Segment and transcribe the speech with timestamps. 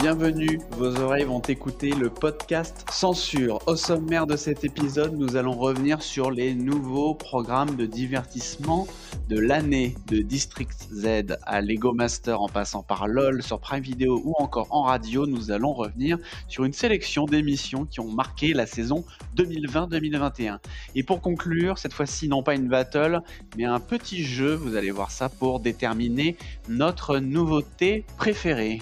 [0.00, 0.58] bienvenue.
[0.78, 3.58] Vos oreilles vont écouter le podcast Censure.
[3.66, 8.86] Au sommaire de cet épisode, nous allons revenir sur les nouveaux programmes de divertissement
[9.28, 14.22] de l'année de District Z à Lego Master en passant par LOL sur Prime Video
[14.24, 15.26] ou encore en radio.
[15.26, 16.16] Nous allons revenir
[16.48, 19.04] sur une sélection d'émissions qui ont marqué la saison
[19.36, 20.60] 2020-2021.
[20.94, 23.20] Et pour conclure, cette fois-ci non pas une battle,
[23.58, 26.38] mais un petit jeu, vous allez voir ça pour déterminer
[26.70, 28.80] notre nouveauté préférée.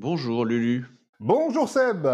[0.00, 0.86] Bonjour Lulu.
[1.20, 2.08] Bonjour Seb.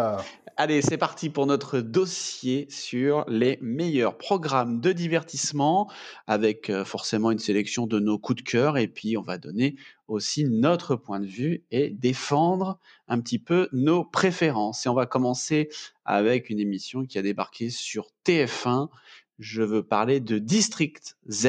[0.59, 5.91] Allez, c'est parti pour notre dossier sur les meilleurs programmes de divertissement
[6.27, 9.77] avec euh, forcément une sélection de nos coups de cœur et puis on va donner
[10.09, 14.85] aussi notre point de vue et défendre un petit peu nos préférences.
[14.85, 15.71] Et on va commencer
[16.05, 18.91] avec une émission qui a débarqué sur TF1.
[19.39, 21.47] Je veux parler de District Z,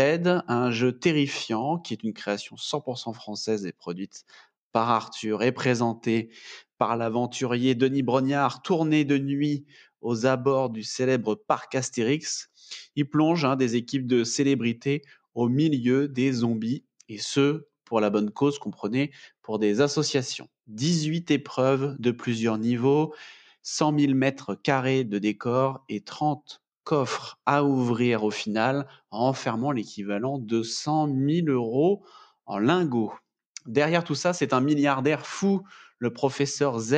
[0.47, 4.23] un jeu terrifiant qui est une création 100% française et produite
[4.71, 6.29] par Arthur et présenté
[6.77, 9.65] par l'aventurier Denis Brognard, tourné de nuit
[10.01, 12.49] aux abords du célèbre parc Astérix.
[12.95, 15.03] Il plonge hein, des équipes de célébrités
[15.35, 19.11] au milieu des zombies, et ce, pour la bonne cause, comprenez,
[19.41, 20.49] pour des associations.
[20.67, 23.13] 18 épreuves de plusieurs niveaux,
[23.63, 30.39] 100 000 mètres carrés de décor et 30 coffres à ouvrir au final, enfermant l'équivalent
[30.39, 32.03] de 100 000 euros
[32.45, 33.13] en lingots.
[33.65, 35.61] Derrière tout ça, c'est un milliardaire fou,
[35.99, 36.93] le professeur Z,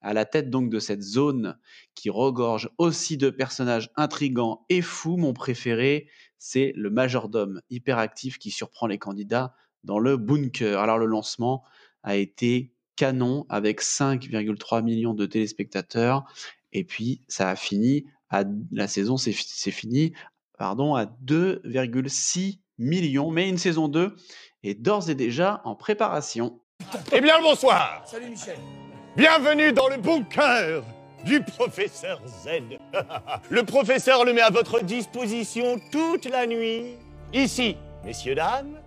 [0.00, 1.58] à la tête donc de cette zone
[1.94, 5.16] qui regorge aussi de personnages intrigants et fous.
[5.16, 10.80] Mon préféré, c'est le majordome hyperactif qui surprend les candidats dans le bunker.
[10.80, 11.62] Alors le lancement
[12.02, 16.24] a été canon avec 5,3 millions de téléspectateurs
[16.72, 20.12] et puis ça a fini à la saison c'est fini
[20.58, 24.16] pardon à 2,6 millions mais une saison 2
[24.68, 26.58] est d'ores et déjà en préparation.
[27.12, 28.56] Eh bien, bonsoir Salut Michel
[29.16, 30.82] Bienvenue dans le bunker
[31.24, 32.48] du professeur Z.
[33.50, 36.96] le professeur le met à votre disposition toute la nuit.
[37.32, 38.78] Ici, messieurs, dames,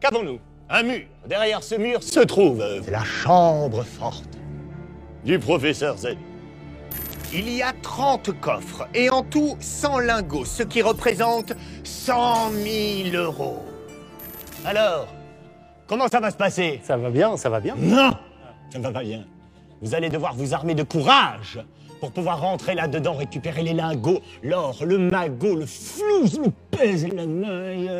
[0.00, 0.38] qu'avons-nous?
[0.68, 1.06] Un mur.
[1.26, 4.38] Derrière ce mur se trouve la chambre forte
[5.24, 6.16] du professeur Z.
[7.32, 12.50] Il y a 30 coffres et en tout 100 lingots, ce qui représente 100
[13.12, 13.64] 000 euros.
[14.64, 15.08] Alors,
[15.86, 16.80] comment ça va se passer?
[16.82, 17.74] Ça va bien, ça va bien.
[17.76, 18.10] Non
[18.70, 19.24] Ça ne va pas bien.
[19.80, 21.60] Vous allez devoir vous armer de courage
[22.00, 27.10] pour pouvoir rentrer là-dedans, récupérer les lingots, l'or, le magot, le flouze, le pèse et
[27.10, 27.90] la maille.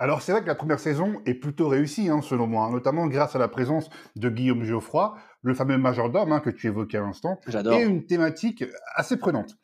[0.00, 3.36] Alors c'est vrai que la première saison est plutôt réussie, hein, selon moi, notamment grâce
[3.36, 7.38] à la présence de Guillaume Geoffroy, le fameux majordome hein, que tu évoquais à l'instant,
[7.46, 8.64] et une thématique
[8.96, 9.54] assez prenante.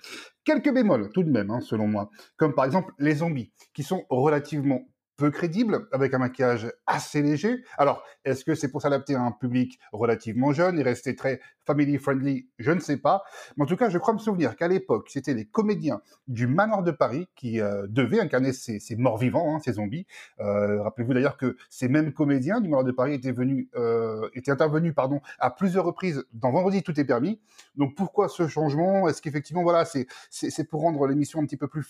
[0.44, 4.04] Quelques bémols tout de même, hein, selon moi, comme par exemple les zombies, qui sont
[4.08, 4.82] relativement
[5.20, 7.62] peu crédible, avec un maquillage assez léger.
[7.76, 11.98] Alors, est-ce que c'est pour s'adapter à un public relativement jeune et rester très family
[11.98, 13.22] friendly Je ne sais pas.
[13.56, 16.82] Mais en tout cas, je crois me souvenir qu'à l'époque, c'était les comédiens du Manoir
[16.82, 20.06] de Paris qui euh, devaient incarner ces, morts vivants, hein, ces zombies.
[20.40, 24.50] Euh, rappelez-vous d'ailleurs que ces mêmes comédiens du Manoir de Paris étaient venus, euh, étaient
[24.50, 27.40] intervenus, pardon, à plusieurs reprises dans Vendredi tout est permis.
[27.76, 29.08] Donc pourquoi ce changement?
[29.08, 31.86] Est-ce qu'effectivement, voilà, c'est pour rendre l'émission un petit peu plus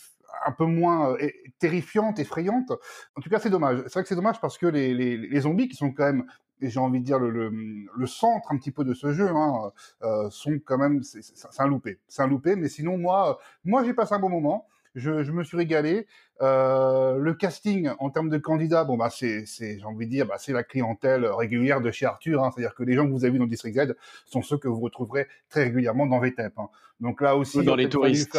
[0.47, 1.16] un peu moins
[1.58, 2.72] terrifiante, effrayante?
[3.16, 3.78] En tout cas, c'est dommage.
[3.84, 6.26] C'est vrai que c'est dommage parce que les, les, zombies, qui sont quand même,
[6.69, 9.72] j'ai envie de dire, le, le, centre un petit peu de ce jeu, hein,
[10.03, 11.22] euh, sont quand même, c'est
[11.59, 11.98] un loupé.
[12.09, 14.66] C'est un loupé, mais sinon, moi, moi j'ai passé un bon moment.
[14.95, 16.06] Je, je me suis régalé.
[16.43, 20.37] Euh, le casting en termes de candidats, bon bah c'est, j'ai envie de dire, bah,
[20.39, 22.43] c'est la clientèle régulière de chez Arthur.
[22.43, 24.69] Hein, c'est-à-dire que les gens que vous avez vu dans District Z sont ceux que
[24.69, 26.59] vous retrouverez très régulièrement dans VTEP.
[26.59, 26.69] Hein.
[27.01, 28.39] Donc là aussi, dans les touristes.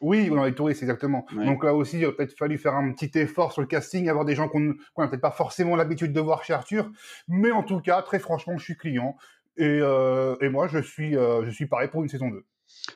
[0.00, 1.26] Oui, dans les touristes exactement.
[1.32, 4.24] Donc là aussi, il aurait peut-être fallu faire un petit effort sur le casting, avoir
[4.24, 6.90] des gens qu'on n'a peut-être pas forcément l'habitude de voir chez Arthur.
[7.28, 9.16] Mais en tout cas, très franchement, je suis client
[9.58, 12.44] et, euh, et moi, je suis, euh, je suis pareil pour une saison 2.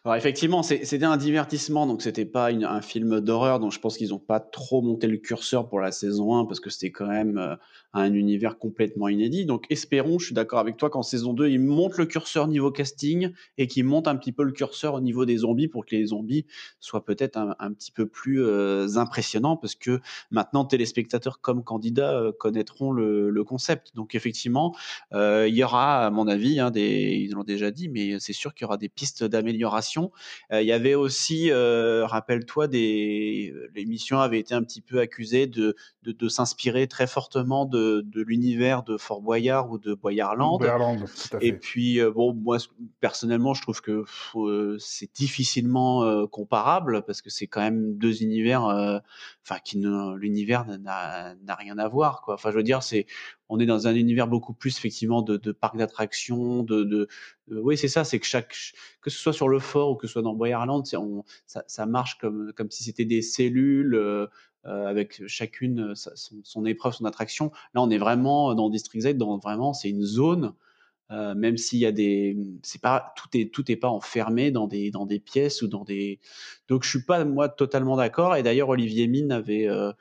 [0.05, 4.11] Alors effectivement, c'était un divertissement, donc c'était pas un film d'horreur, donc je pense qu'ils
[4.11, 7.57] n'ont pas trop monté le curseur pour la saison 1 parce que c'était quand même
[7.95, 9.47] euh, un univers complètement inédit.
[9.47, 12.71] Donc espérons, je suis d'accord avec toi, qu'en saison 2, ils montent le curseur niveau
[12.71, 15.95] casting et qu'ils montent un petit peu le curseur au niveau des zombies pour que
[15.95, 16.47] les zombies
[16.81, 20.01] soient peut-être un, petit peu plus euh, impressionnants parce que
[20.31, 23.95] maintenant, téléspectateurs comme candidats euh, connaîtront le, concept.
[23.97, 24.75] Donc effectivement,
[25.13, 28.65] il y aura, à mon avis, hein, ils l'ont déjà dit, mais c'est sûr qu'il
[28.65, 30.13] y aura des pistes d'amélioration
[30.53, 35.75] il y avait aussi, rappelle-toi, des l'émission avait été un petit peu accusée de,
[36.29, 40.59] s'inspirer très fortement de, de l'univers de Fort Boyard ou de Boyardland.
[41.41, 42.59] Et puis bon, moi
[43.01, 44.05] personnellement, je trouve que
[44.79, 49.83] c'est difficilement comparable parce que c'est quand même deux univers, enfin qui
[50.17, 52.35] l'univers n'a rien à voir quoi.
[52.35, 53.07] Enfin, je veux dire, c'est
[53.53, 57.09] on est dans un univers beaucoup plus effectivement de, de parcs d'attractions, de, de,
[57.51, 58.55] oui c'est ça, c'est que chaque
[59.03, 61.85] que ce soit sur le fort ou que ce soit dans Boyerland, on, ça, ça,
[61.85, 64.27] marche comme comme si c'était des cellules euh, euh
[64.65, 67.51] avec chacune son, son, épreuve, son attraction.
[67.75, 70.55] Là, on est vraiment dans District Z, dans vraiment c'est une zone.
[71.13, 74.67] Euh, même s'il y a des, c'est pas tout est tout est pas enfermé dans
[74.67, 76.21] des dans des pièces ou dans des.
[76.69, 78.35] Donc je suis pas moi totalement d'accord.
[78.37, 79.93] Et d'ailleurs Olivier Mine avait euh,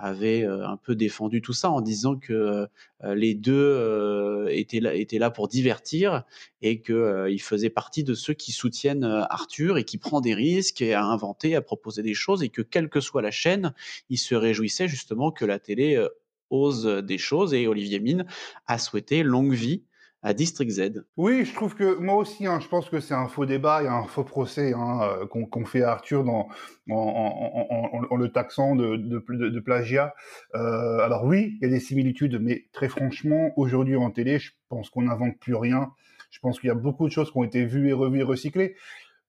[0.00, 2.66] avait un peu défendu tout ça en disant que
[3.04, 6.24] les deux étaient, là, étaient là pour divertir
[6.62, 10.94] et qu'il faisait partie de ceux qui soutiennent Arthur et qui prend des risques et
[10.94, 13.74] à inventer, à proposer des choses et que quelle que soit la chaîne,
[14.10, 16.04] il se réjouissait justement que la télé
[16.50, 18.26] ose des choses et Olivier Mine
[18.66, 19.82] a souhaité longue vie
[20.22, 21.04] à District Z.
[21.16, 23.86] Oui, je trouve que moi aussi, hein, je pense que c'est un faux débat et
[23.86, 26.48] un faux procès hein, euh, qu'on fait à Arthur dans,
[26.90, 30.14] en, le taxant de, plagiat.
[30.54, 34.52] Euh, alors oui, il y a des similitudes, mais très franchement, aujourd'hui en télé, je
[34.68, 35.92] pense qu'on n'invente plus rien.
[36.30, 38.24] Je pense qu'il y a beaucoup de choses qui ont été vues et revues et
[38.24, 38.74] recyclées.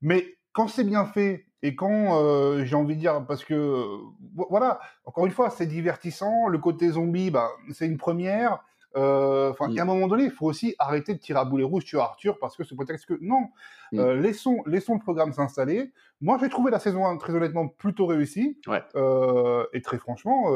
[0.01, 3.86] Mais quand c'est bien fait et quand euh, j'ai envie de dire, parce que
[4.36, 6.47] voilà, encore une fois, c'est divertissant.
[6.47, 8.63] Le côté zombie, bah, c'est une première.
[8.95, 11.86] Euh, enfin, à un moment donné, il faut aussi arrêter de tirer à boulet rouge
[11.86, 13.47] sur Arthur parce que ce prétexte que non,
[13.94, 15.91] euh, laissons, laissons le programme s'installer.
[16.21, 18.59] Moi, j'ai trouvé la saison 1 très honnêtement plutôt réussie.
[18.95, 20.47] Euh, et très franchement,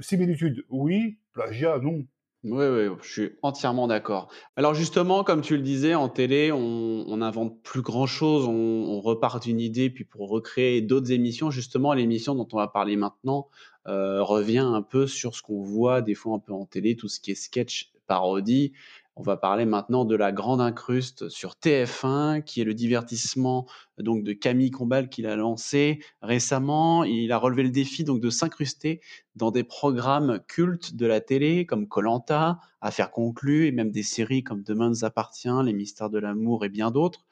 [0.00, 2.04] similitude, oui, plagiat, non.
[2.44, 4.30] Oui, oui, je suis entièrement d'accord.
[4.54, 9.42] Alors justement, comme tu le disais, en télé, on n'invente plus grand-chose, on, on, repart
[9.42, 13.48] d'une idée, puis pour recréer d'autres émissions, justement, l'émission dont on va parler maintenant,
[13.88, 17.08] euh, revient un peu sur ce qu'on voit des fois un peu en télé, tout
[17.08, 18.72] ce qui est sketch, parodie.
[19.20, 23.66] On va parler maintenant de la grande incruste sur TF1, qui est le divertissement
[23.98, 27.02] donc de Camille Combal qu'il a lancé récemment.
[27.02, 29.00] Il a relevé le défi donc de s'incruster
[29.34, 34.44] dans des programmes cultes de la télé comme Colanta, Affaires conclues et même des séries
[34.44, 37.26] comme Demain nous appartient, Les mystères de l'amour et bien d'autres.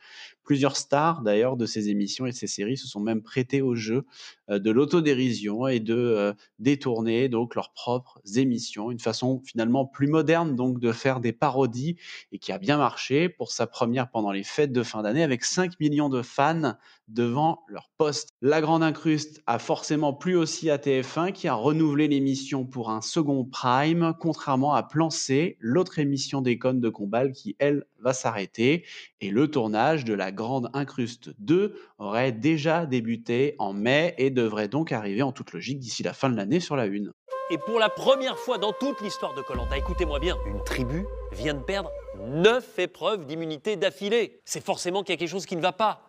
[0.47, 3.75] Plusieurs stars d'ailleurs de ces émissions et de ces séries se sont même prêtées au
[3.75, 4.07] jeu
[4.49, 10.07] euh, de l'autodérision et de euh, détourner donc leurs propres émissions, une façon finalement plus
[10.07, 11.97] moderne donc de faire des parodies
[12.31, 15.45] et qui a bien marché pour sa première pendant les fêtes de fin d'année avec
[15.45, 16.77] 5 millions de fans
[17.09, 18.31] devant leur poste.
[18.41, 23.01] La Grande Incruste a forcément plu aussi à TF1 qui a renouvelé l'émission pour un
[23.01, 28.85] second prime, contrairement à Plan C, l'autre émission d'Econ de Combal qui, elle, va s'arrêter.
[29.21, 34.69] Et le tournage de La Grande Incruste 2 aurait déjà débuté en mai et devrait
[34.69, 37.13] donc arriver en toute logique d'ici la fin de l'année sur la une.
[37.51, 41.55] Et pour la première fois dans toute l'histoire de Colanta, écoutez-moi bien, une tribu vient
[41.55, 41.91] de perdre
[42.21, 44.41] 9 épreuves d'immunité d'affilée.
[44.45, 46.01] C'est forcément qu'il y a quelque chose qui ne va pas.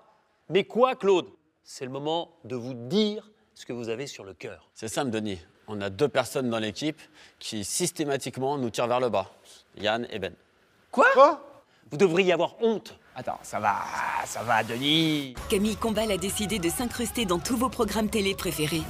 [0.49, 1.27] Mais quoi, Claude?
[1.63, 4.69] C'est le moment de vous dire ce que vous avez sur le cœur.
[4.73, 5.39] C'est simple, Denis.
[5.67, 7.01] On a deux personnes dans l'équipe
[7.39, 9.31] qui systématiquement nous tirent vers le bas.
[9.77, 10.33] Yann et Ben.
[10.91, 11.63] Quoi, Quoi?
[11.91, 12.97] Vous devriez avoir honte.
[13.19, 13.77] Attends, ça va,
[14.25, 15.33] ça va, Denis.
[15.49, 18.83] Camille Combal a décidé de s'incruster dans tous vos programmes télé préférés.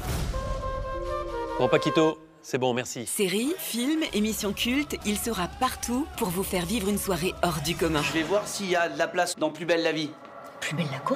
[1.57, 3.05] Bon, Paquito, c'est bon, merci.
[3.05, 7.73] Séries, films, émissions cultes, il sera partout pour vous faire vivre une soirée hors du
[7.77, 8.01] commun.
[8.01, 10.11] Je vais voir s'il y a de la place dans Plus belle la vie.
[10.59, 11.15] Plus belle la quoi?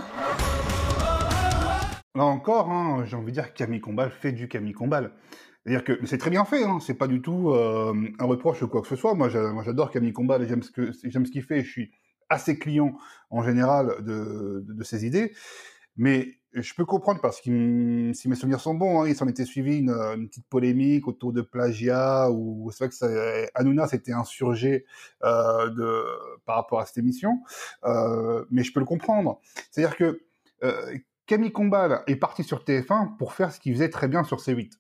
[2.16, 5.12] Là encore, hein, j'ai envie de dire que Camille Combal fait du Camille Combal.
[5.66, 8.70] C'est-à-dire que c'est très bien fait, hein, c'est pas du tout euh, un reproche ou
[8.70, 9.16] quoi que ce soit.
[9.16, 11.92] Moi, j'adore Camille Combal, j'aime ce que j'aime ce qu'il fait, je suis
[12.32, 12.98] assez client
[13.30, 15.34] en général de, de, ses idées.
[15.98, 19.46] Mais je peux comprendre parce que si mes souvenirs sont bons, hein, il s'en était
[19.46, 23.08] suivi une, petite polémique autour de plagiat où c'est vrai que ça,
[23.56, 24.86] Hanouna s'était insurgé
[25.24, 26.04] euh, de,
[26.46, 27.40] par rapport à cette émission.
[27.86, 29.40] Euh, mais je peux le comprendre.
[29.70, 30.22] C'est-à-dire que
[30.64, 34.38] euh, Camille Combal est parti sur TF1 pour faire ce qu'il faisait très bien sur
[34.40, 34.72] C8.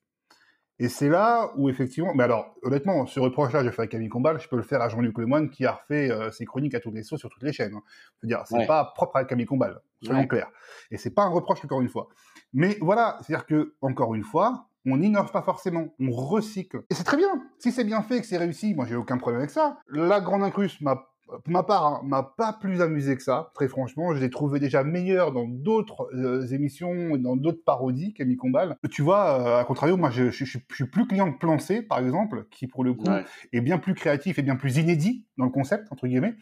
[0.82, 4.40] Et c'est là où effectivement, mais alors honnêtement, ce reproche-là, je fais à Camille Combal,
[4.42, 6.90] je peux le faire à Jean-Luc Lemoyne qui a refait euh, ses chroniques à tous
[6.90, 7.76] les sauts sur toutes les chaînes.
[7.76, 7.84] Hein.
[8.16, 10.50] Je veux dire, c'est pas propre à Camille Combal, soyons clairs.
[10.90, 12.08] Et c'est pas un reproche encore une fois.
[12.52, 16.82] Mais voilà, c'est-à-dire que encore une fois, on n'innove pas forcément, on recycle.
[16.90, 17.30] Et c'est très bien.
[17.60, 19.78] Si c'est bien fait, que c'est réussi, moi j'ai aucun problème avec ça.
[19.88, 23.68] La Grande Incruste m'a pour ma part, hein, m'a pas plus amusé que ça, très
[23.68, 24.14] franchement.
[24.14, 28.78] Je l'ai trouvé déjà meilleur dans d'autres euh, émissions, dans d'autres parodies, Camille Combal.
[28.92, 32.00] Tu vois, euh, à contrario, moi, je, je, suis plus client de Plan C, par
[32.00, 33.10] exemple, qui, pour le coup,
[33.54, 36.36] est bien plus créatif et bien plus inédit dans le concept, entre guillemets,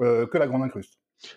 [0.00, 0.94] euh, que La Grande Incruste.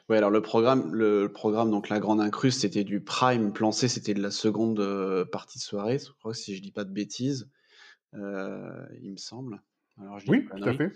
[0.09, 3.53] Oui, alors le programme, le programme, donc La Grande Incruste, c'était du prime.
[3.53, 6.71] Plan C, c'était de la seconde euh, partie de soirée, je crois, si je dis
[6.71, 7.49] pas de bêtises,
[8.13, 9.61] il me semble.
[10.27, 10.91] Oui, tout à fait.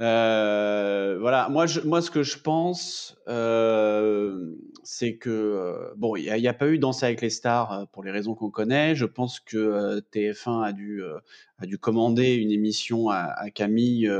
[0.00, 3.18] Euh, voilà, moi, je, moi, ce que je pense,
[4.82, 8.34] c'est que bon, il n'y a, pas eu Danser avec les stars pour les raisons
[8.34, 8.94] qu'on connaît.
[8.94, 11.02] Je pense que TF1 a dû
[11.58, 14.10] a dû commander une émission à, à Camille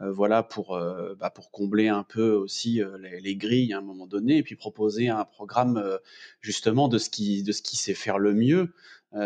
[0.00, 3.82] euh, voilà pour euh, bah, pour combler un peu aussi euh, les, grilles à un
[3.82, 5.82] moment donné et puis proposer un programme
[6.40, 8.72] justement de ce qui de ce qui sait faire le mieux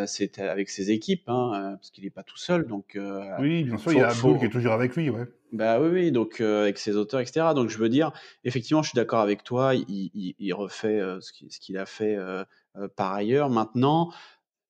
[0.06, 2.66] c'est avec ses équipes, hein, parce qu'il n'est pas tout seul.
[2.66, 2.98] Donc,
[3.38, 5.26] oui, bien sûr, il y a Abdul qui est toujours avec lui, ouais.
[5.52, 7.48] Bah oui, oui, donc avec ses auteurs, etc.
[7.54, 8.12] Donc je veux dire,
[8.44, 12.16] effectivement, je suis d'accord avec toi, il, il, refait ce qu'il a fait
[12.96, 13.50] par ailleurs.
[13.50, 14.10] Maintenant,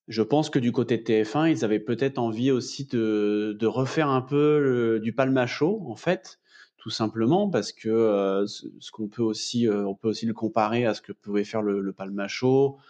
[0.08, 4.08] je pense que du côté de TF1, ils avaient peut-être envie aussi de, de, refaire
[4.08, 6.38] un peu du palmacho, en fait,
[6.84, 10.84] tout simplement parce que euh, ce, qu'on peut aussi, euh, on peut aussi le comparer
[10.84, 12.80] à ce que pouvait faire le, le palmacho euh,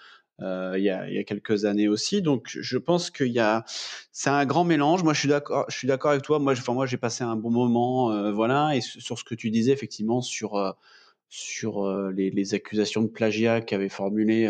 [0.40, 2.22] il, y a, il y a quelques années aussi.
[2.22, 3.64] Donc, je pense qu'il y a,
[4.12, 5.02] c'est un grand mélange.
[5.02, 6.38] Moi, je suis d'accord, je suis d'accord avec toi.
[6.38, 8.76] Moi, enfin, moi, j'ai passé un bon moment, euh, voilà.
[8.76, 10.72] Et sur ce que tu disais, effectivement, sur euh,
[11.28, 14.46] sur les, les, accusations de plagiat qu'avait formulé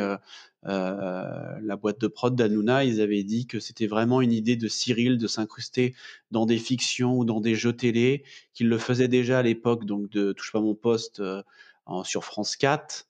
[0.66, 4.68] euh, la boîte de prod d'Anouna, ils avaient dit que c'était vraiment une idée de
[4.68, 5.94] Cyril de s'incruster
[6.30, 8.24] dans des fictions ou dans des jeux télé,
[8.54, 11.42] qu'il le faisait déjà à l'époque, donc de Touche pas mon poste euh,
[12.04, 13.06] sur France 4.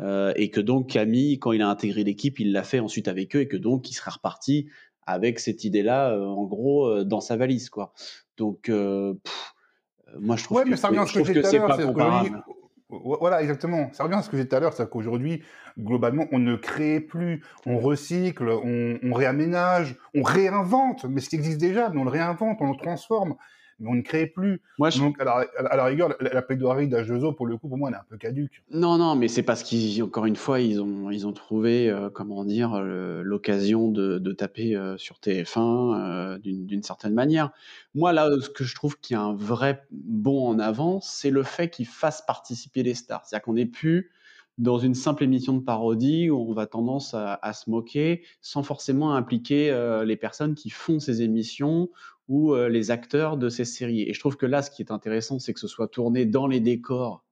[0.00, 3.36] Euh, et que donc Camille, quand il a intégré l'équipe, il l'a fait ensuite avec
[3.36, 4.68] eux et que donc il serait reparti
[5.06, 7.92] avec cette idée-là, en gros, dans sa valise, quoi.
[8.38, 12.42] Donc, moi, je trouve ouais, que, mais ça revient ce que, c'est pas comparable.
[12.88, 13.90] Voilà, exactement.
[13.92, 15.42] Ça revient à ce que j'ai dit tout à l'heure, c'est qu'aujourd'hui,
[15.78, 21.58] globalement, on ne crée plus, on recycle, on, réaménage, on réinvente, mais ce qui existe
[21.58, 23.36] déjà, mais on le réinvente, on le transforme
[23.80, 24.60] mais on ne crée plus.
[24.78, 27.98] Moi, Donc, à la, rigueur, la, plaidoirie d'H2O, pour le coup, pour moi, elle est
[27.98, 28.62] un peu caduque.
[28.70, 32.44] Non, non, mais c'est parce qu'encore une fois, ils ont, ils ont trouvé, euh, comment
[32.44, 37.50] dire, l'occasion de, de, taper euh, sur TF1 euh, d'une certaine manière.
[37.94, 41.30] Moi, là, ce que je trouve qu'il y a un vrai bond en avant, c'est
[41.30, 43.24] le fait qu'ils fassent participer les stars.
[43.24, 44.10] C'est-à-dire qu'on n'est plus
[44.56, 48.62] dans une simple émission de parodie où on va tendance à, à se moquer sans
[48.62, 49.76] forcément impliquer
[50.06, 51.88] les personnes qui font ces émissions
[52.28, 54.02] ou euh, les acteurs de ces séries.
[54.02, 56.46] Et je trouve que là, ce qui est intéressant, c'est que ce soit tourné dans
[56.46, 57.24] les décors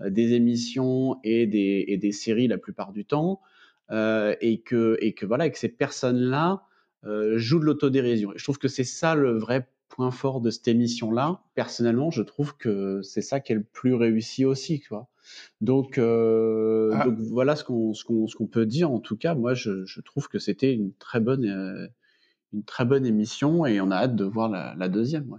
[0.00, 3.40] euh, des émissions et des, et des, séries la plupart du temps,
[3.90, 6.62] euh, et, que, et que voilà, et que ces personnes-là
[7.36, 8.32] jouent de l'autodérision.
[8.32, 11.40] Et je trouve que c'est ça le vrai point fort de cette émission-là.
[11.54, 15.06] Personnellement, je trouve que c'est ça qui est le plus réussi aussi, quoi.
[15.60, 17.04] Donc, ah.
[17.04, 18.90] donc voilà ce qu'on peut dire.
[18.90, 21.88] En tout cas, moi, je, je trouve que c'était une très bonne
[22.52, 25.38] une très bonne émission et on a hâte de voir la, deuxième.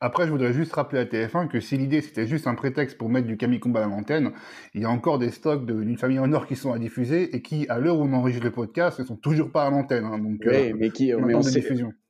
[0.00, 3.08] Après, je voudrais juste rappeler à TF1 que si l'idée c'était juste un prétexte pour
[3.08, 4.32] mettre du Camille Combat à l'antenne,
[4.74, 7.42] il y a encore des stocks d'une famille en or qui sont à diffuser et
[7.42, 10.04] qui, à l'heure où on enregistre le podcast, ne sont toujours pas à l'antenne.
[10.04, 11.62] Hein, donc, oui, euh, mais qui, mais on sait,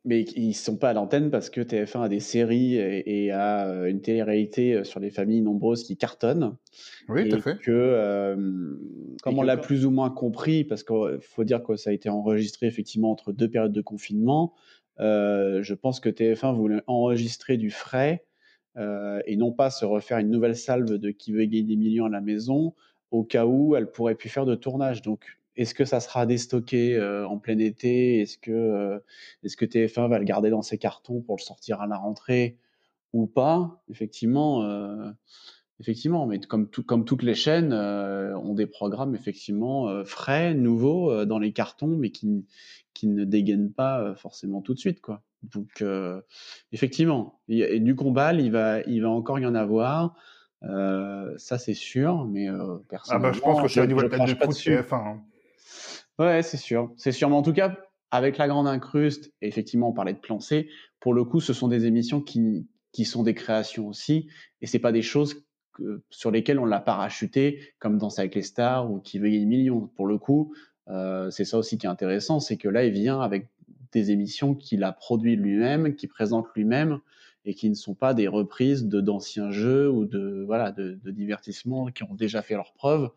[0.06, 3.86] mais ils sont pas à l'antenne parce que TF1 a des séries et, a euh,
[3.86, 6.56] une télé-réalité euh, sur les familles nombreuses qui cartonnent.
[7.08, 7.58] Oui, tout à fait.
[7.58, 8.36] Que, euh,
[9.22, 12.08] comme on l'a plus ou moins compris, parce qu'il faut dire que ça a été
[12.08, 14.54] enregistré effectivement entre deux périodes de confinement,
[14.98, 18.24] je pense que TF1 voulait enregistrer du frais
[18.76, 22.10] et non pas se refaire une nouvelle salve de qui veut gagner des millions à
[22.10, 22.74] la maison
[23.10, 25.02] au cas où elle pourrait plus faire de tournage.
[25.02, 28.20] Donc est-ce que ça sera déstocké euh, en plein été?
[28.20, 28.98] Est-ce que, euh,
[29.42, 32.58] est-ce que TF1 va le garder dans ses cartons pour le sortir à la rentrée
[33.12, 33.82] ou pas?
[33.88, 35.10] Effectivement, euh,
[35.80, 41.96] effectivement, mais comme toutes les chaînes ont des programmes effectivement frais, nouveaux dans les cartons,
[41.96, 42.44] mais qui,
[42.96, 45.22] qui ne dégainent pas forcément tout de suite, quoi.
[45.42, 45.84] Donc,
[46.72, 50.16] effectivement, et du combat, il va, il va encore y en avoir.
[50.62, 52.48] ça c'est sûr, mais
[52.88, 55.18] personnellement, ah bah, je pense que c'est au niveau de TF1.
[56.18, 56.92] Ouais, c'est sûr.
[56.96, 57.28] C'est sûr.
[57.28, 57.76] Mais en tout cas,
[58.10, 60.68] avec La Grande Incruste, et effectivement, on parlait de plan C,
[61.00, 64.28] pour le coup, ce sont des émissions qui, qui sont des créations aussi,
[64.62, 65.46] et c'est pas des choses
[66.10, 69.88] sur lesquelles on l'a parachuté, comme Danse avec les stars ou Qui veut gagner millions.
[69.94, 70.54] Pour le coup,
[70.88, 73.48] euh, c'est ça aussi qui est intéressant, c'est que là, il vient avec
[73.92, 77.00] des émissions qu'il a produites lui-même, qu'il présente lui-même,
[77.44, 81.86] et qui ne sont pas des reprises de d'anciens jeux ou de voilà de, divertissements
[81.86, 83.10] qui ont déjà fait leurs preuves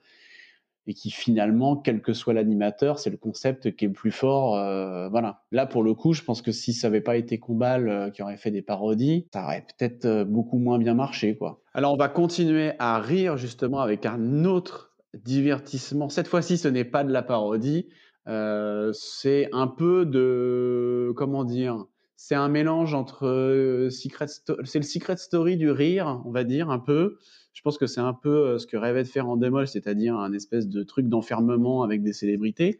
[0.85, 4.55] et qui finalement, quel que soit l'animateur, c'est le concept qui est le plus fort.
[4.55, 5.43] Euh, voilà.
[5.51, 8.23] Là, pour le coup, je pense que si ça n'avait pas été Combal euh, qui
[8.23, 11.61] aurait fait des parodies, ça aurait peut-être beaucoup moins bien marché, quoi.
[11.75, 16.09] Alors, on va continuer à rire justement avec un autre divertissement.
[16.09, 17.87] Cette fois-ci, ce n'est pas de la parodie,
[18.25, 21.85] c'est un peu de, comment dire,
[22.15, 26.79] c'est un mélange entre secret c'est le secret story du rire, on va dire un
[26.79, 27.17] peu.
[27.53, 30.31] Je pense que c'est un peu ce que rêvait de faire en démol, c'est-à-dire un
[30.33, 32.79] espèce de truc d'enfermement avec des célébrités,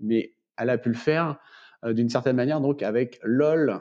[0.00, 1.38] mais elle a pu le faire
[1.84, 3.80] d'une certaine manière donc avec LOL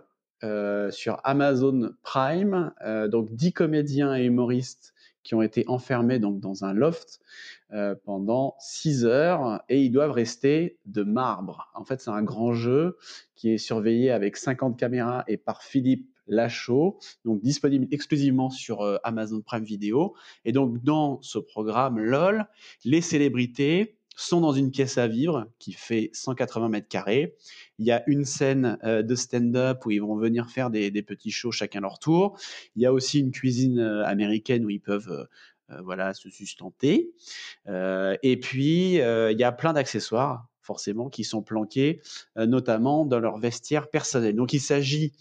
[0.92, 2.72] sur Amazon Prime,
[3.10, 4.94] donc 10 comédiens et humoristes
[5.30, 7.20] qui ont été enfermés donc dans un loft
[7.72, 11.72] euh, pendant 6 heures et ils doivent rester de marbre.
[11.76, 12.98] En fait, c'est un grand jeu
[13.36, 18.98] qui est surveillé avec 50 caméras et par Philippe Lachaud, donc disponible exclusivement sur euh,
[19.04, 20.16] Amazon Prime Video.
[20.46, 22.48] Et donc dans ce programme LOL,
[22.84, 27.36] les célébrités sont dans une pièce à vivre qui fait 180 mètres carrés.
[27.78, 31.32] Il y a une scène euh, de stand-up où ils vont venir faire des, petits
[31.32, 32.38] shows chacun leur tour.
[32.76, 35.10] Il y a aussi une cuisine euh, américaine où ils peuvent
[35.70, 37.12] euh, voilà, se sustenter.
[37.68, 42.02] et puis, il y a plein d'accessoires, forcément, qui sont planqués,
[42.36, 44.36] notamment dans leur vestiaire personnel.
[44.36, 45.14] Donc, il s'agit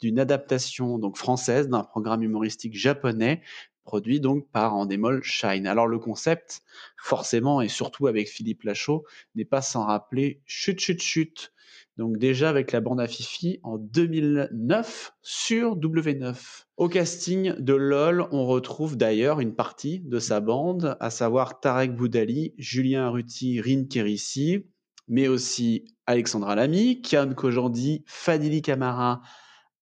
[0.00, 3.42] d'une adaptation donc française d'un programme humoristique japonais
[3.90, 5.66] produit donc par Endemol Shine.
[5.66, 6.62] Alors le concept,
[6.96, 9.04] forcément, et surtout avec Philippe Lachaud,
[9.34, 11.52] n'est pas sans rappeler Chut Chut Chut.
[11.96, 16.36] Donc déjà avec la bande à Fifi en 2009 sur W9.
[16.76, 21.96] Au casting de LOL, on retrouve d'ailleurs une partie de sa bande, à savoir Tarek
[21.96, 24.66] Boudali, Julien Arruti, Rin Kérissi,
[25.08, 29.20] mais aussi Alexandra Lamy, Kian Kojandi, Fadili Camara,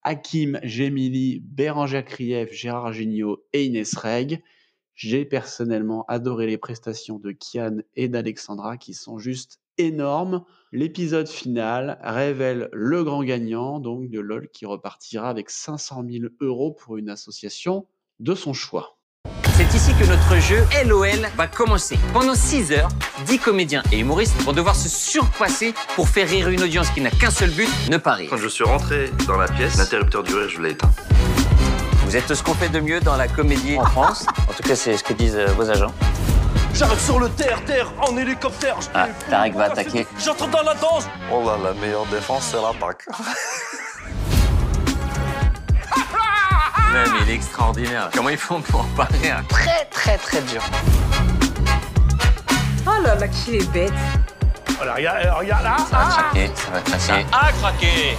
[0.09, 4.43] Hakim Gemili, Bérangère Krief, Gérard Gignot et Inès Reg.
[4.95, 10.47] J'ai personnellement adoré les prestations de Kian et d'Alexandra qui sont juste énormes.
[10.73, 16.73] L'épisode final révèle le grand gagnant, donc de LOL, qui repartira avec 500 000 euros
[16.73, 17.87] pour une association
[18.19, 18.98] de son choix.
[19.59, 21.99] C'est ici que notre jeu LOL va commencer.
[22.13, 22.91] Pendant 6 heures,
[23.27, 27.11] 10 comédiens et humoristes vont devoir se surpasser pour faire rire une audience qui n'a
[27.11, 28.31] qu'un seul but, ne pas rire.
[28.31, 30.93] Quand je suis rentré dans la pièce, l'interrupteur du rire, je l'ai éteint.
[32.05, 34.27] Vous êtes ce qu'on fait de mieux dans la comédie en France.
[34.49, 35.93] En tout cas, c'est ce que disent euh, vos agents.
[36.73, 38.77] J'arrive sur le terre, terre, en hélicoptère.
[38.95, 40.07] Ah, Tarek va attaquer.
[40.25, 41.09] J'entre dans la danse.
[41.33, 43.07] Oh là, la meilleure défense, c'est l'attaque.
[46.93, 48.11] mais il est extraordinaire.
[48.15, 50.63] Comment ils font pour pas rire Très, très, très dur.
[52.87, 53.93] Oh là là, qu'il est bête.
[54.81, 55.77] Oh là, regarde, euh, regarde là.
[55.79, 57.27] Ça va craquer, ça va craquer.
[57.31, 58.17] Ça a craqué.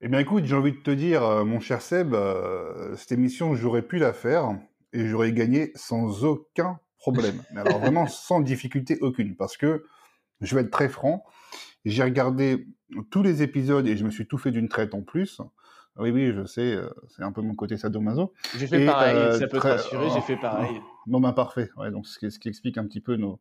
[0.00, 3.54] Eh bien écoute, j'ai envie de te dire, euh, mon cher Seb, euh, cette émission,
[3.54, 4.50] j'aurais pu la faire
[4.92, 7.40] et j'aurais gagné sans aucun problème.
[7.52, 9.84] Mais alors vraiment sans difficulté aucune, parce que
[10.40, 11.24] je vais être très franc,
[11.84, 12.66] j'ai regardé
[13.10, 15.40] tous les épisodes et je me suis tout fait d'une traite en plus.
[15.98, 18.32] Oui, oui, je sais, euh, c'est un peu mon côté sadomaso.
[18.56, 20.80] J'ai fait pareil, euh, ça peut te rassurer, j'ai fait pareil.
[21.06, 21.68] Bon, ben parfait.
[21.76, 23.40] Ouais, donc ce qui, ce qui, explique un petit peu nos,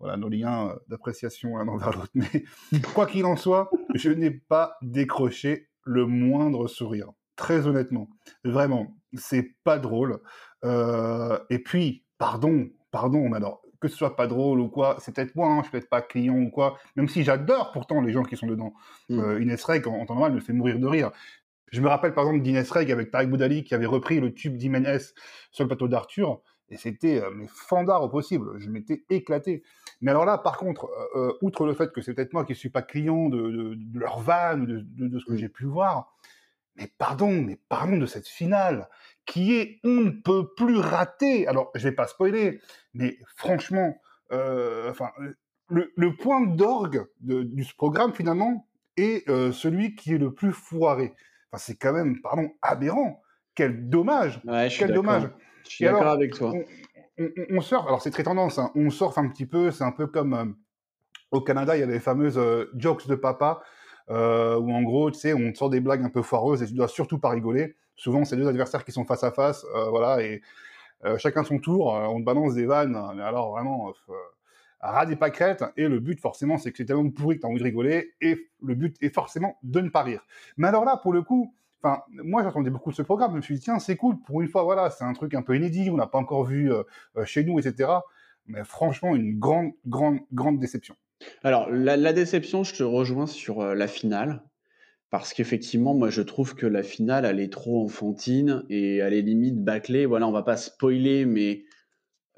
[0.00, 2.10] voilà, nos liens euh, d'appréciation l'un envers l'autre.
[2.14, 2.44] Mais
[2.94, 7.12] quoi qu'il en soit, je n'ai pas décroché le moindre sourire.
[7.36, 8.08] Très honnêtement,
[8.44, 10.18] vraiment, c'est pas drôle.
[10.64, 15.34] et puis, pardon, pardon, mais alors, que ce soit pas drôle ou quoi, c'est peut-être
[15.34, 18.22] moi, hein, je suis peut-être pas client ou quoi, même si j'adore pourtant les gens
[18.22, 18.72] qui sont dedans.
[19.08, 19.20] Mm.
[19.20, 21.10] Euh, Inès Reg, en, temps normal, me fait mourir de rire.
[21.72, 24.56] Je me rappelle par exemple d'Inès Reg avec Tarek Boudali qui avait repris le tube
[24.56, 25.00] d'Imenes
[25.50, 29.62] sur le plateau d'Arthur, et c'était euh, mais fandard au possible, je m'étais éclaté.
[30.00, 32.54] Mais alors là, par contre, euh, euh, outre le fait que c'est peut-être moi qui
[32.54, 35.36] suis pas client de, leur van ou de, de, ce que mm.
[35.36, 36.14] j'ai pu voir,
[36.76, 38.88] mais pardon, mais parlons de cette finale
[39.26, 41.46] qui est on ne peut plus rater.
[41.46, 42.60] Alors, je vais pas spoiler,
[42.94, 43.96] mais franchement,
[44.32, 45.10] euh, enfin,
[45.68, 51.14] le, point d'orgue de, ce programme finalement est euh, celui qui est le plus foiré.
[51.50, 53.22] Enfin, c'est quand même, pardon, aberrant.
[53.54, 54.40] Quel dommage.
[54.78, 55.28] Quel dommage.
[55.64, 56.52] Je suis d'accord avec toi.
[57.18, 59.92] On, on, surfe, alors c'est très tendance, hein, on surfe un petit peu, c'est un
[59.92, 60.46] peu comme euh,
[61.30, 62.40] au Canada, il y a les fameuses
[62.74, 63.62] jokes de papa,
[64.08, 66.88] où en gros, tu sais, on sort des blagues un peu foireuses et tu dois
[66.88, 67.76] surtout pas rigoler.
[68.02, 70.42] Souvent, c'est deux adversaires qui sont face à face, euh, voilà, et
[71.04, 73.92] euh, chacun son tour, euh, on balance des vannes, mais alors vraiment,
[74.80, 77.48] ras des pâquerettes, et le but, forcément, c'est que c'est tellement pourri que tu as
[77.48, 80.26] envie de rigoler, et le but est forcément de ne pas rire.
[80.56, 81.54] Mais alors là, pour le coup,
[82.08, 83.30] moi, j'attendais beaucoup de ce programme.
[83.30, 84.18] Je me suis dit, tiens, c'est cool.
[84.26, 85.88] Pour une fois, voilà, c'est un truc un peu inédit.
[85.90, 86.72] On n'a pas encore vu
[87.24, 87.88] chez nous, etc.
[88.46, 90.96] Mais franchement, une grande, grande, grande déception.
[91.42, 94.42] Alors, la déception, je te rejoins sur la finale.
[95.12, 99.20] Parce qu'effectivement, moi, je trouve que la finale, elle est trop enfantine et elle est
[99.20, 100.06] limite bâclée.
[100.06, 101.64] Voilà, on va pas spoiler, mais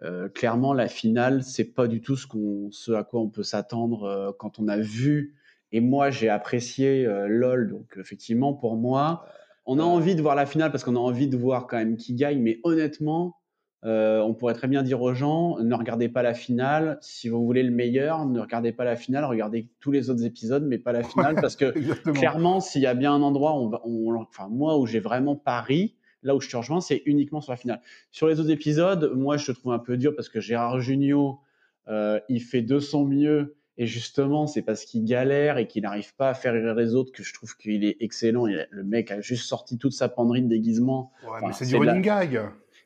[0.03, 3.45] euh, clairement, la finale, c'est pas du tout ce, qu'on, ce à quoi on peut
[3.45, 5.37] s'attendre euh, quand on a vu.
[5.71, 7.71] Et moi, j'ai apprécié euh, LOL.
[7.71, 9.25] Donc, effectivement, pour moi,
[9.67, 11.97] on a envie de voir la finale parce qu'on a envie de voir quand même
[11.97, 12.43] qui gagne.
[12.43, 13.37] Mais honnêtement,
[13.85, 16.97] euh, on pourrait très bien dire aux gens, ne regardez pas la finale.
[17.03, 20.65] Si vous voulez le meilleur, ne regardez pas la finale, regardez tous les autres épisodes,
[20.67, 21.67] mais pas la finale, parce que
[22.13, 26.35] clairement, s'il y a bien un endroit, on, enfin moi où j'ai vraiment pari, là
[26.35, 27.83] où je te rejoins, c'est uniquement sur la finale.
[28.11, 31.41] Sur les autres épisodes, moi je te trouve un peu dur parce que Gérard Jugnot,
[31.89, 33.57] euh, il fait de son mieux.
[33.77, 37.11] Et justement, c'est parce qu'il galère et qu'il n'arrive pas à faire rire les autres
[37.11, 38.47] que je trouve qu'il est excellent.
[38.47, 41.11] le mec a juste sorti toute sa penderie de déguisement.
[41.25, 42.41] Ouais, mais c'est du running gag.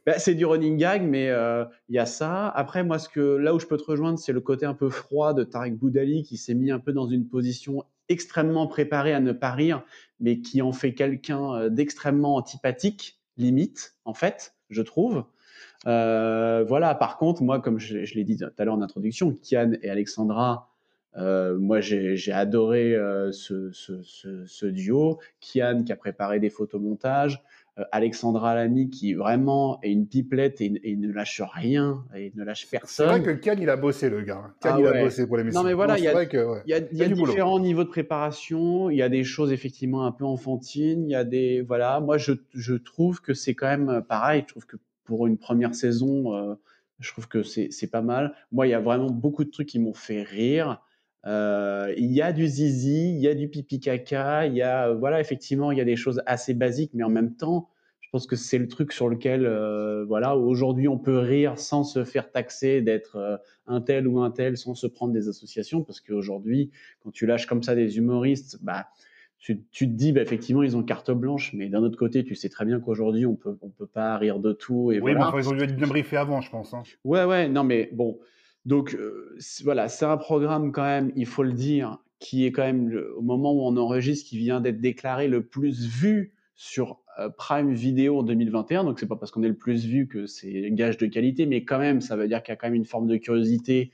[0.09, 2.49] Bah, c'est du running gag, mais euh, il y a ça.
[2.49, 4.89] Après, moi, ce que, là où je peux te rejoindre, c'est le côté un peu
[4.89, 9.21] froid de Tarek Boudali qui s'est mis un peu dans une position extrêmement préparée à
[9.21, 9.83] ne pas rire,
[10.19, 15.25] mais qui en fait quelqu'un euh, d'extrêmement antipathique, limite, en fait, je trouve.
[15.87, 19.73] Euh, voilà, par contre, moi, comme je, l'ai dit tout à l'heure en introduction, Kian
[19.83, 20.71] et Alexandra,
[21.17, 22.97] moi, j'ai adoré
[23.33, 25.19] ce, ce, duo.
[25.41, 27.43] Kian qui a préparé des photomontages,
[27.93, 33.07] Alexandra Lamy qui vraiment est une pipelette et, ne lâche rien et ne lâche personne.
[33.07, 34.53] C'est vrai que Kian il a bossé le gars.
[34.63, 35.63] Ah il a bossé pour l'émission.
[35.63, 38.91] Non mais voilà, il y a, différents niveaux de préparation.
[38.91, 41.09] Il y a des choses effectivement un peu enfantines.
[41.09, 42.01] Il y a des voilà.
[42.01, 44.43] Moi je, je trouve que c'est quand même pareil.
[44.47, 46.55] Je trouve que pour une première saison, euh,
[47.01, 48.35] je trouve que c'est pas mal.
[48.53, 50.83] Moi il y a vraiment beaucoup de trucs qui m'ont fait rire.
[51.27, 54.93] Euh, il y a du zizi, il y a du pipi caca, il y a
[54.93, 57.69] voilà effectivement il y a des choses assez basiques, mais en même temps,
[58.01, 61.83] je pense que c'est le truc sur lequel euh, voilà aujourd'hui on peut rire sans
[61.83, 65.83] se faire taxer d'être euh, un tel ou un tel, sans se prendre des associations,
[65.83, 68.87] parce qu'aujourd'hui quand tu lâches comme ça des humoristes, bah
[69.41, 72.49] tu, te dis bah, effectivement ils ont carte blanche, mais d'un autre côté tu sais
[72.49, 75.33] très bien qu'aujourd'hui on peut on peut pas rire de tout et oui, voilà.
[75.35, 76.75] mais ils ont dû être bien briefés avant, je pense.
[76.75, 76.85] Hein.
[77.03, 78.21] Ouais ouais non mais bon
[78.69, 82.65] donc euh, voilà, c'est un programme quand même, il faut le dire, qui est quand
[82.65, 87.31] même au moment où on enregistre, qui vient d'être déclaré le plus vu sur euh,
[87.31, 88.85] Prime Video en 2021.
[88.85, 91.65] Donc c'est pas parce qu'on est le plus vu que c'est gage de qualité, mais
[91.65, 93.91] quand même, ça veut dire qu'il y a quand même une forme de curiosité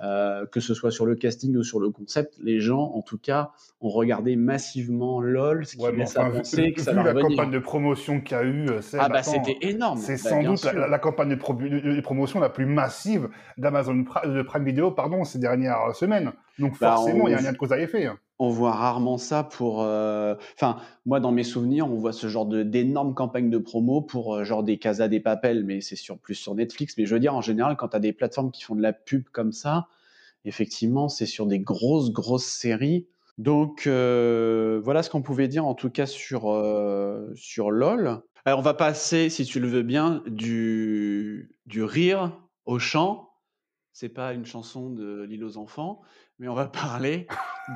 [0.00, 3.18] euh, que ce soit sur le casting ou sur le concept, les gens, en tout
[3.18, 7.50] cas, ont regardé massivement LOL, ce qui ouais, laisse penser que ça va la campagne
[7.50, 9.98] de promotion qu'il y a eu, euh, ah bah c'était énorme.
[9.98, 14.90] C'est bah, sans doute la, campagne de, promotion la plus massive d'Amazon de Prime Video,
[14.90, 16.32] pardon, ces dernières semaines.
[16.58, 19.18] Donc bah, forcément, il y a un lien de cause à effet on voit rarement
[19.18, 19.82] ça pour.
[19.82, 24.36] Euh, enfin, moi, dans mes souvenirs, on voit ce genre d'énormes campagnes de promo pour
[24.36, 26.96] euh, genre des Casa des Papel, mais c'est sur, plus sur Netflix.
[26.96, 28.92] Mais je veux dire, en général, quand tu as des plateformes qui font de la
[28.92, 29.88] pub comme ça,
[30.44, 33.06] effectivement, c'est sur des grosses, grosses séries.
[33.38, 36.42] Donc, euh, voilà ce qu'on pouvait dire en tout cas sur,
[37.34, 38.22] sur LOL.
[38.44, 42.32] Alors, on va passer, si tu le veux bien, du, du rire
[42.66, 43.30] au chant.
[43.92, 46.00] C'est pas une chanson de L'île aux enfants,
[46.38, 47.26] mais on va parler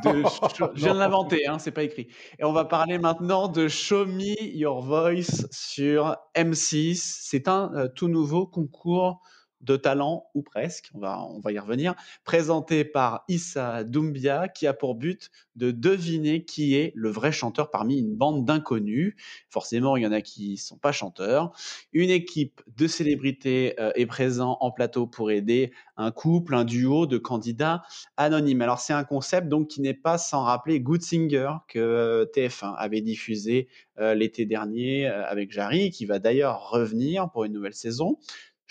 [0.05, 0.23] de.
[0.55, 2.09] je viens de l'inventer, hein, c'est pas écrit.
[2.39, 7.01] Et on va parler maintenant de Show Me Your Voice sur M6.
[7.23, 9.21] C'est un euh, tout nouveau concours
[9.63, 11.95] de talent, ou presque, on va, y revenir,
[12.25, 17.71] présenté par Issa Doumbia, qui a pour but de deviner qui est le vrai chanteur
[17.71, 19.15] parmi une bande d'inconnus.
[19.49, 21.53] Forcément, il y en a qui ne sont pas chanteurs.
[21.93, 27.07] Une équipe de célébrités euh, est présente en plateau pour aider un couple, un duo
[27.07, 27.83] de candidats
[28.17, 28.63] anonymes.
[28.63, 32.75] Alors, c'est un concept donc qui n'est pas sans rappeler Good Singer que euh, TF1
[32.77, 38.19] avait diffusé euh, l'été dernier avec Jarry, qui va d'ailleurs revenir pour une nouvelle saison.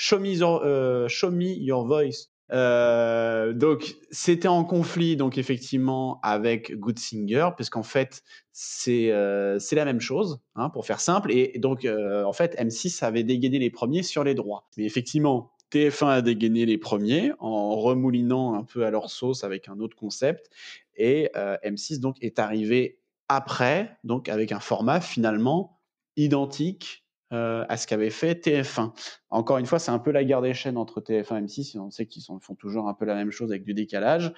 [0.02, 2.32] Show Me Your, euh, show me your Voice.
[2.52, 9.60] Euh, donc c'était en conflit donc effectivement avec Good Singer parce qu'en fait c'est euh,
[9.72, 11.32] la même chose hein, pour faire simple.
[11.32, 14.68] Et, donc en fait M6 avait dégainé les premiers sur les droits.
[14.76, 19.70] Mais effectivement TF1 a dégainé les premiers en remoulinant un peu à leur sauce avec
[19.70, 20.50] un autre concept.
[20.96, 22.98] Et M6 donc est arrivé
[23.30, 25.80] après donc avec un format finalement
[26.18, 27.01] identique
[27.32, 28.91] euh, à ce qu'avait fait TF1.
[29.30, 31.80] Encore une fois, c'est un peu la guerre des chaînes entre TF1 et M6.
[31.80, 34.34] On sait qu'ils font toujours un peu la même chose avec du décalage.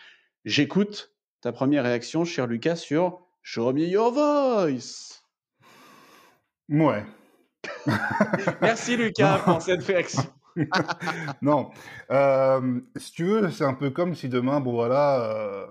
[0.46, 5.24] J'écoute ta première réaction, cher Lucas, sur Show Me Your Voice.
[6.70, 7.04] Ouais.
[8.62, 10.24] Merci Lucas pour cette réaction.
[11.42, 11.72] non,
[12.12, 15.68] euh, si tu veux, c'est un peu comme si demain, bon voilà,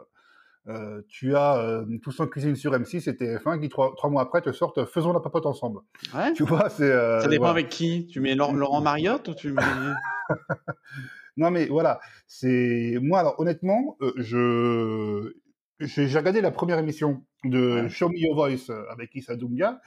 [0.68, 4.22] euh, euh, tu as euh, Tous en cuisine sur M6 et TF1 qui trois, mois
[4.22, 5.80] après te sortent Faisons la papote ensemble.
[6.14, 6.32] Ouais.
[6.32, 6.90] Tu vois, c'est.
[6.90, 8.06] Euh, ça dépend avec qui.
[8.06, 9.62] Tu mets Laurent Mariotte ou tu mets.
[11.36, 15.32] non mais voilà, c'est moi alors honnêtement, je
[15.80, 19.80] j'ai regardé la première émission de Show Me Your Voice avec Issa Dunga.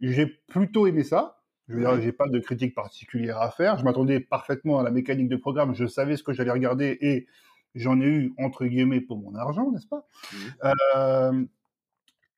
[0.00, 1.32] j'ai plutôt aimé ça.
[1.68, 3.76] Je veux dire, j'ai pas de critique particulière à faire.
[3.76, 5.74] Je m'attendais parfaitement à la mécanique de programme.
[5.74, 7.26] Je savais ce que j'allais regarder et
[7.76, 10.06] j'en ai eu entre guillemets pour mon argent, n'est-ce pas?
[10.32, 10.36] Mmh.
[10.96, 11.44] euh,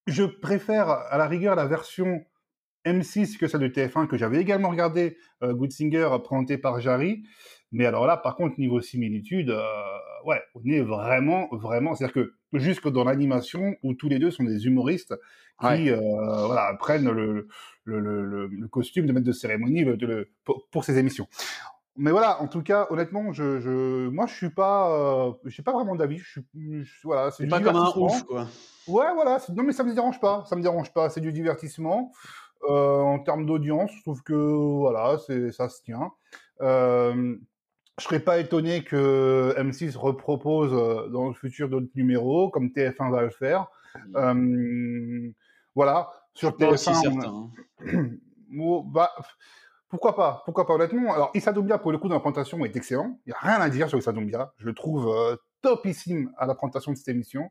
[0.07, 2.25] Je préfère à la rigueur la version
[2.85, 7.23] M6 que celle de TF1 que j'avais également regardé, Good Singer présenté par Jarry.
[7.73, 9.55] Mais alors là, par contre, niveau similitude,
[10.25, 14.45] ouais, on est vraiment, vraiment, c'est-à-dire que jusque dans l'animation où tous les deux sont
[14.45, 15.15] des humoristes
[15.61, 17.49] qui voilà, prennent le,
[17.85, 19.85] le, le, le, costume de maître de cérémonie
[20.45, 21.27] pour, pour, ces émissions
[21.99, 25.65] mais voilà, en tout cas, honnêtement, je, je moi, je suis pas, euh, je suis
[25.65, 26.19] pas vraiment d'avis.
[26.19, 28.47] Je suis, voilà, c'est pas comme un ouf, quoi.
[28.87, 29.39] Ouais, voilà.
[29.55, 30.45] Non, mais ça me dérange pas.
[30.49, 31.11] Ça me dérange pas.
[31.11, 32.13] C'est du divertissement.
[32.69, 36.13] Euh, en termes d'audience, je trouve que voilà, c'est ça se tient.
[36.61, 37.37] Euh,
[37.99, 43.11] je serais pas étonné que M6 repropose euh, dans le futur d'autres numéros, comme TF1
[43.11, 43.67] va le faire.
[44.15, 45.31] Mmh.
[45.75, 46.11] voilà.
[46.35, 47.51] Sur TF1, aussi certain.
[48.85, 49.11] bah,
[49.89, 52.77] pourquoi pas Pourquoi pas honnêtement Alors Issa Doumbia pour le coup dans la présentation est
[52.77, 53.19] excellent.
[53.27, 54.53] Il n'y a rien à dire sur Issa Doumbia.
[54.59, 57.51] Je le trouve euh, topissime à la présentation de cette émission.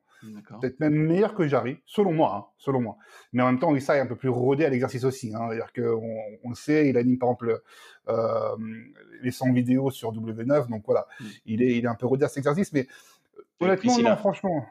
[0.62, 2.36] Peut-être même meilleur que Jarry, selon moi.
[2.36, 2.98] Hein, selon moi.
[3.34, 5.34] Mais en même temps, Issa est un peu plus rodé à l'exercice aussi.
[5.34, 5.48] Hein.
[5.50, 7.62] C'est-à-dire qu'on on le sait, il anime par exemple
[8.08, 8.56] euh,
[9.22, 10.70] les 100 vidéos sur W9.
[10.70, 11.26] Donc voilà, mm.
[11.48, 12.72] il, est, il est un peu rodé à cet exercice.
[12.72, 12.88] Mais
[13.60, 14.66] honnêtement, non, franchement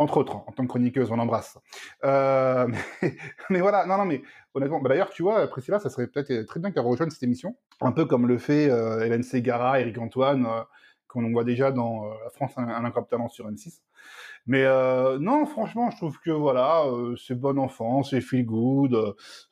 [0.00, 1.58] entre autres, en tant que chroniqueuse, on embrasse.
[2.04, 2.66] Euh,
[3.50, 4.22] mais, voilà, non, non, mais
[4.54, 7.54] honnêtement, bah d'ailleurs, tu vois, Priscilla, ça serait peut-être très bien qu'elle rejoigne cette émission,
[7.82, 10.62] un peu comme le fait euh, Hélène Ségara, Eric Antoine, euh,
[11.06, 13.82] qu'on voit déjà dans La France un, un talent sur M6.
[14.46, 14.64] Mais
[15.18, 16.84] non, franchement, je trouve que voilà,
[17.18, 18.96] c'est bon enfant, c'est feel good,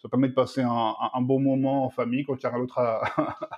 [0.00, 2.78] ça permet de passer un, bon moment en famille quand il y a rien d'autre
[2.78, 3.02] à,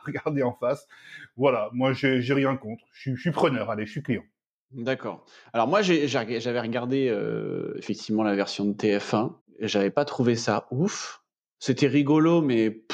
[0.07, 0.88] regarder en face.
[1.37, 2.85] Voilà, moi, j'ai rien contre.
[2.92, 4.24] Je suis preneur, allez, je suis client.
[4.72, 5.24] D'accord.
[5.52, 9.33] Alors moi, j'avais regardé euh, effectivement la version de TF1.
[9.59, 11.22] Et j'avais pas trouvé ça ouf.
[11.59, 12.85] C'était rigolo, mais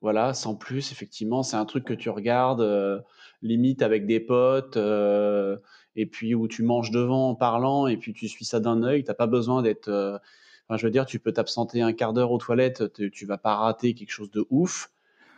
[0.00, 0.92] voilà, sans plus.
[0.92, 3.00] Effectivement, c'est un truc que tu regardes euh,
[3.42, 5.58] limite avec des potes, euh,
[5.96, 9.04] et puis où tu manges devant en parlant, et puis tu suis ça d'un œil.
[9.04, 9.90] T'as pas besoin d'être.
[10.68, 13.36] Enfin, je veux dire, tu peux t'absenter un quart d'heure aux toilettes, tu, tu vas
[13.38, 14.90] pas rater quelque chose de ouf.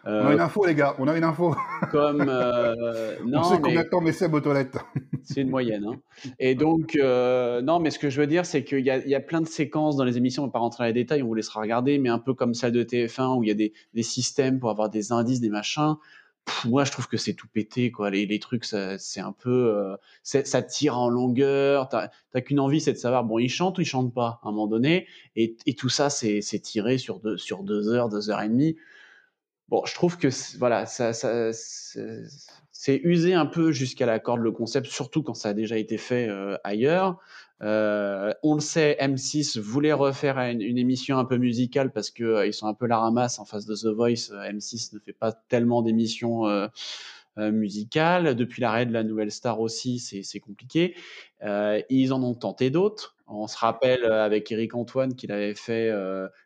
[0.06, 0.94] On a une info, les gars.
[0.98, 1.54] On a une info.
[1.90, 4.78] Comme non, on sait combien de temps met Seb aux toilettes.
[5.26, 5.84] C'est une moyenne.
[5.84, 5.96] Hein.
[6.38, 9.20] Et donc, euh, non, mais ce que je veux dire, c'est qu'il y, y, a
[9.20, 11.26] plein de séquences dans les émissions, on ne va pas rentrer dans les détails, on
[11.26, 13.72] vous laissera regarder, mais un peu comme celle de TF1 où il y a des,
[13.94, 15.96] des systèmes pour avoir des indices, des machins.
[16.64, 18.10] moi, je trouve que c'est tout pété, quoi.
[18.10, 21.88] Les, les trucs, c'est un peu, euh, ça tire en longueur.
[21.88, 24.52] T'as qu'une envie, c'est de savoir, bon, ils chantent ou ils chantent pas, à un
[24.52, 25.08] moment donné.
[25.34, 28.76] Et, et tout ça, c'est tiré sur deux, sur deux heures, deux heures et demie.
[29.68, 31.52] Bon, je trouve que voilà, ça, ça
[32.78, 35.98] c'est usé un peu jusqu'à la corde le concept, surtout quand ça a déjà été
[35.98, 37.18] fait euh, ailleurs.
[37.62, 42.46] Euh, on le sait, M6 voulait refaire une, émission un peu musicale parce que euh,
[42.46, 44.30] ils sont un peu la ramasse en face de The Voice.
[44.30, 46.44] M6 ne fait pas tellement d'émissions
[47.36, 48.36] musicales.
[48.36, 50.94] Depuis l'arrêt de la Nouvelle Star aussi, c'est compliqué.
[51.42, 53.16] ils en ont tenté d'autres.
[53.26, 55.90] On se rappelle avec Eric Antoine qu'il avait fait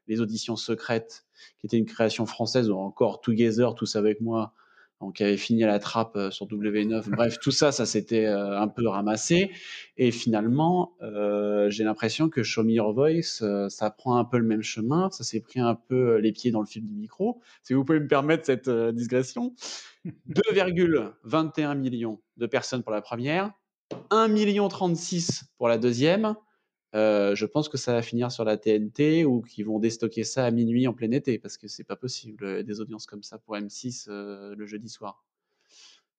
[0.09, 1.25] les auditions secrètes,
[1.59, 4.55] qui était une création française, ou encore Together, tous avec moi,
[5.01, 7.09] donc avait fini à la trappe euh, sur W9.
[7.17, 9.51] Bref, tout ça, ça s'était euh, un peu ramassé.
[9.97, 14.45] Et finalement, euh, j'ai l'impression que Show Me Your Voice, ça prend un peu le
[14.45, 15.11] même chemin.
[15.11, 17.41] Ça s'est pris un peu les pieds dans le fil du micro.
[17.63, 19.55] Si vous pouvez me permettre cette digression.
[20.31, 23.53] 2,21 millions de personnes pour la première,
[24.09, 26.35] 1 million 36 pour la deuxième.
[26.95, 30.45] Euh, je pense que ça va finir sur la TNT ou qu'ils vont déstocker ça
[30.45, 33.39] à minuit en plein été parce que c'est pas possible euh, des audiences comme ça
[33.39, 35.25] pour M6 euh, le jeudi soir.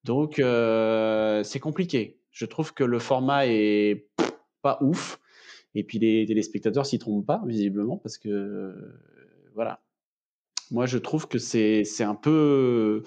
[0.05, 2.17] Donc c'est compliqué.
[2.31, 4.07] Je trouve que le format est
[4.61, 5.19] pas ouf
[5.75, 8.73] et puis les téléspectateurs s'y trompent pas visiblement parce que
[9.53, 9.83] voilà.
[10.71, 13.03] Moi je trouve que c'est c'est un peu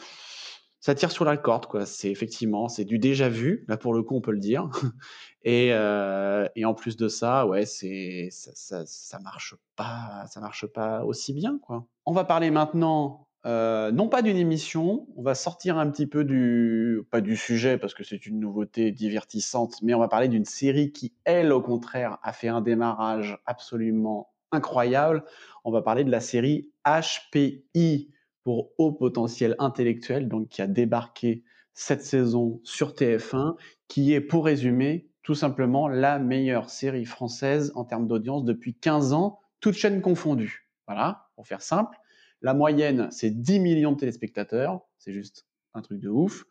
[0.84, 1.86] ça tire sur la corde, quoi.
[1.86, 4.68] C'est effectivement, c'est du déjà vu, là pour le coup, on peut le dire.
[5.42, 10.40] Et, euh, et en plus de ça, ouais, c'est ça, ça, ça, marche pas, ça
[10.40, 11.86] marche pas aussi bien, quoi.
[12.06, 16.24] On va parler maintenant, euh, non pas d'une émission, on va sortir un petit peu
[16.24, 20.46] du, pas du sujet parce que c'est une nouveauté divertissante, mais on va parler d'une
[20.46, 25.24] série qui, elle, au contraire, a fait un démarrage absolument incroyable.
[25.64, 28.10] On va parler de la série HPI
[28.44, 33.56] pour haut potentiel intellectuel, donc qui a débarqué cette saison sur TF1,
[33.88, 39.12] qui est, pour résumer, tout simplement la meilleure série française en termes d'audience depuis 15
[39.14, 40.68] ans, toutes chaînes confondues.
[40.86, 41.96] Voilà, pour faire simple.
[42.42, 46.44] La moyenne, c'est 10 millions de téléspectateurs, c'est juste un truc de ouf.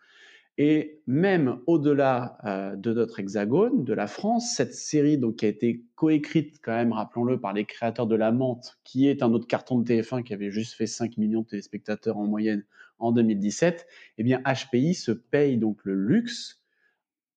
[0.58, 5.48] Et même au-delà euh, de notre hexagone, de la France, cette série donc, qui a
[5.48, 9.48] été coécrite quand même, rappelons-le, par les créateurs de La Mente, qui est un autre
[9.48, 12.64] carton de TF1 qui avait juste fait 5 millions de téléspectateurs en moyenne
[13.00, 13.88] en 2017,
[14.20, 16.62] eh bien HPI se paye donc le luxe,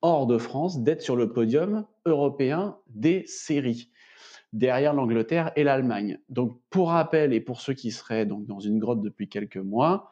[0.03, 3.91] hors de France, d'être sur le podium européen des séries.
[4.53, 6.19] derrière l'Angleterre et l'Allemagne.
[6.29, 10.11] Donc, pour rappel, et pour ceux qui seraient donc dans une grotte depuis quelques mois,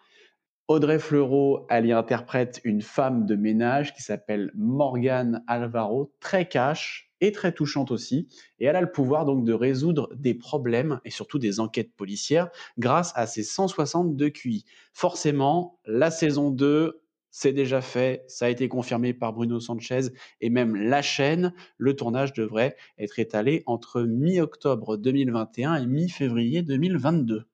[0.66, 7.12] Audrey Fleurot, elle y interprète une femme de ménage qui s'appelle Morgane Alvaro, très cash
[7.20, 8.28] et très touchante aussi.
[8.58, 12.48] Et elle a le pouvoir donc de résoudre des problèmes et surtout des enquêtes policières
[12.78, 14.64] grâce à ses 162 QI.
[14.94, 20.48] Forcément, la saison 2, c'est déjà fait, ça a été confirmé par Bruno Sanchez et
[20.48, 21.52] même la chaîne.
[21.76, 27.44] Le tournage devrait être étalé entre mi-octobre 2021 et mi-février 2022.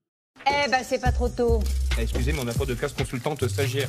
[0.46, 1.60] Eh ben, c'est pas trop tôt.
[1.98, 3.88] Eh, excusez, mais on n'a pas de classe consultante stagiaire.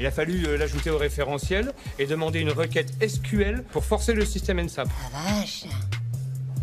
[0.00, 4.24] Il a fallu euh, l'ajouter au référentiel et demander une requête SQL pour forcer le
[4.24, 4.88] système NSAP.
[4.90, 5.64] Ah vache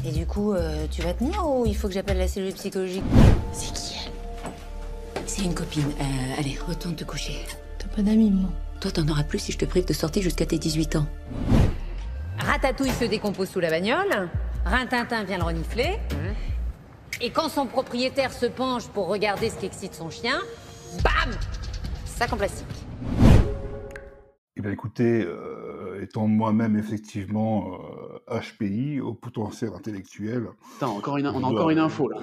[0.06, 3.04] Et du coup, euh, tu vas tenir ou il faut que j'appelle la cellule psychologique?
[3.54, 5.22] C'est qui elle?
[5.26, 5.92] C'est une copine.
[6.00, 7.46] Euh, allez, retourne te coucher.
[7.80, 8.50] T'as pas d'amis, moi.
[8.82, 11.08] Toi, t'en auras plus si je te prive de sortir jusqu'à tes 18 ans.
[12.40, 14.30] Ratatouille se décompose sous la bagnole.
[14.66, 15.98] Rintintin vient le renifler.
[17.20, 20.40] Et quand son propriétaire se penche pour regarder ce qui excite son chien,
[21.04, 21.34] bam
[22.06, 22.68] Sac en plastique.
[24.56, 27.80] Eh bien écoutez, euh, étant moi-même effectivement
[28.28, 30.50] HPI, euh, au potentiel intellectuel...
[30.78, 32.20] Attends, encore une, on a encore une info là.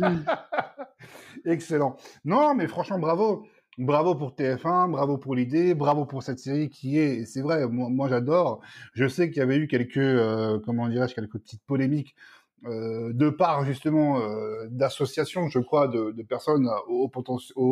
[0.00, 0.18] Euh,
[1.44, 1.96] Excellent.
[2.24, 3.46] Non, mais franchement, bravo.
[3.78, 8.08] Bravo pour TF1, bravo pour l'idée, bravo pour cette série qui est, c'est vrai, moi,
[8.08, 8.60] j'adore.
[8.92, 12.16] Je sais qu'il y avait eu quelques, euh, comment dirais-je, quelques petites polémiques
[12.64, 17.08] euh, de part justement euh, d'associations, je crois, de, personnes au,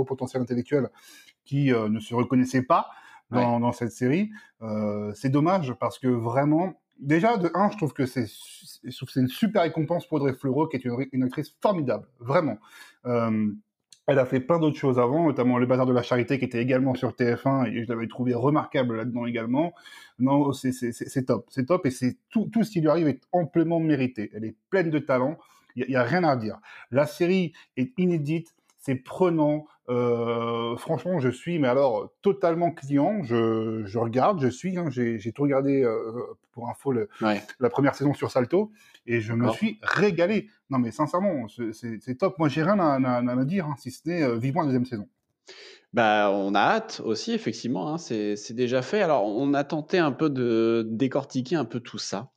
[0.04, 0.90] potentiel intellectuel
[1.44, 2.88] qui ne se reconnaissaient pas
[3.32, 4.30] dans, cette série.
[5.14, 9.62] c'est dommage parce que vraiment, déjà de un, je trouve que c'est, c'est une super
[9.62, 12.58] récompense pour Audrey Fleurot, qui est une, une actrice formidable, vraiment.
[14.06, 16.62] Elle a fait plein d'autres choses avant, notamment Le Bazar de la Charité qui était
[16.62, 19.74] également sur TF1 et je l'avais trouvé remarquable là-dedans également.
[20.20, 23.80] Non, c'est top, c'est top et c'est tout, tout ce qui lui arrive est amplement
[23.80, 24.30] mérité.
[24.32, 25.38] Elle est pleine de talent,
[25.74, 26.58] il n'y a, a, rien à dire.
[26.92, 28.54] La série est inédite,
[28.86, 29.66] c'est prenant.
[29.88, 33.22] Euh, franchement, je suis, mais alors totalement client.
[33.24, 34.78] Je, je regarde, je suis.
[34.78, 36.12] Hein, J'ai tout regardé euh,
[36.52, 38.70] pour info le, la première saison sur Salto
[39.06, 40.48] et je me suis régalé.
[40.70, 42.38] Non, mais sincèrement, c'est top.
[42.38, 45.08] Moi, j'ai rien à, à, dire, hein, si ce n'est euh, vivement la deuxième saison.
[45.92, 47.92] Bah, on a hâte aussi, effectivement.
[47.92, 49.02] Hein, c'est déjà fait.
[49.02, 52.30] Alors, on a tenté un peu de décortiquer un peu tout ça.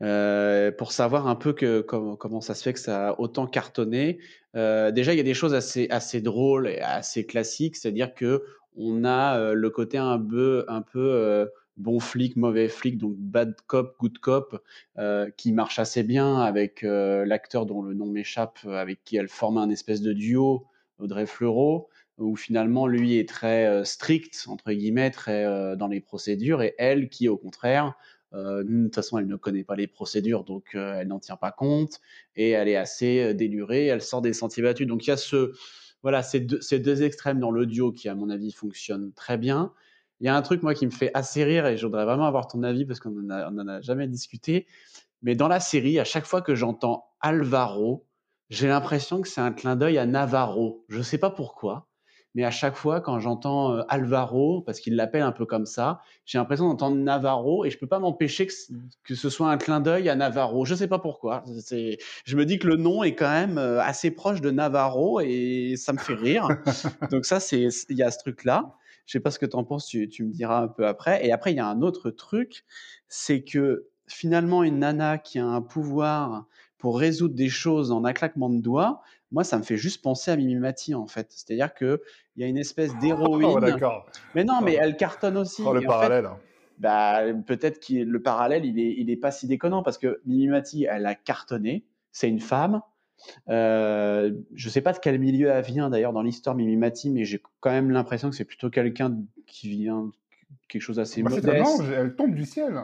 [0.00, 4.18] Euh, pour savoir un peu que, comment ça se fait que ça a autant cartonné.
[4.58, 8.42] Euh, déjà, il y a des choses assez, drôles et assez classiques, c'est-à-dire que
[8.76, 13.96] on a euh, le côté un peu, peu bon flic, mauvais flic, donc bad cop,
[13.98, 14.62] good cop,
[15.36, 19.70] qui marche assez bien avec l'acteur dont le nom m'échappe, avec qui elle forme un
[19.70, 20.66] espèce de duo,
[20.98, 26.74] Audrey Fleurot où finalement lui est très strict entre guillemets, très dans les procédures, et
[26.76, 27.92] elle qui au contraire euh,
[28.32, 31.50] de toute façon, elle ne connaît pas les procédures, donc euh, elle n'en tient pas
[31.50, 32.00] compte,
[32.36, 34.86] et elle est assez euh, délurée, elle sort des sentiers battus.
[34.86, 35.52] Donc il y a ce,
[36.02, 39.72] voilà, ces deux, ces deux extrêmes dans l'audio qui, à mon avis, fonctionnent très bien.
[40.20, 42.26] Il y a un truc, moi, qui me fait assez rire, et je voudrais vraiment
[42.26, 44.66] avoir ton avis, parce qu'on n'en a, jamais discuté,
[45.22, 48.06] mais dans la série, à chaque fois que j'entends Alvaro,
[48.50, 50.84] j'ai l'impression que c'est un clin d'œil à Navarro.
[50.88, 51.87] Je ne sais pas pourquoi
[52.38, 56.02] mais à chaque fois, quand j'entends euh, Alvaro, parce qu'il l'appelle un peu comme ça,
[56.24, 60.08] j'ai l'impression d'entendre Navarro et je peux pas m'empêcher que, ce soit un clin d'œil
[60.08, 60.64] à Navarro.
[60.64, 61.42] Je sais pas pourquoi.
[61.44, 65.74] Je me dis que le nom est quand même euh, assez proche de Navarro et
[65.76, 66.46] ça me fait rire.
[67.10, 68.72] Donc ça, c'est il y a ce truc-là.
[69.06, 71.26] Je sais pas ce que tu en penses, tu, tu me diras un peu après.
[71.26, 72.64] Et après, il y a un autre truc,
[73.08, 76.44] c'est que finalement, une nana qui a un pouvoir
[76.78, 80.30] pour résoudre des choses en un claquement de doigts, moi, ça me fait juste penser
[80.30, 81.26] à Mimimati, en fait.
[81.30, 81.74] C'est-à-dire
[82.38, 83.60] qu'il y a une espèce oh, d'héroïne.
[83.60, 84.06] d'accord.
[84.34, 85.62] Mais non, mais elle cartonne aussi.
[85.66, 86.26] Oh, le parallèle.
[86.26, 86.38] Hein.
[86.78, 90.84] bah, peut-être que le parallèle, il est, il est pas si déconnant parce que Mimimati,
[90.84, 91.84] elle a cartonné.
[92.12, 92.80] C'est une femme.
[93.48, 97.42] Euh, je sais pas de quel milieu elle vient d'ailleurs dans l'histoire Mimimati, mais j'ai
[97.60, 100.12] quand même l'impression que c'est plutôt quelqu'un qui vient
[100.68, 101.82] quelque chose assez bah, modeste.
[101.96, 102.80] elle tombe du ciel.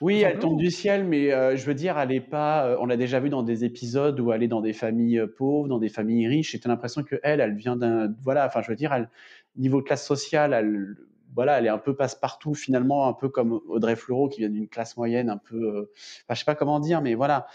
[0.00, 2.66] Oui, elle tombe du ciel, mais euh, je veux dire, elle est pas.
[2.66, 5.26] Euh, on l'a déjà vu dans des épisodes où elle est dans des familles euh,
[5.26, 6.54] pauvres, dans des familles riches.
[6.54, 8.14] Et tu as l'impression que elle, elle vient d'un.
[8.22, 9.08] Voilà, enfin, je veux dire, elle,
[9.56, 10.96] niveau classe sociale, elle,
[11.34, 14.68] voilà, elle est un peu passe-partout finalement, un peu comme Audrey Fleurot qui vient d'une
[14.68, 15.90] classe moyenne, un peu.
[16.24, 17.46] enfin, je sais pas comment dire, mais voilà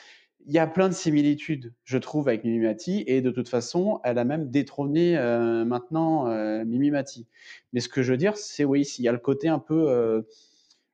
[0.48, 4.18] il y a plein de similitudes, je trouve, avec Mimimati, et de toute façon, elle
[4.18, 7.28] a même détrôné euh, maintenant euh, Mimimati.
[7.74, 9.90] Mais ce que je veux dire, c'est oui, s'il y a le côté un peu,
[9.90, 10.22] euh,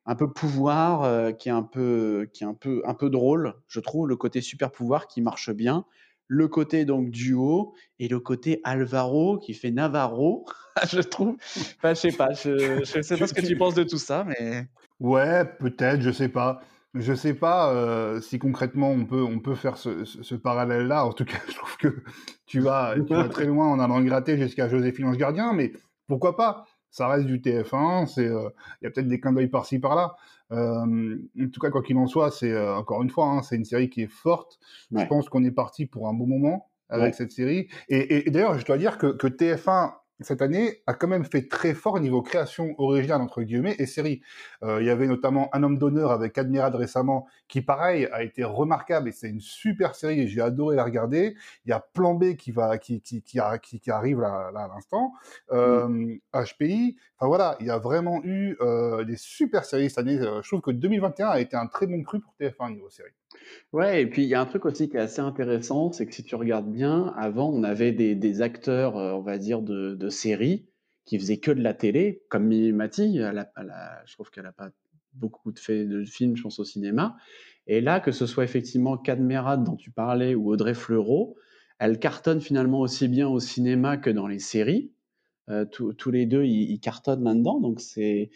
[0.08, 3.80] un peu pouvoir qui est un peu, qui est un peu, un peu drôle, je
[3.80, 5.86] trouve, le côté super pouvoir qui marche bien,
[6.28, 10.46] le côté donc duo et le côté Alvaro qui fait Navarro,
[10.92, 11.38] je trouve.
[11.78, 14.26] Enfin, je sais pas, je, je sais pas ce que tu penses de tout ça,
[14.28, 14.66] mais.
[15.00, 16.62] Ouais, peut-être, je sais pas
[16.94, 21.06] Je sais pas si concrètement on peut, on peut faire ce, parallèle-là.
[21.06, 22.04] En tout cas, je trouve que
[22.46, 25.74] tu vas, tu vas très loin en allant gratter jusqu'à Joséphine Ange Gardien, mais
[26.08, 26.66] pourquoi pas?
[26.92, 30.16] Ça reste du TF1, c'est, il y a peut-être des clins d'œil par-ci par-là.
[30.52, 31.18] en
[31.52, 34.04] tout cas, quoi qu'il en soit, c'est encore une fois, hein, c'est une série qui
[34.04, 34.60] est forte.
[34.96, 37.68] Je pense qu'on est parti pour un bon moment avec cette série.
[37.90, 41.74] Et, d'ailleurs, je dois dire que, que TF1 cette année a quand même fait très
[41.74, 44.22] fort au niveau création originale entre guillemets et série.
[44.64, 48.44] Euh, il y avait notamment Un homme d'honneur avec Admirad récemment qui pareil a été
[48.44, 51.36] remarquable et c'est une super série et j'ai adoré la regarder.
[51.66, 53.40] Il y a Plan B qui va qui qui qui,
[53.92, 55.14] arrive là, à l'instant.
[55.52, 56.98] Euh, HPI.
[57.18, 60.18] Enfin voilà, il y a vraiment eu euh, des super séries cette année.
[60.18, 63.14] Je trouve que 2021 a été un très bon cru pour TF1 niveau série.
[63.72, 66.14] Ouais, et puis il y a un truc aussi qui est assez intéressant, c'est que
[66.14, 70.10] si tu regardes bien, avant on avait des, acteurs, euh, on va dire, de, de
[70.10, 70.68] séries
[71.06, 74.70] qui faisaient que de la télé, comme Mimi Mati, je trouve qu'elle n'a pas
[75.14, 77.18] beaucoup de, fait, de films, je pense, au cinéma.
[77.68, 81.36] Et là, que ce soit effectivement Cadmerade dont tu parlais ou Audrey Fleurot,
[81.80, 84.92] elles cartonnent finalement aussi bien au cinéma que dans les séries.
[85.50, 88.30] Euh, tous les deux, ils, ils cartonnent là-dedans, donc c'est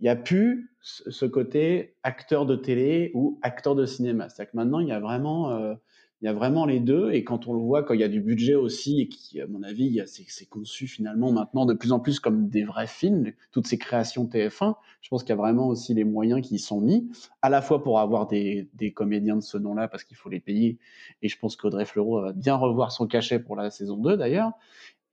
[0.00, 4.28] il n'y a plus ce côté acteur de télé ou acteur de cinéma.
[4.28, 5.74] C'est-à-dire que maintenant, il y a vraiment, euh,
[6.22, 7.10] il y a vraiment les deux.
[7.12, 9.46] Et quand on le voit, quand il y a du budget aussi, et qui, à
[9.46, 13.66] mon avis, c'est conçu finalement maintenant de plus en plus comme des vrais films, toutes
[13.66, 16.80] ces créations TF1, je pense qu'il y a vraiment aussi les moyens qui y sont
[16.80, 17.10] mis,
[17.42, 20.40] à la fois pour avoir des, des comédiens de ce nom-là, parce qu'il faut les
[20.40, 20.78] payer.
[21.20, 24.52] Et je pense qu'Audrey Fleurot va bien revoir son cachet pour la saison 2 d'ailleurs.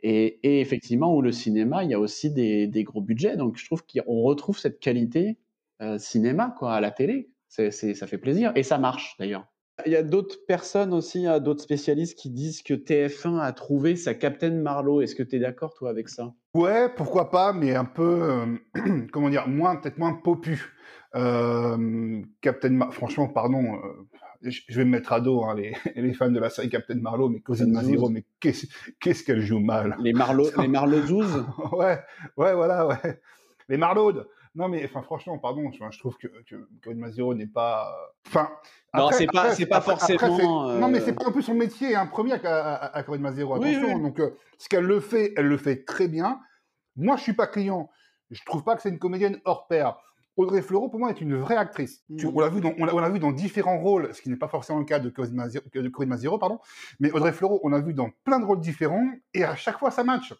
[0.04, 3.38] Et, effectivement, où le cinéma, il y a aussi des, gros budgets.
[3.38, 5.38] Donc, je trouve qu'on retrouve cette qualité
[5.82, 7.30] euh, cinéma quoi, à la télé.
[7.50, 8.52] C'est, ça fait plaisir.
[8.56, 9.46] Et ça marche, d'ailleurs.
[9.86, 13.96] Il y a d'autres personnes aussi, hein, d'autres spécialistes qui disent que TF1 a trouvé
[13.96, 15.02] sa Captain Marlowe.
[15.02, 16.34] Est-ce que tu es d'accord, toi, avec ça?
[16.56, 20.74] Ouais, pourquoi pas, mais un peu, euh, comment dire, moins, peut-être moins popu.
[21.16, 23.80] Euh, Captain Mar franchement, pardon,
[24.42, 27.30] je vais me mettre à dos hein, les, les, fans de la série Captain Marlowe,
[27.30, 29.96] mais Cosine Maziro, mais qu'est-ce qu'elle joue mal.
[30.00, 32.00] Les Marlowe, les Marlowe 12 Ouais,
[32.38, 33.22] ouais, voilà, ouais.
[33.70, 34.26] Les Marlowe.
[34.56, 37.96] Non, mais enfin, franchement, pardon, je, trouve que, que Cosine Maziro n'est pas.
[38.28, 38.50] Enfin.
[38.94, 40.74] Non, c'est pas, c'est pas forcément.
[40.74, 43.56] Non, mais c'est pas un peu son métier, un hein, premier à, à, à Maziro,
[43.56, 44.00] attention.
[44.00, 46.40] Donc, euh, ce qu'elle le fait, elle le fait très bien.
[46.96, 47.90] Moi, je suis pas client.
[48.32, 49.98] Je trouve pas que c'est une comédienne hors pair.
[50.38, 52.04] Audrey Fleurot, pour moi, est une vraie actrice.
[52.10, 52.28] Mm.
[52.34, 54.86] on l'a vu, dans, on vu dans différents rôles, ce qui n'est pas forcément le
[54.86, 56.60] cas de Corinne Maziro, pardon.
[57.00, 59.92] Mais Audrey Fleurot, on l'a vu dans plein de rôles différents, et à chaque fois,
[59.92, 60.34] ça match.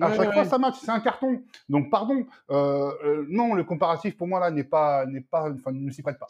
[0.00, 0.76] À chaque fois, ça match.
[0.80, 1.40] C'est un carton.
[1.68, 2.26] Donc, pardon.
[2.50, 6.02] Euh, euh, non, le comparatif, pour moi, là, n'est pas, n'est pas, enfin, ne s'y
[6.02, 6.26] prête pas.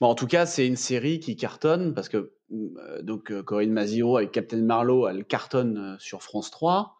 [0.00, 4.16] Bon, en tout cas, c'est une série qui cartonne, parce que, euh, donc, Corinne Maziro
[4.16, 6.98] avec Captain Marlowe, elle cartonne sur France 3.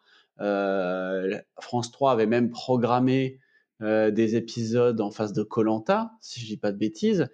[1.59, 3.39] France 3 avait même programmé
[3.81, 7.27] euh, des épisodes en face de Colanta, si je dis pas de bêtises.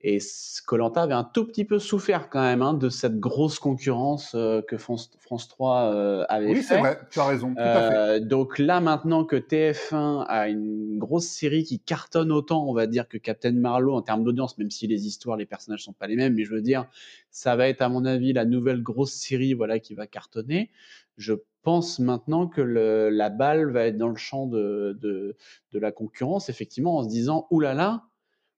[0.00, 0.18] Et
[0.64, 4.62] Colanta avait un tout petit peu souffert quand même hein, de cette grosse concurrence euh,
[4.62, 5.10] que France,
[5.48, 7.52] 3 euh, avait oui, c'est vrai, tu as raison.
[7.52, 8.20] Tout à fait.
[8.20, 13.08] Donc là, maintenant que TF1 a une grosse série qui cartonne autant, on va dire,
[13.08, 16.14] que Captain Marlowe en termes d'audience, même si les histoires, les personnages sont pas les
[16.14, 16.86] mêmes, mais je veux dire,
[17.32, 20.70] ça va être à mon avis la nouvelle grosse série voilà, qui va cartonner.
[21.16, 26.48] Je pense maintenant que la balle va être dans le champ de, de, la concurrence,
[26.48, 28.08] effectivement, en se disant, oulala,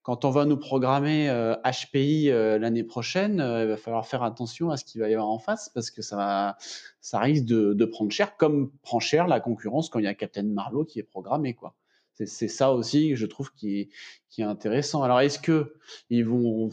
[0.03, 1.29] quand on va nous programmer
[1.65, 5.11] HPI euh, euh, l'année prochaine, euh, il va falloir faire attention à ce qu'il va
[5.11, 6.57] y avoir en face parce que ça,
[7.01, 10.43] ça risque de, prendre cher, comme prend cher la concurrence quand il y a Captain
[10.43, 11.55] Marlowe qui est programmé.
[11.55, 11.75] quoi.
[12.15, 13.89] C'est ça aussi, je trouve, qui est,
[14.29, 15.03] qui est intéressant.
[15.03, 15.75] Alors, est-ce que
[16.11, 16.71] ils vont,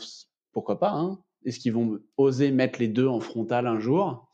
[0.51, 4.30] pourquoi pas, hein, est-ce qu'ils vont oser mettre les deux en frontal un jour?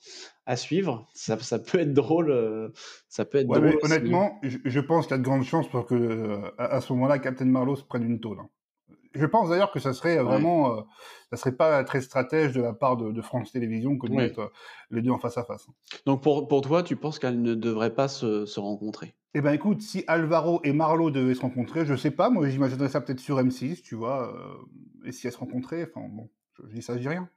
[0.45, 1.07] À suivre.
[1.13, 2.31] Ça, ça, peut être drôle.
[2.31, 2.69] Euh,
[3.07, 5.95] ça peut être drôle honnêtement, je, pense qu'il y a de grandes chances pour que
[5.95, 8.39] euh, à, ce moment-là, Captain Marlowe se prenne une tôle.
[8.39, 8.49] Hein.
[9.15, 10.81] Je pense d'ailleurs que ça serait vraiment, euh,
[11.29, 14.51] ça serait pas très stratège de la part de, France Télévisions que de mettre
[14.89, 15.67] les deux en face à face.
[15.69, 15.73] Hein.
[16.07, 19.13] Donc pour, pour toi, tu penses qu'elles ne devraient pas se, se rencontrer?
[19.35, 22.89] Eh ben écoute, si Alvaro et Marlowe devaient se rencontrer, je sais pas, moi j'imaginerais
[22.89, 24.33] ça peut-être sur M6, tu vois,
[25.05, 26.29] et si elles se rencontraient, enfin bon,
[26.69, 27.29] je, dis ça, je dis rien.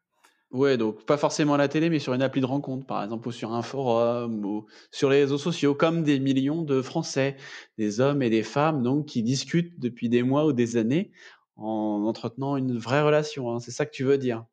[0.57, 3.29] Ouais, donc pas forcément à la télé, mais sur une appli de rencontre, par exemple,
[3.29, 7.37] ou sur un forum, ou sur les réseaux sociaux, comme des millions de Français,
[7.77, 11.13] des hommes et des femmes, donc qui discutent depuis des mois ou des années
[11.57, 13.51] en entretenant une vraie relation.
[13.53, 13.61] Hein.
[13.61, 14.47] c'est ça que tu veux dire.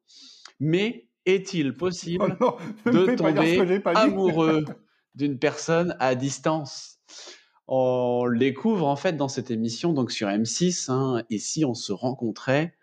[0.60, 4.66] Mais est-il possible oh de tomber amoureux
[5.16, 7.00] d'une personne à distance?
[7.68, 10.92] On le découvre en fait dans cette émission, donc sur M6.
[10.92, 12.76] Hein, et si on se rencontrait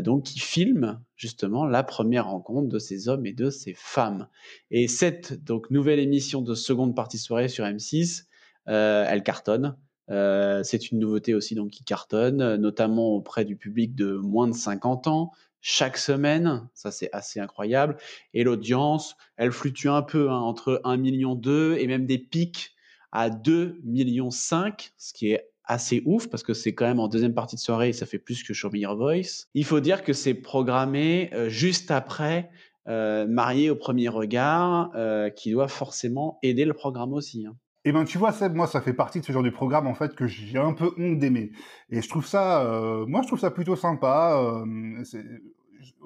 [0.00, 4.28] donc qui filme justement la première rencontre de ces hommes et de ces femmes.
[4.70, 8.24] Et cette donc nouvelle émission de seconde partie soirée sur M6,
[8.68, 9.76] euh, elle cartonne.
[10.08, 15.06] c'est une nouveauté aussi donc qui cartonne, notamment auprès du public de moins de 50
[15.06, 15.32] ans
[15.66, 16.68] chaque semaine.
[16.74, 17.96] Ça, c'est assez incroyable.
[18.34, 21.40] Et l'audience, elle fluctue un peu hein, entre 1,2 million
[21.74, 22.74] et même des pics
[23.12, 27.34] à 2,5 millions, ce qui est assez ouf parce que c'est quand même en deuxième
[27.34, 29.46] partie de soirée ça fait plus que Show Me Your Voice.
[29.54, 32.50] Il faut dire que c'est programmé euh, juste après
[32.86, 37.46] euh, Marié au premier regard, euh, qui doit forcément aider le programme aussi.
[37.46, 37.56] Hein.
[37.86, 39.94] Eh ben, tu vois, Seb, moi, ça fait partie de ce genre de programme, en
[39.94, 41.52] fait, que j'ai un peu honte d'aimer.
[41.90, 44.64] Et je trouve ça, euh, moi, je trouve ça plutôt sympa.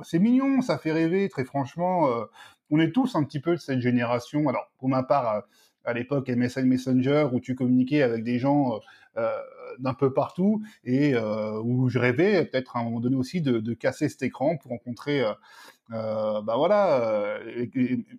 [0.03, 2.09] C'est mignon, ça fait rêver, très franchement.
[2.71, 4.49] On est tous un petit peu de cette génération.
[4.49, 5.45] Alors, pour ma part,
[5.85, 8.81] à l'époque MSN Messenger, où tu communiquais avec des gens
[9.79, 14.09] d'un peu partout, et où je rêvais peut-être à un moment donné aussi de, casser
[14.09, 15.25] cet écran pour rencontrer
[15.93, 17.67] euh, bah euh,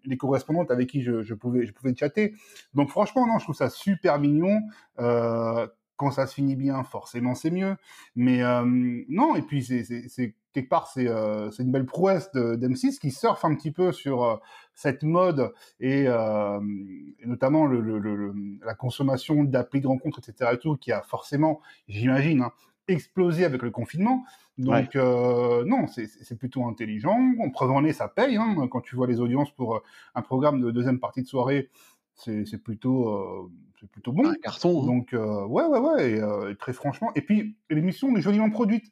[0.05, 2.33] les, correspondantes avec qui je, pouvais, je pouvais chatter.
[2.73, 4.59] Donc franchement, non, je trouve ça super mignon.
[4.99, 5.67] Euh,
[5.99, 7.75] quand ça se finit bien, forcément, c'est mieux.
[8.15, 8.63] Mais euh,
[9.09, 13.53] non, et puis c'est quelque part, c'est euh, une belle prouesse d'M6 qui surfe un
[13.53, 14.37] petit peu sur euh,
[14.73, 18.33] cette mode et, et notamment le, le, le,
[18.63, 20.51] la consommation d'applis de rencontres, etc.
[20.53, 22.53] Et tout, qui a forcément, j'imagine, hein,
[22.87, 24.23] explosé avec le confinement.
[24.57, 27.17] Donc euh, non, c'est plutôt intelligent.
[27.39, 28.37] En preuve en est, ça paye.
[28.37, 28.67] Hein.
[28.71, 29.81] Quand tu vois les audiences pour
[30.15, 31.69] un programme de deuxième partie de soirée,
[32.19, 34.27] c'est plutôt euh, c'est plutôt bon.
[34.27, 34.83] Un carton.
[34.83, 34.85] Hein.
[34.85, 36.51] Donc ouais ouais ouais.
[36.51, 38.85] Et, très franchement, et puis l'émission est joliment produite.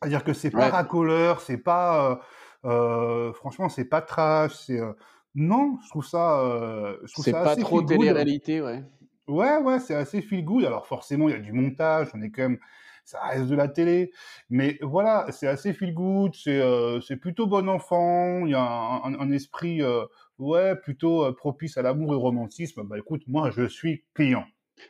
[0.00, 2.20] C'est-à-dire que c'est pas racoleur, c'est pas
[2.62, 4.80] franchement c'est pas trash, c'est
[5.34, 6.40] non, je trouve ça
[7.04, 8.82] je trouve ça pas trop télé-réalité, ouais.
[9.26, 10.64] Ouais ouais, c'est assez feel good.
[10.64, 12.58] Alors forcément il y a du montage, on est quand même
[13.04, 14.12] ça reste de la télé.
[14.50, 18.62] Mais voilà, c'est assez feel good, c'est euh, c'est plutôt bon enfant, il y a
[18.62, 20.04] un, un, esprit euh,
[20.38, 22.82] ouais plutôt euh, propice à l'amour et au romantisme.
[22.84, 24.44] Bah écoute, moi je suis client.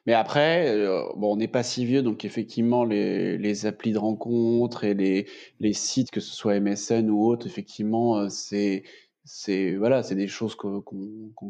[0.06, 0.74] Mais après,
[1.16, 5.28] bon, on n'est pas si vieux, donc effectivement, les, les applis de rencontres et les,
[5.60, 8.84] les sites, que ce soit MSN ou autre, effectivement, c'est
[9.24, 10.80] c'est voilà, c'est des choses qu'on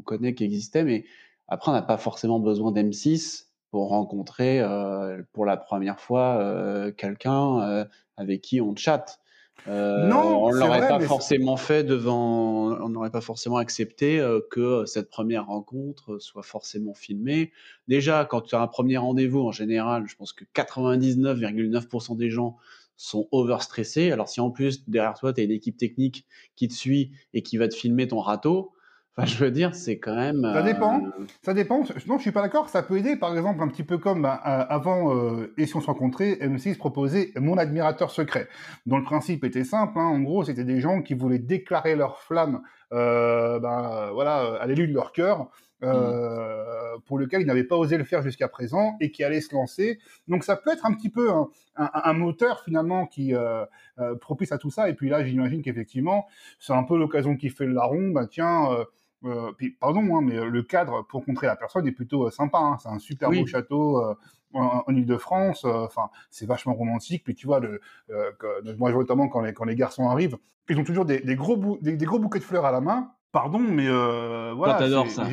[0.04, 1.04] connaît, qui existaient, mais
[1.48, 6.92] après, on n'a pas forcément besoin d'M6 pour rencontrer euh, pour la première fois euh,
[6.92, 7.84] quelqu'un euh,
[8.16, 9.20] avec qui on chatte.
[9.66, 15.46] Non, on l'aurait pas forcément fait devant, on n'aurait pas forcément accepté que cette première
[15.46, 17.52] rencontre soit forcément filmée.
[17.88, 22.56] Déjà, quand tu as un premier rendez-vous, en général, je pense que 99,9% des gens
[22.96, 24.12] sont overstressés.
[24.12, 27.42] Alors si en plus derrière toi tu as une équipe technique qui te suit et
[27.42, 28.73] qui va te filmer ton râteau,
[29.16, 30.42] Enfin, je veux dire, c'est quand même.
[30.42, 31.04] Ça dépend.
[31.04, 31.84] Euh, ça dépend.
[32.06, 32.68] Non, je suis pas d'accord.
[32.68, 35.80] Ça peut aider, par exemple, un petit peu comme bah, avant euh, Et si on
[35.80, 38.48] se rencontrait, M6 proposait Mon admirateur secret,
[38.86, 39.98] dont le principe était simple.
[39.98, 40.06] Hein.
[40.06, 42.62] En gros, c'était des gens qui voulaient déclarer leur flamme,
[42.92, 45.48] euh, ben, voilà, à l'élu de leur cœur.
[45.82, 47.00] Euh, mmh.
[47.06, 49.98] pour lequel ils n'avaient pas osé le faire jusqu'à présent et qui allaient se lancer.
[50.28, 53.66] Donc ça peut être un petit peu un, un, un moteur finalement qui euh,
[53.98, 54.88] euh, propice à tout ça.
[54.88, 56.26] Et puis là, j'imagine qu'effectivement,
[56.58, 58.10] c'est un peu l'occasion qui fait le larron.
[58.10, 58.68] Bah tiens,
[59.24, 62.30] euh, euh, puis, pardon, hein, mais le cadre pour rencontrer la personne est plutôt euh,
[62.30, 62.58] sympa.
[62.58, 62.76] Hein.
[62.80, 64.14] C'est un super beau château euh,
[64.52, 65.64] en, Ile-de-France.
[65.64, 67.24] Enfin, c'est vachement romantique.
[67.24, 67.80] Puis tu vois, le,
[68.78, 71.96] moi, notamment quand les, quand les garçons arrivent, ils ont toujours des, des gros, des,
[71.96, 73.12] gros bouquets de fleurs à la main.
[73.34, 73.88] Pardon, mais
[74.54, 74.74] voilà.
[74.78, 75.28] t'adores ça.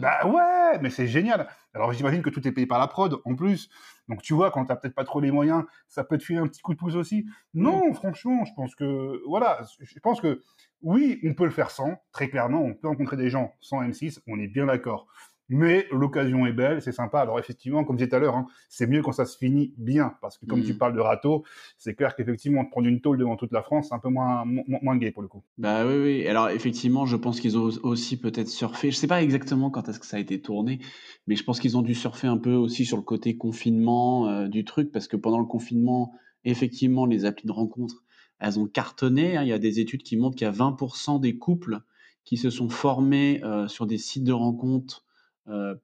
[0.00, 1.48] Bah ouais, mais c'est génial.
[1.74, 3.68] Alors j'imagine que tout est payé par la prod en plus.
[4.08, 6.48] Donc tu vois, quand t'as peut-être pas trop les moyens, ça peut te filer un
[6.48, 7.26] petit coup de pouce aussi.
[7.52, 10.42] Non, franchement, je pense que voilà, je pense que
[10.80, 14.20] oui, on peut le faire sans, très clairement, on peut rencontrer des gens sans M6,
[14.26, 15.06] on est bien d'accord.
[15.52, 17.20] Mais l'occasion est belle, c'est sympa.
[17.20, 19.74] Alors effectivement, comme je disais tout à l'heure, hein, c'est mieux quand ça se finit
[19.76, 20.78] bien, parce que comme tu mm.
[20.78, 21.44] parles de râteau,
[21.76, 24.96] c'est clair qu'effectivement, prendre une tôle devant toute la France, c'est un peu moins, moins,
[24.96, 25.42] gay pour le coup.
[25.58, 26.26] Bah oui, oui.
[26.26, 28.90] Alors effectivement, je pense qu'ils ont aussi peut-être surfé.
[28.90, 30.80] Je sais pas exactement quand est-ce que ça a été tourné,
[31.26, 34.48] mais je pense qu'ils ont dû surfer un peu aussi sur le côté confinement euh,
[34.48, 38.04] du truc, parce que pendant le confinement, effectivement, les applis de rencontre
[38.42, 39.36] elles ont cartonné.
[39.36, 39.44] Hein.
[39.44, 41.80] Il y a des études qui montrent qu'il y a 20% des couples
[42.24, 45.04] qui se sont formés euh, sur des sites de rencontres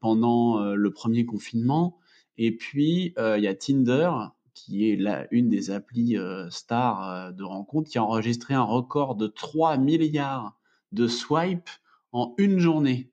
[0.01, 1.99] pendant euh, le premier confinement.
[2.37, 4.11] Et puis, il y a Tinder,
[4.55, 6.17] qui est la, une des applis
[6.51, 10.57] stars de rencontres, qui a enregistré un record de 3 milliards
[10.93, 11.69] de swipes
[12.13, 13.11] en une journée.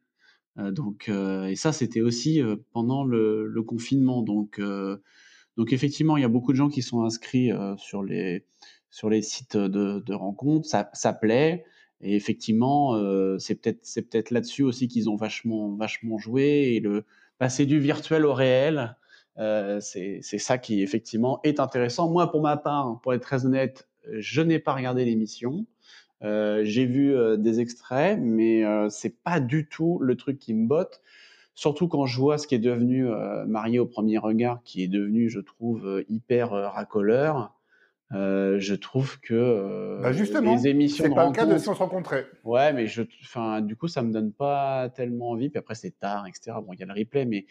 [0.58, 2.40] donc, et ça, c'était aussi
[2.72, 4.22] pendant le, confinement.
[4.22, 4.62] Donc,
[5.58, 8.46] donc, effectivement, il y a beaucoup de gens qui sont inscrits sur les
[8.96, 11.66] sur les sites de, rencontres, ça, ça, plaît.
[12.06, 17.04] Et effectivement, euh, c'est peut-être là-dessus aussi qu'ils ont vachement vachement joué et le
[17.40, 18.96] passer du virtuel au réel,
[19.40, 22.08] euh, c'est ça qui effectivement est intéressant.
[22.08, 23.90] Moi, pour ma part, pour être très honnête,
[24.20, 25.66] je n'ai pas regardé l'émission.
[26.24, 31.02] Euh, j'ai vu des extraits, mais c'est pas du tout le truc qui me botte.
[31.56, 33.08] surtout quand je vois ce qui est devenu
[33.48, 37.56] Marié au premier regard, qui est devenu, je trouve, hyper racoleur.
[38.12, 41.80] Je trouve que bah justement, les émissions c'est pas le cas de si on se
[41.80, 42.28] rencontrait.
[42.44, 45.50] Ouais, mais je, enfin, du coup, ça me donne pas tellement envie.
[45.50, 46.58] Puis après, c'est tard, etc.
[46.66, 47.46] Bon, il y a le replay, mais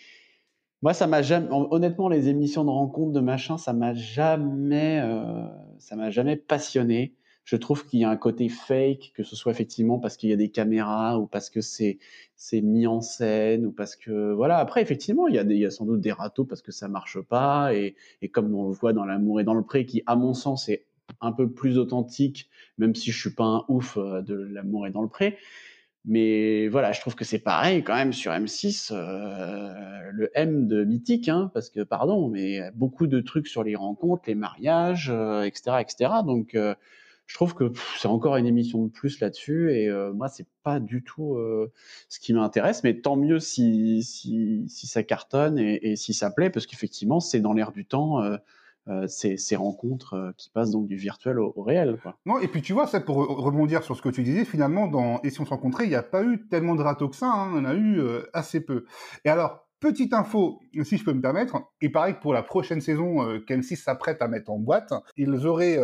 [0.84, 5.46] moi, ça m'a jamais, honnêtement, les émissions de rencontres de machin, ça m'a jamais, euh,
[5.78, 7.14] ça m'a jamais passionné.
[7.44, 10.32] Je trouve qu'il y a un côté fake, que ce soit effectivement parce qu'il y
[10.32, 11.98] a des caméras ou parce que c'est
[12.36, 14.58] c'est mis en scène ou parce que voilà.
[14.58, 16.88] Après, effectivement, il y a il y a sans doute des râteaux parce que ça
[16.88, 20.02] marche pas et, et comme on le voit dans l'amour et dans le pré, qui
[20.06, 20.86] à mon sens est
[21.20, 24.90] un peu plus authentique, même si je suis pas un ouf euh, de l'amour et
[24.90, 25.38] dans le pré.
[26.06, 30.84] Mais voilà, je trouve que c'est pareil quand même sur M6, euh, le M de
[30.84, 35.62] mythique, hein, parce que pardon, mais beaucoup de trucs sur les rencontres, les mariages, etc.,
[35.68, 36.10] euh, etc.
[36.26, 36.56] Donc,
[37.26, 41.02] je trouve que c'est encore une émission de plus là-dessus, et moi, c'est pas du
[41.02, 41.38] tout
[42.08, 42.84] ce qui m'intéresse.
[42.84, 47.54] Mais tant mieux si, si, ça cartonne et, si ça plaît, parce qu'effectivement, c'est dans
[47.54, 48.20] l'air du temps
[48.86, 51.96] euh, ces, rencontres euh, qui passent donc du virtuel au, réel.
[52.26, 55.22] Non, et puis tu vois, ça pour rebondir sur ce que tu disais, finalement, dans
[55.22, 57.32] Et si on se rencontrait, il n'y a pas eu tellement de râteaux que ça,
[57.32, 58.84] hein, on en a eu euh, assez peu.
[59.24, 62.82] Et alors, petite info, si je peux me permettre, il paraît que pour la prochaine
[62.82, 65.78] saison qu'M6 s'apprête à mettre en boîte, ils auraient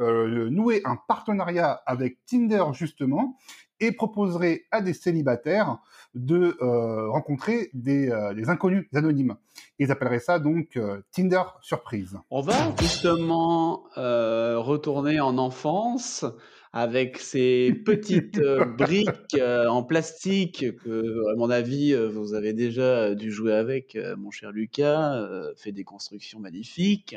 [0.00, 3.36] noué un partenariat avec Tinder justement
[3.80, 5.78] et proposerait à des célibataires
[6.14, 9.36] de euh, rencontrer des, euh, des, inconnus anonymes.
[9.78, 12.18] Ils appelleraient ça donc euh, Tinder surprise.
[12.30, 16.24] On va justement retourner en enfance
[16.72, 18.40] avec ces petites
[18.78, 24.52] briques en plastique que, à mon avis, vous avez déjà dû jouer avec, mon cher
[24.52, 27.16] Lucas, fait des constructions magnifiques.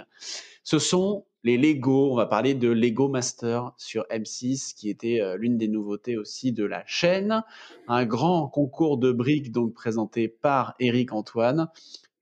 [0.64, 2.12] Ce sont les Lego.
[2.12, 6.54] On va parler de Lego Master sur M6, qui était euh, l'une des nouveautés aussi
[6.54, 7.44] de la chaîne.
[7.88, 11.70] Un grand concours de briques donc présenté par Eric Antoine,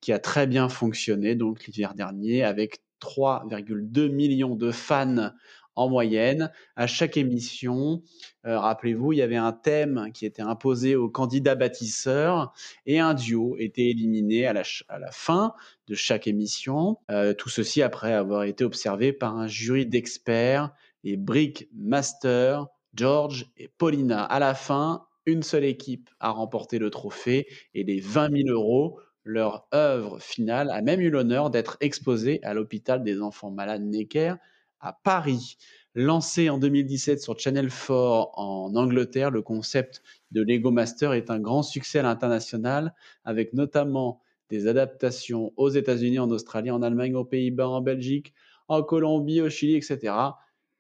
[0.02, 5.32] qui a très bien fonctionné donc l'hiver dernier avec 3,2 millions de fans
[5.76, 6.52] en moyenne.
[6.76, 8.02] À chaque émission,
[8.46, 12.54] euh, rappelez-vous, il y avait un thème qui était imposé aux candidats bâtisseurs
[12.86, 14.64] et un duo était éliminé à la,
[15.12, 15.54] fin
[15.88, 16.98] de chaque émission.
[17.10, 20.72] Euh, tout ceci après avoir été observé par un jury d'experts,
[21.04, 24.24] les Brick Master, George et Paulina.
[24.24, 29.00] À la fin, une seule équipe a remporté le trophée et les 20 000 euros
[29.24, 34.36] leur œuvre finale a même eu l'honneur d'être exposée à l'hôpital des enfants malades Necker
[34.82, 35.58] à Paris.
[35.94, 37.92] Lancé en 2017 sur Channel 4
[38.38, 40.02] en Angleterre, le concept
[40.32, 42.94] de Lego Master est un grand succès à l'international,
[43.26, 48.34] avec notamment des adaptations aux États-Unis, en Australie, en Allemagne, aux Pays-Bas, en Belgique,
[48.68, 50.14] en Colombie, au Chili, etc.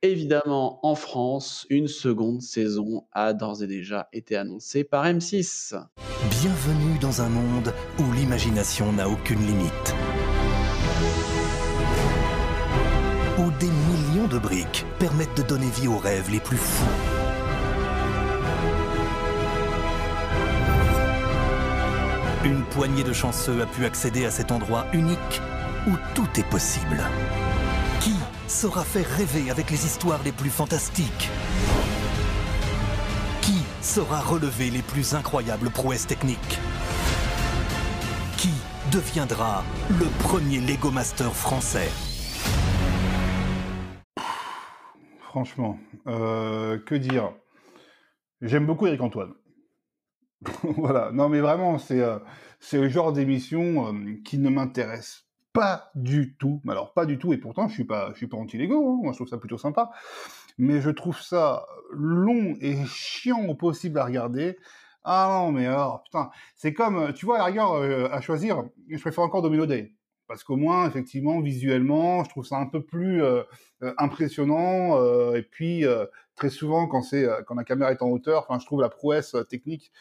[0.01, 5.75] Évidemment, en France, une seconde saison a d'ores et déjà été annoncée par M6.
[6.41, 9.95] Bienvenue dans un monde où l'imagination n'a aucune limite.
[13.61, 16.83] Des millions de briques permettent de donner vie aux rêves les plus fous.
[22.43, 25.41] Une poignée de chanceux a pu accéder à cet endroit unique
[25.87, 27.03] où tout est possible.
[27.99, 28.15] Qui
[28.47, 31.29] saura faire rêver avec les histoires les plus fantastiques?
[33.41, 36.57] Qui saura relever les plus incroyables prouesses techniques?
[38.37, 38.53] Qui
[38.91, 39.63] deviendra
[39.99, 41.91] le premier Lego Master français?
[45.31, 45.79] Franchement.
[46.07, 47.33] Euh, que dire?
[48.41, 49.33] J'aime beaucoup Eric Antoine.
[50.63, 51.11] voilà.
[51.13, 52.19] Non, mais vraiment, c'est euh,
[52.73, 55.23] le genre d'émission euh, qui ne m'intéresse
[55.53, 56.61] pas du tout.
[56.67, 57.31] Alors pas du tout.
[57.31, 58.75] Et pourtant, je suis pas suis pas anti-Lego.
[58.75, 58.99] Hein.
[59.03, 59.91] Moi, je trouve ça plutôt sympa.
[60.57, 64.57] Mais je trouve ça long et chiant au possible à regarder.
[65.05, 69.41] Ah non, mais alors, putain, c'est comme, tu vois, à à choisir, je préfère encore
[69.41, 69.95] Domino Day
[70.31, 73.43] parce qu'au moins effectivement visuellement je trouve ça un peu plus euh,
[73.83, 75.83] euh, impressionnant euh, et puis
[76.35, 79.35] très souvent quand c'est quand la caméra est en hauteur enfin je trouve la prouesse
[79.49, 79.91] technique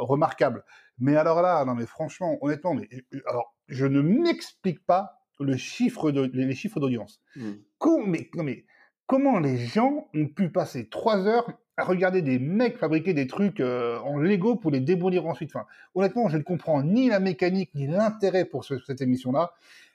[0.00, 0.64] remarquable
[0.98, 2.88] mais alors là non mais franchement honnêtement mais
[3.26, 7.52] alors je ne m'explique pas le chiffre de les chiffres d'audience mmh.
[8.06, 8.64] mais, mais
[9.06, 11.48] comment les gens ont pu passer trois heures
[11.80, 15.50] à regarder des mecs fabriquer des trucs en Lego pour les démolir ensuite.
[15.54, 19.52] Enfin, honnêtement, je ne comprends ni la mécanique ni l'intérêt pour cette émission-là.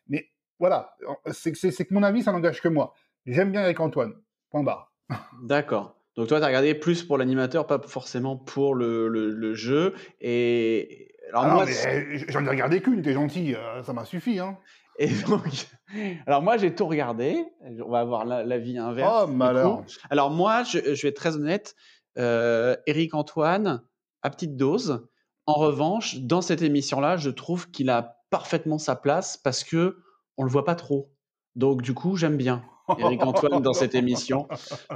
[0.10, 0.30] Mais
[0.60, 0.96] voilà,
[1.32, 2.94] c'est que mon avis, ça n'engage que moi.
[3.26, 4.14] J'aime bien avec Antoine.
[4.50, 4.92] Point barre.
[5.44, 5.96] D'accord.
[6.16, 9.94] Donc toi, tu as regardé plus pour l'animateur, pas forcément pour le, le, jeu.
[10.22, 11.66] Et alors ah moi,
[12.30, 13.02] j'en ai regardé qu'une.
[13.02, 14.40] T'es gentil, ça m'a suffi.
[14.40, 14.58] Hein.
[14.98, 15.68] Et donc,
[16.26, 17.46] alors moi j'ai tout regardé.
[17.86, 19.24] On va avoir l'avis la inverse.
[19.24, 19.84] Oh malheur.
[20.10, 21.76] Alors moi, je, je, vais être très honnête.
[22.18, 23.82] Euh, Eric Antoine,
[24.22, 25.08] à petite dose.
[25.48, 29.98] En revanche, dans cette émission-là, je trouve qu'il a parfaitement sa place parce que
[30.38, 31.12] on le voit pas trop.
[31.56, 32.64] Donc du coup, j'aime bien
[32.98, 34.48] Eric Antoine dans cette émission.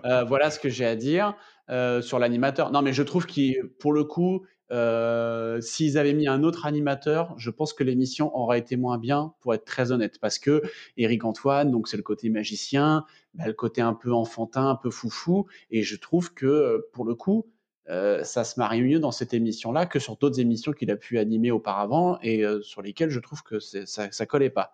[0.06, 1.36] Euh, voilà ce que j'ai à dire
[1.70, 2.72] euh, sur l'animateur.
[2.72, 7.34] Non, mais je trouve qu'il, pour le coup, euh, s'ils avaient mis un autre animateur,
[7.38, 10.62] je pense que l'émission aurait été moins bien, pour être très honnête, parce que
[10.98, 14.90] Eric Antoine, donc c'est le côté magicien, bah, le côté un peu enfantin, un peu
[14.90, 17.46] foufou, et je trouve que pour le coup,
[17.90, 21.18] euh, ça se marie mieux dans cette émission-là que sur d'autres émissions qu'il a pu
[21.18, 24.74] animer auparavant et euh, sur lesquelles je trouve que ça, ça collait pas.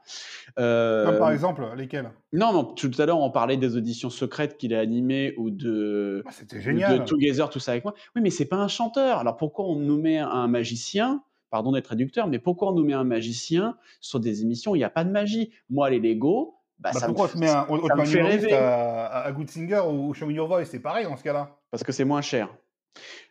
[0.59, 2.11] Euh, Comme par exemple, lesquelles?
[2.33, 6.23] Non, non, tout à l'heure on parlait des auditions secrètes qu'il a animées ou de,
[6.25, 6.99] ah, C'était génial.
[6.99, 7.93] de Together, tout ça avec moi.
[8.15, 9.19] Oui, mais c'est pas un chanteur.
[9.19, 12.93] Alors pourquoi on nous met un magicien Pardon d'être réducteur, mais pourquoi on nous met
[12.93, 15.53] un magicien sur des émissions où il n'y a pas de magie?
[15.69, 18.53] Moi, les Lego, bah, bah, ça pourquoi me, on met un autre fait rêver.
[18.53, 20.65] À, à, Good Singer ou Show Me Your Voice?
[20.65, 21.55] C'est pareil dans ce cas-là.
[21.71, 22.49] Parce que c'est moins cher.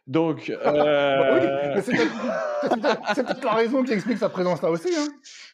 [0.06, 1.80] Donc, euh...
[1.82, 4.88] c'est peut-être la raison qui explique sa présence là aussi.
[4.96, 5.08] Hein.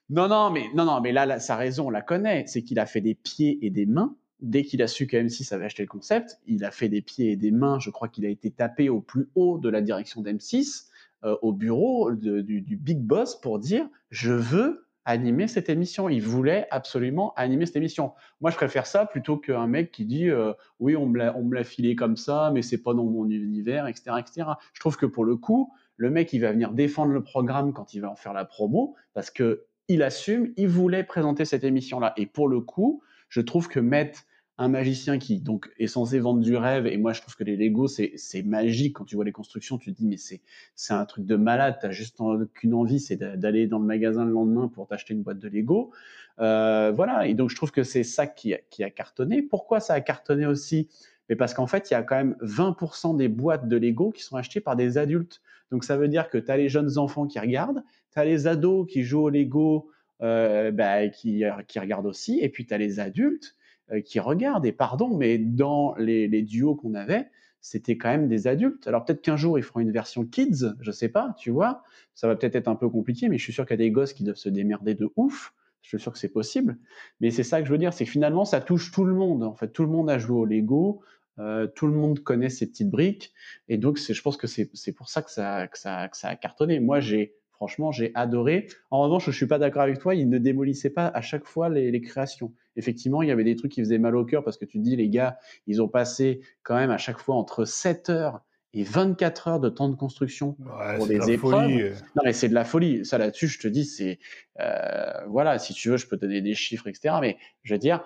[0.08, 2.86] Non, non, mais non, non, mais là, sa raison, on la connaît, c'est qu'il a
[2.86, 4.16] fait des pieds et des mains.
[4.40, 7.32] Dès qu'il a su que M6 avait acheté le concept, il a fait des pieds
[7.32, 7.78] et des mains.
[7.78, 10.86] Je crois qu'il a été tapé au plus haut de la direction d'M6,
[11.24, 16.08] euh, au bureau du, du big boss, pour dire je veux animer cette émission.
[16.08, 18.12] Il voulait absolument animer cette émission.
[18.40, 21.96] Moi, je préfère ça plutôt qu'un mec qui dit euh, oui, on me l'a filé
[21.96, 24.50] comme ça, mais c'est pas dans mon univers, etc., etc.
[24.72, 27.94] Je trouve que pour le coup, le mec, il va venir défendre le programme quand
[27.94, 32.12] il va en faire la promo parce que il assume, il voulait présenter cette émission-là.
[32.16, 34.20] Et pour le coup, je trouve que mettre
[34.60, 37.56] un magicien qui donc est censé vendre du rêve et moi je trouve que les
[37.56, 38.94] Lego c'est magique.
[38.94, 40.42] Quand tu vois les constructions tu te dis mais c'est
[40.74, 41.78] c'est un truc de malade.
[41.80, 42.18] T'as juste
[42.52, 45.92] qu'une envie c'est d'aller dans le magasin le lendemain pour t'acheter une boîte de Lego.
[46.40, 47.26] Euh, voilà.
[47.26, 49.40] Et donc je trouve que c'est ça qui a, qui a cartonné.
[49.40, 50.90] Pourquoi ça a cartonné aussi?
[51.30, 54.22] Mais parce qu'en fait il y a quand même 20% des boîtes de Lego qui
[54.22, 55.40] sont achetées par des adultes.
[55.70, 57.82] Donc ça veut dire que tu as les jeunes enfants qui regardent
[58.12, 59.88] tu as les ados qui jouent au Lego
[60.20, 63.59] euh, bah, qui, qui regardent aussi et puis tu as les adultes euh,
[64.04, 64.66] qui regardent.
[64.66, 67.28] Et pardon, mais dans les, duos qu'on avait,
[67.60, 68.86] c'était quand même des adultes.
[68.86, 71.82] Alors peut-être qu'un jour ils feront une version kids, je sais pas, tu vois.
[72.14, 73.90] Ça va peut-être être un peu compliqué, mais je suis sûr qu'il y a des
[73.90, 75.54] gosses qui doivent se démerder de ouf.
[75.82, 76.78] Je suis sûr que c'est possible.
[77.20, 79.42] Mais c'est ça que je veux dire, c'est que finalement ça touche tout le monde.
[79.42, 81.02] En fait, tout le monde a joué au Lego.
[81.38, 83.32] Euh, tout le monde connaît ces petites briques
[83.68, 86.80] et donc je pense que c'est pour ça que ça, ça, que ça a cartonné.
[86.80, 88.68] Moi j'ai Franchement, j'ai adoré.
[88.90, 90.14] En revanche, je suis pas d'accord avec toi.
[90.14, 92.54] Il ne démolissait pas à chaque fois les, créations.
[92.76, 94.82] Effectivement, il y avait des trucs qui faisaient mal au cœur parce que tu te
[94.82, 95.36] dis, les gars,
[95.66, 98.40] ils ont passé quand même à chaque fois entre 7 heures
[98.72, 100.56] et 24 heures de temps de construction
[100.96, 101.68] pour des épreuves.
[102.16, 103.04] Non, mais c'est de la folie.
[103.04, 104.20] Ça là-dessus, je te dis, c'est
[104.58, 105.58] euh, voilà.
[105.58, 107.16] Si tu veux, je peux te donner des chiffres, etc.
[107.20, 108.02] Mais je veux dire,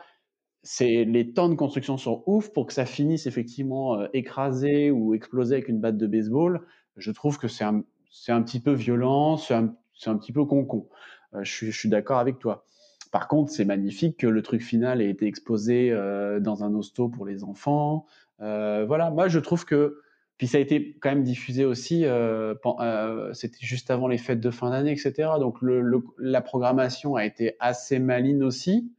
[0.64, 5.14] c'est les temps de construction sont ouf pour que ça finisse effectivement euh, écrasé ou
[5.14, 6.66] explosé avec une batte de baseball.
[6.96, 7.84] Je trouve que c'est un,
[8.14, 10.88] c'est un petit peu violent, c'est un, petit peu con-con.
[11.34, 12.64] Euh, je suis, d'accord avec toi.
[13.10, 17.08] Par contre, c'est magnifique que le truc final ait été exposé euh, dans un hosto
[17.08, 18.06] pour les enfants.
[18.40, 20.00] Euh, voilà, moi je trouve que
[20.36, 22.04] puis ça a été quand même diffusé aussi,
[23.32, 25.30] c'était juste avant les fêtes de fin d'année, etc.
[25.38, 25.58] Donc
[26.18, 28.92] la programmation a été assez maline aussi.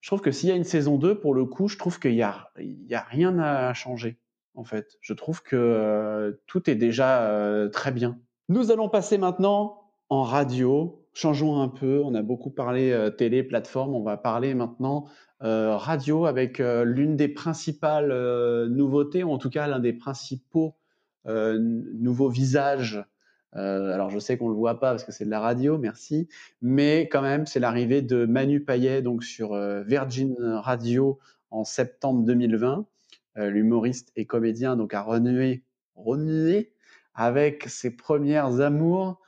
[0.00, 2.14] Je trouve que s'il y a une saison 2, pour le coup, je trouve qu'il
[2.14, 4.18] n'y a, y a rien à changer,
[4.54, 4.98] en fait.
[5.00, 8.18] Je trouve que tout est déjà très bien.
[8.50, 11.06] Nous allons passer maintenant en radio.
[11.12, 12.02] Changeons un peu.
[12.04, 13.94] On a beaucoup parlé euh, télé, plateforme.
[13.94, 15.06] On va parler maintenant
[15.44, 18.12] euh, radio avec euh, l'une des principales
[18.66, 20.74] nouveautés, ou en tout cas l'un des principaux
[21.26, 23.04] nouveaux visages.
[23.52, 26.26] alors je sais qu'on le voit pas parce que c'est de la radio, merci,
[26.60, 31.20] mais quand même c'est l'arrivée de Manu Payet donc sur Virgin Radio
[31.50, 32.86] en septembre 2020.
[33.36, 35.62] L'humoriste et comédien donc a renoué,
[35.94, 36.72] renoué
[37.20, 39.20] avec ses premières amours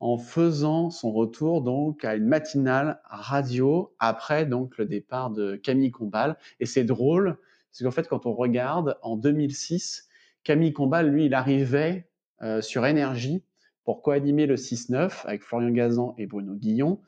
[0.00, 5.92] en faisant son retour donc à une matinale radio après donc le départ de Camille
[5.92, 6.38] Combal.
[6.58, 7.38] Et c'est drôle,
[7.70, 10.08] parce qu'en fait quand on regarde en 2006,
[10.42, 12.08] Camille Combal, lui, il arrivait
[12.42, 13.44] euh, sur Énergie
[13.84, 16.98] pour co-animer le 6-9 avec Florian Gazan et Bruno Guillon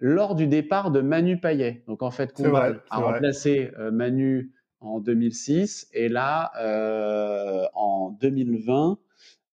[0.00, 1.84] lors du départ de Manu Payet.
[1.86, 8.90] Donc en fait, Combal a remplacé euh, Manu en 2006 et là, euh, en 2020,
[8.90, 9.03] euh,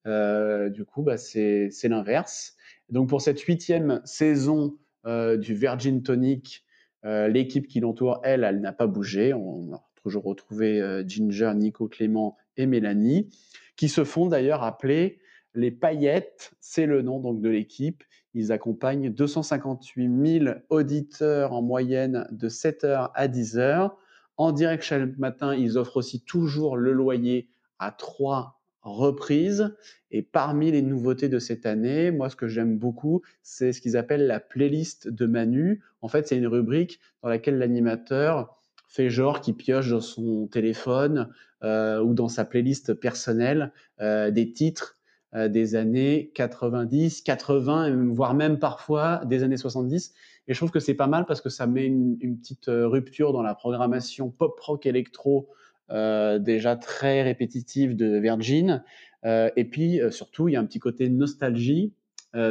[0.06, 2.56] du coup, bah, c'est l'inverse.
[2.89, 6.66] Donc pour cette huitième saison euh, du Virgin Tonic,
[7.06, 9.34] euh, l'équipe qui l'entoure, elle, elle n'a pas bougé.
[9.34, 13.30] On a toujours retrouvé Ginger, Nico, Clément et Mélanie,
[13.76, 15.20] qui se font d'ailleurs appeler
[15.54, 16.52] les paillettes.
[16.60, 18.04] C'est le nom donc de l'équipe.
[18.34, 23.91] Ils accompagnent 258 000 auditeurs en moyenne de 7h à 10h.
[24.38, 27.49] En direct chaque matin, ils offrent aussi toujours le loyer
[27.80, 29.75] à 3 reprises.
[30.11, 33.97] Et parmi les nouveautés de cette année, moi, ce que j'aime beaucoup, c'est ce qu'ils
[33.97, 35.82] appellent la playlist de Manu.
[36.01, 38.57] En fait, c'est une rubrique dans laquelle l'animateur
[38.88, 41.29] fait genre qui pioche dans son téléphone
[41.63, 43.71] euh, ou dans sa playlist personnelle
[44.01, 44.97] euh, des titres
[45.34, 50.13] euh, des années 90, 80, voire même parfois des années 70.
[50.47, 53.32] Et je trouve que c'est pas mal parce que ça met une, une petite rupture
[53.32, 55.47] dans la programmation pop rock électro
[55.91, 58.83] déjà très répétitive de Virgin.
[59.23, 61.93] et puis surtout, il y a un petit côté nostalgie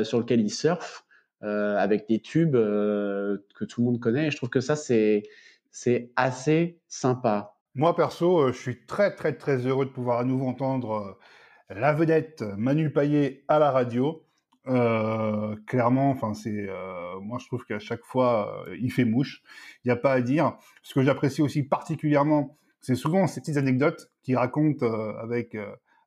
[0.02, 1.04] sur lequel il surfe
[1.40, 4.26] avec des tubes que tout le monde connaît.
[4.26, 5.22] Et je trouve que ça, c'est
[6.16, 7.54] assez sympa.
[7.76, 11.18] Moi, perso, euh, je suis très, très, très heureux de pouvoir à nouveau entendre
[11.70, 14.26] euh, la vedette Manu Payet à la radio.
[14.66, 16.68] Euh, clairement, enfin, c'est,
[17.22, 19.42] moi, je trouve qu'à chaque fois, il fait mouche.
[19.84, 20.56] Il n'y a pas à dire.
[20.82, 25.56] Ce que j'apprécie aussi particulièrement, c'est souvent ces petites anecdotes qu'il raconte avec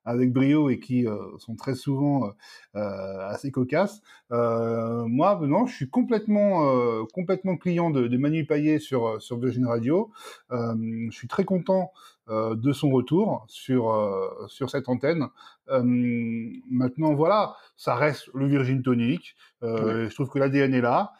[0.04, 2.30] avec brio et qui euh, sont très souvent euh,
[2.76, 4.02] euh, assez cocasses.
[4.30, 10.10] moi, non, je suis complètement complètement client de, de Manu Payet sur sur Virgin Radio.
[10.50, 11.92] je suis très content
[12.28, 13.84] de son retour sur
[14.48, 15.28] sur cette antenne.
[15.68, 19.36] maintenant, voilà, ça reste le Virgin Tonic.
[19.62, 21.12] Je trouve que l'ADN est là.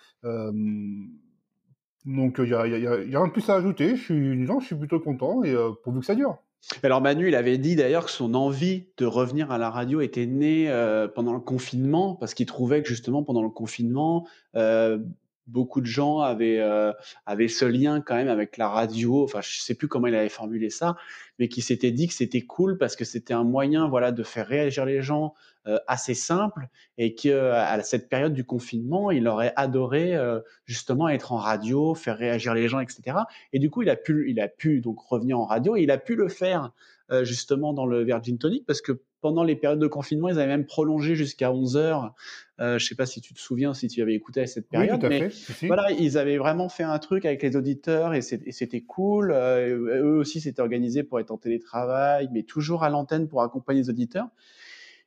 [2.05, 3.96] Donc il a, y, a, rien de plus à ajouter.
[3.96, 6.38] Je suis, je suis plutôt content et pourvu que ça dure.
[6.82, 10.26] Alors Manu, il avait dit d'ailleurs que son envie de revenir à la radio était
[10.26, 14.26] née euh, pendant le confinement, parce qu'il trouvait que justement pendant le confinement,
[14.57, 14.98] euh,
[15.46, 16.92] beaucoup de gens avaient, euh,
[17.26, 19.24] ce lien quand même avec la radio.
[19.24, 20.96] Enfin, je sais plus comment il avait formulé ça,
[21.38, 24.46] mais qui s'était dit que c'était cool parce que c'était un moyen, voilà, de faire
[24.46, 25.53] réagir les gens euh,
[25.86, 31.32] assez simple et que à cette période du confinement, il aurait adoré euh, justement être
[31.32, 33.18] en radio, faire réagir les gens, etc.
[33.52, 35.90] Et du coup, il a pu, il a pu donc revenir en radio et il
[35.90, 36.72] a pu le faire
[37.10, 40.46] euh, justement dans le Virgin Tonic parce que pendant les périodes de confinement, ils avaient
[40.46, 42.14] même prolongé jusqu'à 11 heures.
[42.60, 44.96] Euh, je sais pas si tu te souviens, si tu avais écouté à cette période,
[44.96, 45.66] oui, tout à mais fait.
[45.66, 49.32] voilà, ils avaient vraiment fait un truc avec les auditeurs et c'était cool.
[49.32, 53.80] Euh, eux aussi s'étaient organisés pour être en télétravail, mais toujours à l'antenne pour accompagner
[53.80, 54.28] les auditeurs.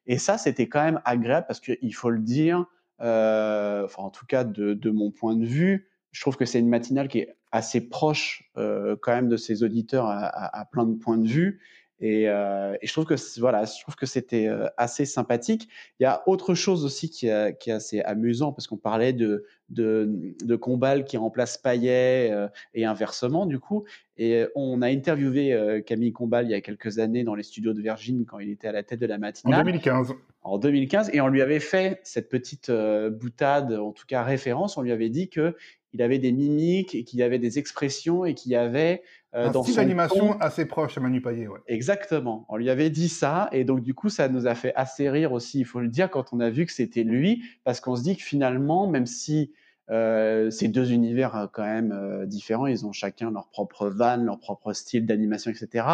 [0.07, 2.65] Et ça, c'était quand même agréable parce qu'il faut le dire,
[3.01, 6.69] euh, enfin en tout cas de, mon point de vue, je trouve que c'est une
[6.69, 10.95] matinale qui est assez proche euh, quand même de ses auditeurs à, à, plein de
[10.95, 11.61] points de vue.
[11.99, 15.67] Et, euh, et, je trouve que voilà, je trouve que c'était euh, assez sympathique.
[15.99, 19.13] Il y a autre chose aussi qui, est, qui est assez amusant parce qu'on parlait
[19.13, 23.85] de, de, de Combal qui remplace Payet euh, et inversement du coup.
[24.17, 27.73] Et on a interviewé euh, Camille Combal il y a quelques années dans les studios
[27.73, 29.61] de Virgin quand il était à la tête de la matinale.
[29.61, 30.13] En 2015.
[30.43, 34.77] En 2015 et on lui avait fait cette petite boutade, en tout cas référence.
[34.77, 35.55] On lui avait dit que
[35.97, 39.01] il avait des mimiques et qu'il y avait des expressions et qu'il y avait
[39.33, 41.59] euh, un dans style d'animation ton- assez proche à Manu Payet, ouais.
[41.67, 42.45] Exactement.
[42.49, 45.31] On lui avait dit ça et donc du coup ça nous a fait assez rire
[45.31, 45.59] aussi.
[45.59, 48.15] Il faut le dire quand on a vu que c'était lui parce qu'on se dit
[48.15, 49.51] que finalement même si
[49.89, 54.17] euh, ces deux univers euh, quand même euh, différents, ils ont chacun leur propre van,
[54.17, 55.87] leur propre style d'animation, etc.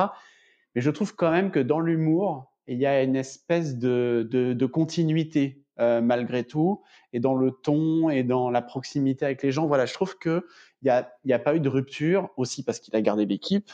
[0.76, 4.54] Mais je trouve quand même que dans l'humour il y a une espèce de, de,
[4.54, 6.82] de continuité euh, malgré tout
[7.14, 9.66] et dans le ton et dans la proximité avec les gens.
[9.66, 10.46] Voilà, je trouve que
[10.82, 13.72] il y a, y a pas eu de rupture aussi parce qu'il a gardé l'équipe.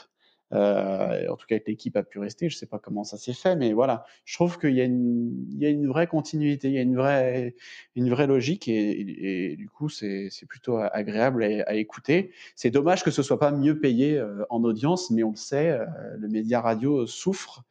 [0.52, 2.48] Euh, en tout cas, l'équipe a pu rester.
[2.48, 4.04] Je sais pas comment ça s'est fait, mais voilà.
[4.24, 6.82] Je trouve qu'il y a une, il y a une vraie continuité, il y a
[6.82, 7.54] une vraie,
[7.96, 12.32] une vraie logique et, du coup, c'est, plutôt agréable à, écouter.
[12.56, 15.70] C'est dommage que ce soit pas mieux payé euh, en audience, mais on le sait,
[15.70, 15.86] euh,
[16.18, 17.64] le média radio souffre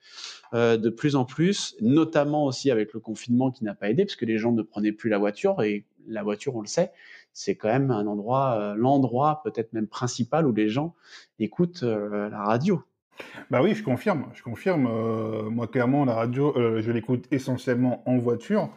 [0.54, 4.26] de plus en plus, notamment aussi avec le confinement qui n'a pas aidé, parce que
[4.26, 6.92] les gens ne prenaient plus la voiture et la voiture, on le sait,
[7.34, 10.96] c'est quand même un endroit, euh, l'endroit peut-être même principal où les gens
[11.40, 12.84] écoutent euh, la radio.
[13.50, 14.88] Bah oui, je confirme, je confirme.
[14.88, 18.70] Euh, moi, clairement, la radio, je l'écoute essentiellement en voiture,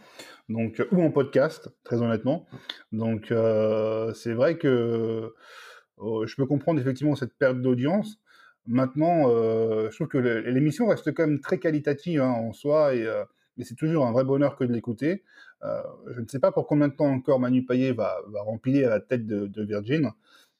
[0.49, 2.47] donc ou en podcast, très honnêtement.
[2.91, 3.33] Donc,
[4.15, 5.33] c'est vrai que
[5.99, 8.19] je peux comprendre effectivement cette perte d'audience.
[8.67, 13.07] Maintenant, je trouve que l'émission reste quand même très qualitative hein, en soi et,
[13.59, 15.23] et c'est toujours un vrai bonheur que de l'écouter.
[15.63, 18.89] Euh, je ne sais pas pour combien de temps encore Manu Payet va, va remplir
[18.89, 20.11] à la tête de, Virgin,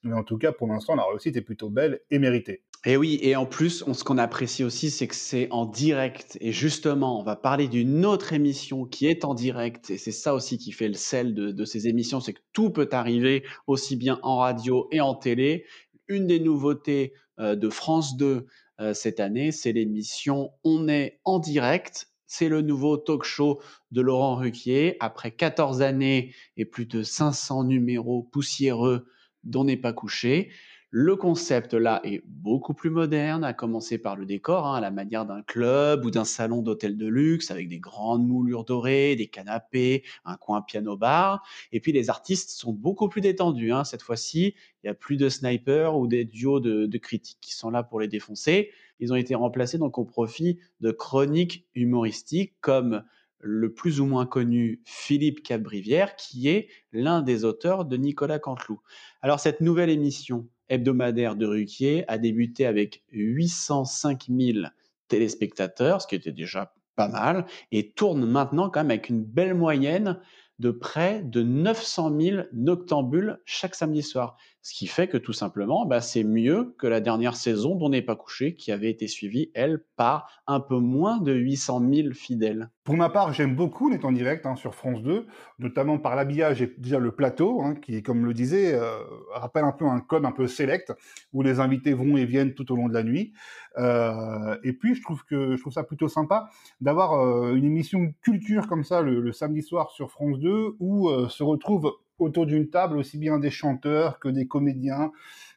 [0.03, 2.63] mais en tout cas, pour l'instant, la réussite est plutôt belle et méritée.
[2.85, 6.37] Et oui, et en plus, ce qu'on apprécie aussi, c'est que c'est en direct.
[6.41, 9.91] Et justement, on va parler d'une autre émission qui est en direct.
[9.91, 12.71] Et c'est ça aussi qui fait le sel de, de ces émissions, c'est que tout
[12.71, 15.65] peut arriver aussi bien en radio et en télé.
[16.09, 18.47] Une des nouveautés euh, de France 2
[18.81, 22.12] euh, cette année, c'est l'émission On est en direct.
[22.35, 23.61] C'est le nouveau talk show
[23.91, 24.97] de Laurent Ruquier.
[25.01, 29.07] Après 14 années et plus de 500 numéros poussiéreux
[29.45, 30.51] dont n'est pas couché,
[30.89, 34.91] Le concept là est beaucoup plus moderne, à commencer par le décor, hein, à la
[34.91, 39.29] manière d'un club ou d'un salon d'hôtel de luxe avec des grandes moulures dorées, des
[39.29, 41.43] canapés, un coin piano-bar.
[41.73, 43.73] Et puis les artistes sont beaucoup plus détendus.
[43.73, 43.85] Hein.
[43.85, 47.55] Cette fois-ci, il n'y a plus de snipers ou des duos de, de, critiques qui
[47.55, 48.71] sont là pour les défoncer.
[49.03, 53.03] Ils ont été remplacés donc au profit de chroniques humoristiques comme
[53.41, 58.81] le plus ou moins connu Philippe Cabrivière, qui est l'un des auteurs de Nicolas Canteloup.
[59.21, 64.67] Alors cette nouvelle émission hebdomadaire de Ruquier a débuté avec 805 000
[65.09, 69.55] téléspectateurs, ce qui était déjà pas mal, et tourne maintenant quand même avec une belle
[69.55, 70.21] moyenne
[70.63, 74.37] de près de 900 000 noctambules chaque samedi soir.
[74.65, 78.01] Ce qui fait que tout simplement, bah, c'est mieux que la dernière saison dont n'est
[78.01, 82.71] pas couché, qui avait été suivie, elle, par un peu moins de 800 000 fidèles.
[82.85, 85.27] Pour ma part, j'aime beaucoup l'être en direct hein, sur France 2,
[85.59, 88.99] notamment par l'habillage et déjà le plateau, hein, qui, comme le disait, euh,
[89.35, 90.93] rappelle un peu un code un peu select,
[91.33, 93.33] où les invités vont et viennent tout au long de la nuit.
[93.79, 96.49] Euh, et puis, je trouve que je trouve ça plutôt sympa
[96.81, 101.43] d'avoir euh, une émission culture comme ça le, samedi soir sur France 2, où se
[101.43, 105.13] retrouvent autour d'une table aussi bien des chanteurs que des comédiens,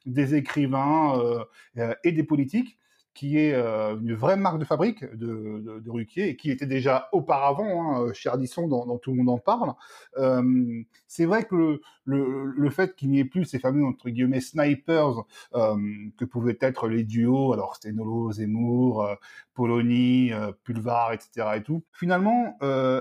[0.05, 1.43] des écrivains euh,
[1.77, 2.77] euh, et des politiques
[3.15, 7.07] qui est euh, une vraie marque de fabrique de, de, Ruquier et qui était déjà
[7.13, 9.73] auparavant hein, chez Ardisson, dans, Tout le monde en parle.
[10.17, 14.41] Euh, c'est vrai que le, le, fait qu'il n'y ait plus ces fameux entre guillemets
[14.41, 15.23] snipers
[15.55, 15.75] euh,
[16.17, 19.15] que pouvaient être les duos, alors Stenolo, Zemmour, euh,
[19.53, 21.47] Polony, euh, Pulvar, etc.
[21.55, 22.57] et tout, finalement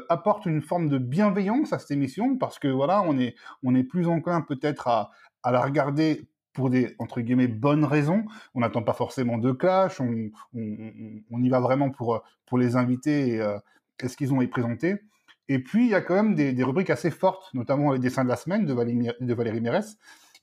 [0.09, 3.85] apporte une forme de bienveillance à cette émission parce que voilà, on est on est
[3.85, 5.11] plus enclin peut-être à
[5.43, 8.25] à la regarder pour des entre guillemets bonnes raisons.
[8.55, 13.41] On n'attend pas forcément de clash, on, y va vraiment pour pour les inviter et,
[13.41, 13.59] euh,
[14.07, 14.95] ce qu'ils ont à y présenter.
[15.49, 18.31] Et puis il y a quand même des, rubriques assez fortes, notamment les dessins de
[18.31, 19.99] la semaine de Valérie, de Mérès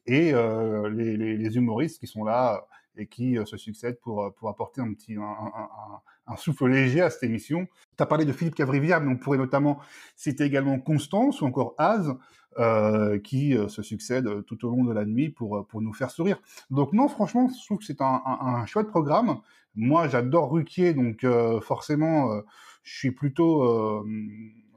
[0.06, 4.82] et euh, les, humoristes qui sont là et qui euh, se succèdent pour pour apporter
[4.82, 7.68] un petit un, souffle léger à cette émission.
[7.98, 9.80] Tu as parlé de Philippe Cavrivière, mais on pourrait notamment
[10.16, 12.16] citer également Constance ou encore Az,
[12.60, 15.94] euh, qui euh, se succèdent euh, tout au long de la nuit pour, pour nous
[15.94, 16.38] faire sourire.
[16.70, 19.40] Donc non, franchement, je trouve que c'est un, un, un, chouette programme.
[19.76, 21.26] Moi, j'adore Ruquier, donc
[21.62, 22.42] forcément,
[22.84, 24.04] je suis plutôt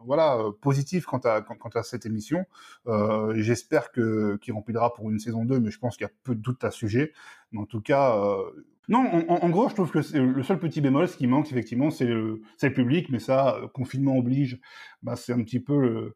[0.04, 2.44] voilà positif quant à quant, à cette émission.
[2.86, 6.12] Euh, J'espère que qu'il remplira pour une saison 2, mais je pense qu'il y a
[6.22, 7.12] peu de doute à ce sujet.
[7.52, 10.80] Mais en tout cas, euh, non, en, en, gros, je trouve que le seul petit
[10.80, 14.60] bémol, ce qui manque effectivement, c'est le, le public, mais ça, confinement oblige,
[15.02, 16.14] bah, c'est un petit peu le,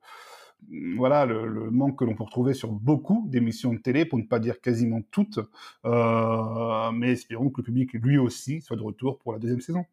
[0.97, 4.39] voilà le, manque que l'on peut retrouver sur beaucoup d'émissions de télé, pour ne pas
[4.39, 5.39] dire quasiment toutes.
[5.85, 9.85] Euh, mais espérons que le public, lui aussi, soit de retour pour la deuxième saison.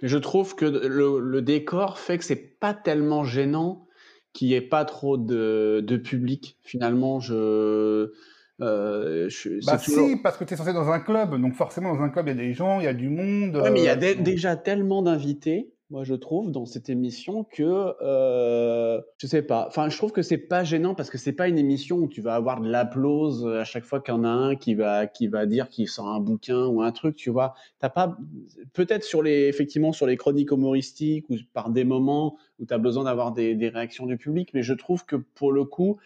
[0.00, 3.86] Je trouve que le, décor fait que c'est pas tellement gênant
[4.32, 6.56] qu'il n'y ait pas trop de, de public.
[6.62, 8.12] Finalement, je.
[8.60, 9.28] Euh,
[9.66, 12.28] bah si, parce que tu es censé dans un club, donc forcément dans un club
[12.28, 13.56] il y a des gens, il y a du monde.
[13.56, 17.44] Ouais, mais il y a euh, déjà tellement d'invités moi je trouve dans cette émission
[17.44, 19.66] que euh, je sais pas.
[19.68, 22.22] Enfin je trouve que c'est pas gênant parce que c'est pas une émission où tu
[22.22, 25.28] vas avoir de l'applause à chaque fois qu'il y en a un qui va qui
[25.28, 27.54] va dire qu'il sort un bouquin ou un truc tu vois.
[27.78, 28.16] T'as pas
[28.72, 32.78] peut-être sur les effectivement sur les chroniques humoristiques ou par des moments où tu as
[32.78, 35.98] besoin d'avoir des, réactions du public mais je trouve que pour le coup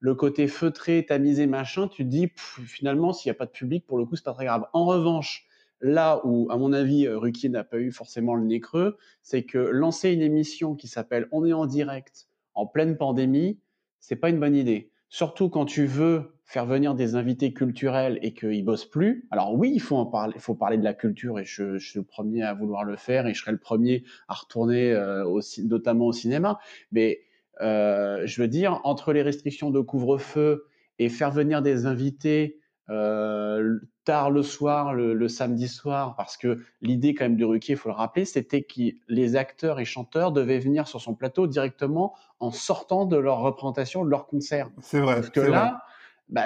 [0.00, 3.86] le côté feutré tamisé machin tu te dis finalement s'il y a pas de public
[3.86, 4.64] pour le coup c'est pas très grave.
[4.72, 5.46] En revanche
[5.86, 9.42] Là où, à mon avis, euh, Ruquier n'a pas eu forcément le nez creux, c'est
[9.42, 13.60] que lancer une émission qui s'appelle On est en direct en pleine pandémie,
[14.00, 14.90] c'est pas une bonne idée.
[15.10, 19.28] Surtout quand tu veux faire venir des invités culturels et qu'ils bossent plus.
[19.30, 21.98] Alors oui, il faut en parler, il faut parler de la culture et je, suis
[21.98, 26.06] le premier à vouloir le faire et je serai le premier à retourner euh, notamment
[26.06, 26.60] au cinéma.
[26.92, 27.20] Mais
[27.60, 30.64] euh, je veux dire, entre les restrictions de couvre-feu
[30.98, 32.58] et faire venir des invités
[32.90, 37.78] euh, tard le soir, le, samedi soir, parce que l'idée quand même du Ruquier, il
[37.78, 42.14] faut le rappeler, c'était que les acteurs et chanteurs devaient venir sur son plateau directement
[42.40, 44.70] en sortant de leur représentation, de leur concert.
[44.80, 45.14] C'est vrai.
[45.14, 45.82] Parce que là,
[46.28, 46.44] bah,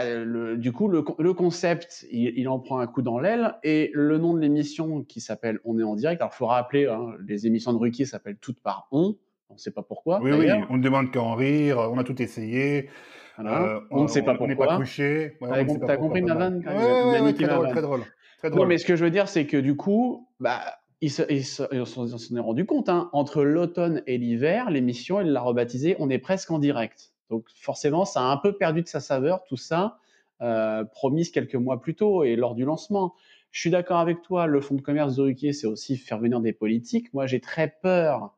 [0.56, 4.40] du coup, le, concept, il, en prend un coup dans l'aile, et le nom de
[4.40, 7.78] l'émission qui s'appelle On est en direct, alors il faut rappeler, hein, les émissions de
[7.78, 9.16] Ruquier s'appellent toutes par On,
[9.50, 10.20] on ne sait pas pourquoi.
[10.22, 12.90] Oui, oui, on ne demande qu'à en rire, on a tout essayé.
[13.38, 14.46] Euh, on ne sait pas pourquoi.
[14.46, 15.36] On n'est pas couché.
[15.40, 18.02] Ouais, T'as compris ma vanne ouais, très, drôle, très, drôle,
[18.38, 18.60] très drôle.
[18.60, 20.60] Non, mais ce que je veux dire, c'est que du coup, bah,
[21.00, 22.88] ils s'en est rendu compte.
[22.88, 27.12] Hein, entre l'automne et l'hiver, l'émission, elle l'a rebaptisée On est presque en direct.
[27.30, 29.98] Donc forcément, ça a un peu perdu de sa saveur, tout ça,
[30.40, 33.14] euh, promise quelques mois plus tôt et lors du lancement.
[33.50, 36.40] Je suis d'accord avec toi, le fonds de commerce de Ruquier, c'est aussi faire venir
[36.40, 37.12] des politiques.
[37.14, 38.34] Moi, j'ai très peur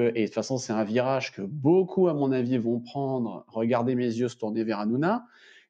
[0.00, 3.94] et de toute façon c'est un virage que beaucoup à mon avis vont prendre, regardez
[3.94, 5.26] mes yeux se tourner vers Hanouna,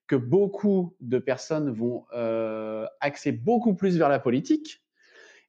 [0.06, 4.82] que beaucoup de personnes vont euh, axer beaucoup plus vers la politique.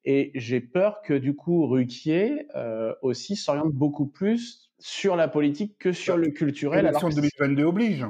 [0.05, 5.77] Et j'ai peur que du coup, Ruquier euh, aussi s'oriente beaucoup plus sur la politique
[5.79, 6.85] que sur le culturel.
[6.85, 8.05] L'élection de 2022 oblige.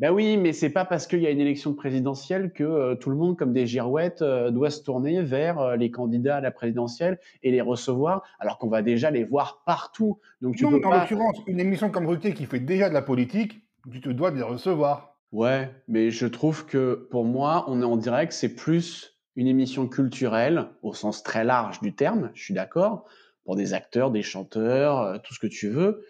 [0.00, 3.10] Ben oui, mais c'est pas parce qu'il y a une élection présidentielle que euh, tout
[3.10, 6.52] le monde, comme des girouettes, euh, doit se tourner vers euh, les candidats à la
[6.52, 10.20] présidentielle et les recevoir, alors qu'on va déjà les voir partout.
[10.40, 13.02] Donc tu non, peux en l'occurrence, une émission comme Ruquier qui fait déjà de la
[13.02, 15.16] politique, tu te dois de les recevoir.
[15.32, 19.88] Ouais, mais je trouve que pour moi, on est en direct, c'est plus une émission
[19.88, 22.30] culturelle au sens très large du terme.
[22.34, 23.04] Je suis d'accord
[23.44, 26.04] pour des acteurs, des chanteurs, tout ce que tu veux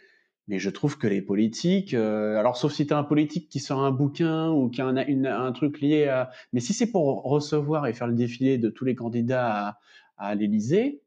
[0.49, 3.85] mais je trouve que les politiques, euh, alors sauf si tu un politique qui sort
[3.85, 6.31] un bouquin ou qui a un, un truc lié à...
[6.53, 9.79] Mais si c'est pour recevoir et faire le défilé de tous les candidats à,
[10.17, 11.03] à l'Élysée,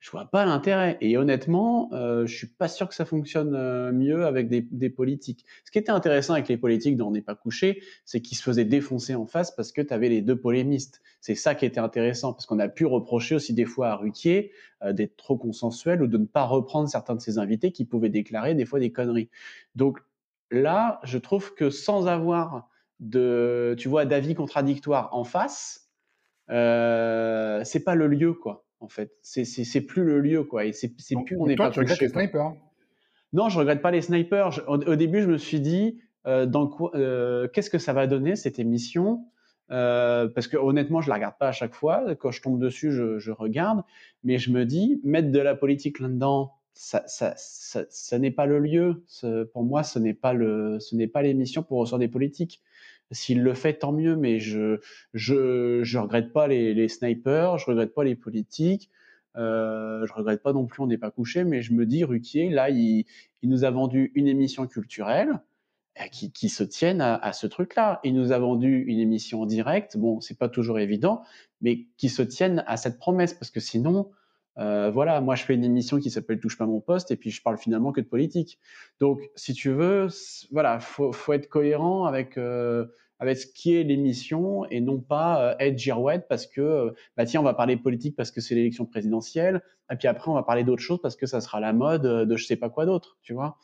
[0.00, 0.96] je vois pas l'intérêt.
[1.02, 5.44] Et honnêtement, euh, je suis pas sûr que ça fonctionne euh, mieux avec des, politiques.
[5.64, 8.42] Ce qui était intéressant avec les politiques dont on n'est pas couché, c'est qu'ils se
[8.42, 11.02] faisaient défoncer en face parce que tu avais les deux polémistes.
[11.20, 14.52] C'est ça qui était intéressant, parce qu'on a pu reprocher aussi des fois à Ruquier
[14.82, 18.08] euh, d'être trop consensuel ou de ne pas reprendre certains de ses invités qui pouvaient
[18.08, 19.28] déclarer des fois des conneries.
[19.74, 19.98] Donc
[20.50, 22.70] là, je trouve que sans avoir
[23.00, 25.90] de, tu vois, d'avis contradictoires en face,
[26.48, 29.12] euh, c'est pas le lieu, quoi en fait.
[29.22, 30.64] C'est plus le lieu, quoi.
[30.64, 30.88] Et c'est
[31.24, 31.70] plus, on n'est pas.
[31.70, 32.52] Tu regrettes les snipers?
[33.32, 34.60] Non, je regrette pas les snipers.
[34.66, 36.46] au, début, je me suis dit, euh,
[36.94, 39.24] euh, qu'est-ce que ça va donner cette émission?
[39.70, 42.16] Euh, parce que honnêtement, je la regarde pas à chaque fois.
[42.16, 43.82] Quand je tombe dessus, je, regarde,
[44.24, 48.58] mais je me dis mettre de la politique là-dedans, ça, ça, ça, n'est pas le
[48.58, 49.04] lieu.
[49.52, 52.62] Pour moi, ce n'est pas le, ce n'est pas l'émission pour ressortir des politiques.
[53.12, 54.78] S'il le fait, tant mieux, mais je
[55.14, 58.90] je, je regrette pas les, les snipers, je regrette pas les politiques,
[59.36, 62.50] euh, je regrette pas non plus on n'est pas couché, mais je me dis Ruquier,
[62.50, 63.04] là, il,
[63.42, 65.40] il nous a vendu une émission culturelle
[66.00, 68.00] euh, qui, qui se tienne à, à ce truc-là.
[68.04, 71.22] Il nous a vendu une émission en direct, bon, c'est pas toujours évident,
[71.60, 74.10] mais qui se tienne à cette promesse, parce que sinon,
[74.60, 77.30] euh, voilà, moi je fais une émission qui s'appelle Touche pas mon poste et puis
[77.30, 78.58] je parle finalement que de politique.
[79.00, 80.08] Donc, si tu veux,
[80.52, 82.84] voilà, faut, faut être cohérent avec euh,
[83.18, 87.24] avec ce qui est l'émission et non pas euh, être girouette parce que euh, bah
[87.24, 90.42] tiens on va parler politique parce que c'est l'élection présidentielle et puis après on va
[90.42, 93.18] parler d'autres choses parce que ça sera la mode de je sais pas quoi d'autre,
[93.22, 93.58] tu vois.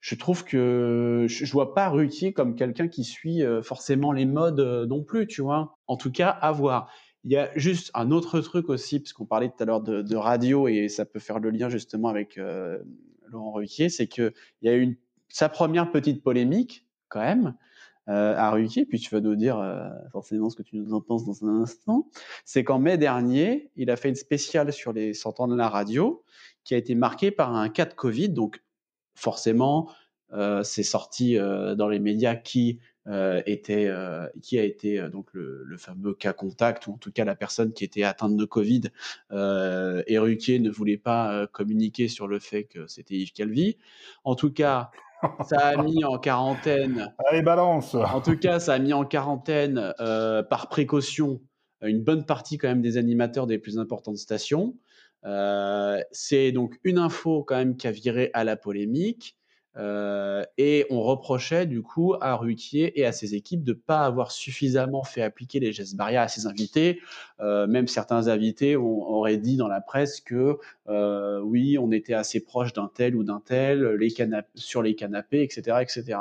[0.00, 5.02] Je trouve que je, vois pas Ruquier comme quelqu'un qui suit forcément les modes non
[5.02, 5.76] plus, tu vois.
[5.88, 6.88] En tout cas, à voir.
[7.28, 10.66] Il y a juste un autre truc aussi, puisqu'on parlait tout à l'heure de, radio
[10.66, 12.78] et ça peut faire le lien justement avec euh,
[13.26, 14.98] Laurent Ruquier, c'est qu'il y a eu
[15.28, 17.54] sa première petite polémique quand même
[18.08, 21.02] euh, à Ruquier, puis tu vas nous dire euh, forcément ce que tu nous en
[21.02, 22.08] penses dans un instant.
[22.46, 25.68] C'est qu'en mai dernier, il a fait une spéciale sur les 100 ans de la
[25.68, 26.24] radio
[26.64, 28.62] qui a été marquée par un cas de Covid, donc
[29.14, 29.90] forcément,
[30.62, 35.62] c'est sorti dans les médias qui euh, était, euh, qui a été euh, donc le,
[35.64, 38.82] le, fameux cas contact, ou en tout cas la personne qui était atteinte de Covid.
[39.32, 43.78] et Ruquier ne voulait pas communiquer sur le fait que c'était Yves Calvi.
[44.24, 44.90] En tout cas,
[45.48, 47.14] ça a mis en quarantaine.
[47.30, 51.40] Allez, balance En tout cas, ça a mis en quarantaine par précaution
[51.80, 54.74] une bonne partie quand même des animateurs des plus importantes stations.
[55.24, 59.36] Euh, c'est donc une info quand même qui a viré à la polémique.
[59.78, 64.00] Euh, et on reprochait du coup à Ruquier et à ses équipes de ne pas
[64.00, 67.00] avoir suffisamment fait appliquer les gestes barrières à ses invités.
[67.40, 70.58] Euh, même certains invités auraient dit dans la presse que
[70.88, 73.98] euh, oui, on était assez proche d'un tel ou d'un tel,
[74.54, 76.18] sur les canapés, etc., etc.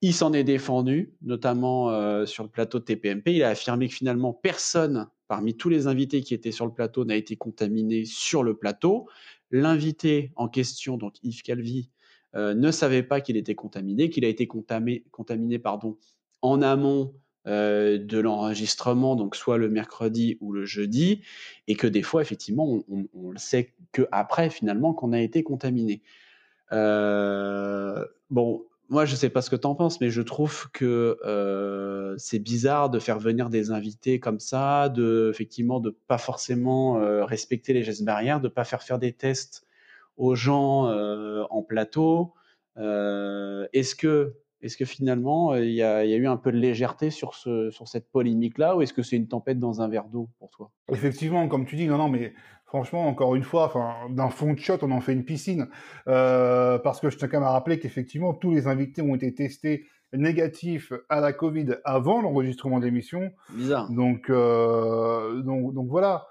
[0.00, 3.34] Il s'en est défendu, notamment sur le plateau de TPMP.
[3.34, 7.04] Il a affirmé que finalement personne parmi tous les invités qui étaient sur le plateau
[7.04, 9.08] n'a été contaminé sur le plateau.
[9.50, 11.90] L'invité en question, donc Yves Calvi,
[12.34, 15.96] ne savait pas qu'il était contaminé, qu'il a été contaminé, contaminé pardon,
[16.42, 17.14] en amont
[17.46, 21.22] euh, de l'enregistrement, donc soit le mercredi ou le jeudi,
[21.68, 26.02] et que des fois, effectivement, on, le sait que après finalement qu'on a été contaminé.
[26.72, 30.70] Euh, bon, moi, je ne sais pas ce que tu en penses, mais je trouve
[30.72, 36.18] que euh, c'est bizarre de faire venir des invités comme ça, de effectivement de pas
[36.18, 39.64] forcément euh, respecter les gestes barrières, de pas faire faire des tests
[40.16, 42.34] aux gens euh, en plateau.
[42.76, 47.10] Euh, est-ce que, est que finalement euh, il y, a, eu un peu de légèreté
[47.10, 50.28] sur, ce, sur cette polémique-là, ou est-ce que c'est une tempête dans un verre d'eau
[50.38, 50.70] pour toi?
[50.92, 52.34] Effectivement, comme tu dis, non, non, mais
[52.66, 53.72] franchement, encore une fois,
[54.10, 55.68] d'un fond de shot, on en fait une piscine,
[56.04, 59.86] parce que je tiens quand même à rappeler qu'effectivement, tous les invités ont été testés
[60.12, 63.32] négatifs à la Covid avant l'enregistrement d'émission.
[63.50, 63.90] Bizarre.
[63.90, 66.26] Donc, donc, donc voilà.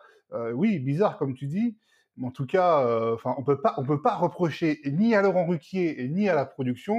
[0.54, 1.76] oui, bizarre comme tu dis
[2.24, 6.08] en tout cas, euh, on peut pas, on peut pas reprocher ni à Laurent Ruquier
[6.10, 6.96] ni à la production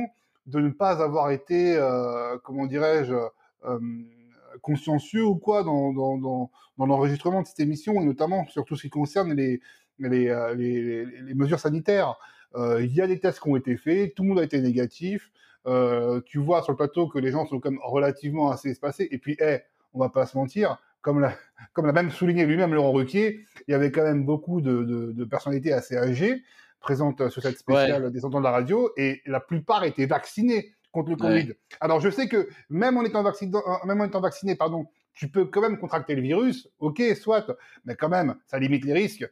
[0.47, 1.78] de ne pas avoir été,
[2.42, 3.14] comment dirais-je,
[4.62, 9.32] consciencieux ou quoi dans, l'enregistrement de cette émission, et notamment sur tout ce qui concerne
[9.34, 9.60] les,
[9.98, 12.16] mesures sanitaires.
[12.56, 15.30] Il y a des tests qui ont été faits, tout le monde a été négatif.
[16.24, 19.06] tu vois sur le plateau que les gens sont quand relativement assez espacés.
[19.12, 19.60] Et puis, hey,
[19.92, 21.35] on va pas se mentir, comme l'a,
[21.72, 25.24] comme l'a même souligné lui-même Laurent Ruquier, il y avait quand même beaucoup de, de,
[25.24, 26.43] personnalités assez âgées
[26.81, 31.10] présentes sur cette spéciale des ententes de la radio, et la plupart étaient vaccinés contre
[31.10, 31.52] le Covid.
[31.81, 35.44] Alors je sais que même en étant vacciné, même en étant vacciné, pardon, tu peux
[35.44, 37.47] quand même contracter le virus, ok, soit,
[37.85, 39.28] mais quand même, ça limite les risques.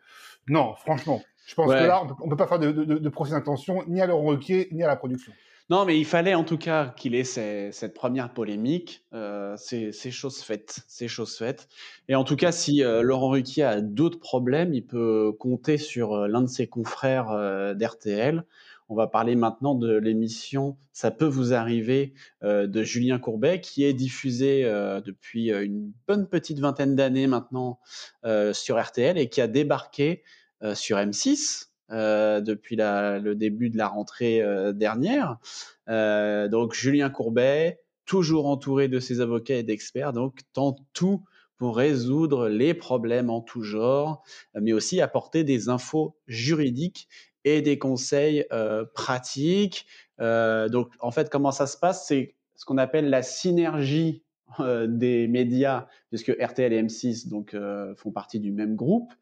[0.46, 3.32] Non, franchement, je pense que là, on ne peut pas faire de, de, de procès
[3.32, 5.32] d'intention ni à Laurent Ruquier, ni à la production.
[5.70, 9.04] Non, mais il fallait en tout cas qu'il ait cette première polémique.
[9.12, 11.68] Euh, c'est chose faite.
[12.08, 16.14] Et en tout cas, si euh, Laurent Ruquier a d'autres problèmes, il peut compter sur
[16.14, 17.28] euh, l'un de ses confrères
[17.76, 18.44] d'RTL.
[18.88, 23.92] On va parler maintenant de l'émission Ça peut vous arriver de Julien Courbet, qui est
[23.92, 24.62] diffusée
[25.04, 27.80] depuis une bonne petite vingtaine d'années maintenant
[28.54, 30.22] sur RTL et qui a débarqué
[30.72, 35.38] sur M6 euh, depuis le début de la rentrée euh, dernière.
[35.88, 41.24] Euh, donc Julien Courbet, toujours entouré de ses avocats et d'experts, donc tente tout
[41.56, 44.22] pour résoudre les problèmes en tout genre,
[44.54, 47.08] mais aussi apporter des infos juridiques
[47.44, 48.46] et des conseils
[48.94, 49.86] pratiques.
[50.18, 52.06] Donc, en fait, comment ça se passe?
[52.06, 54.22] C'est ce qu'on appelle la synergie
[54.60, 57.56] des médias, puisque RTL et M6 donc,
[57.96, 59.12] font partie du même groupe.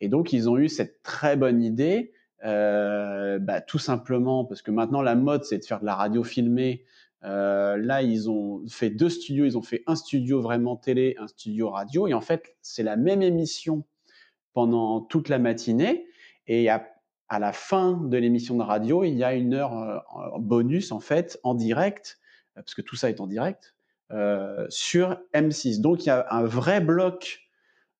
[0.00, 2.12] Et donc, ils ont eu cette très bonne idée,
[2.44, 6.22] euh, bah, tout simplement parce que maintenant, la mode, c'est de faire de la radio
[6.22, 6.84] filmée.
[7.24, 9.46] Euh, là, ils ont fait deux studios.
[9.46, 12.06] Ils ont fait un studio vraiment télé, un studio radio.
[12.06, 13.84] Et en fait, c'est la même émission
[14.52, 16.06] pendant toute la matinée.
[16.46, 16.90] Et à,
[17.30, 21.40] la fin de l'émission de radio, il y a une heure euh, bonus, en fait,
[21.42, 22.20] en direct,
[22.54, 23.74] parce que tout ça est en direct,
[24.12, 25.80] euh, sur M6.
[25.80, 27.43] Donc, il y a un vrai bloc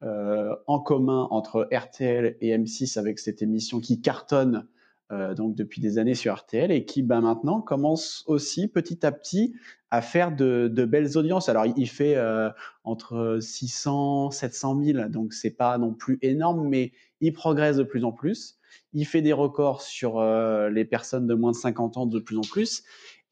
[0.05, 4.67] euh, en commun entre RTL et M6 avec cette émission qui cartonne
[5.13, 9.13] euh, donc depuis des années sur RTL et qui ben, maintenant commence aussi petit à
[9.13, 9.55] petit
[9.91, 11.49] à faire de, belles audiences.
[11.49, 12.51] Alors il fait euh,
[12.83, 18.05] entre 600 700 000, donc c'est pas non plus énorme, mais il progresse de plus
[18.05, 18.59] en plus.
[18.93, 22.43] Il fait des records sur les personnes de moins de 50 ans de plus en
[22.43, 22.83] plus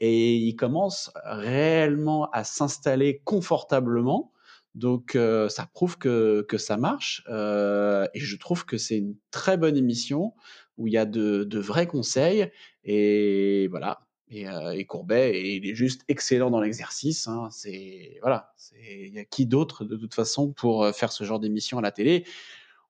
[0.01, 4.31] et il commence réellement à s'installer confortablement
[4.74, 9.16] donc euh, ça prouve que, que ça marche euh, et je trouve que c'est une
[9.31, 10.35] très bonne émission
[10.78, 12.51] où il y a de, de vrais conseils
[12.85, 14.07] et voilà.
[14.35, 17.28] Et, euh, et Courbet, et il est juste excellent dans l'exercice.
[17.28, 21.24] Hein, c'est voilà, il y a qui d'autre de toute façon pour euh, faire ce
[21.24, 22.24] genre d'émission à la télé?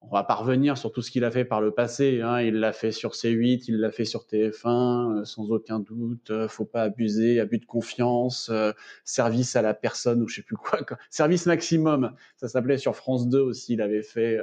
[0.05, 2.21] On va pas revenir sur tout ce qu'il a fait par le passé.
[2.23, 2.41] Hein.
[2.41, 6.31] Il l'a fait sur C8, il l'a fait sur TF1, euh, sans aucun doute.
[6.31, 8.73] Euh, faut pas abuser, abus de confiance, euh,
[9.05, 10.81] service à la personne ou je sais plus quoi.
[11.11, 13.75] Service maximum, ça s'appelait sur France 2 aussi.
[13.75, 14.39] Il avait fait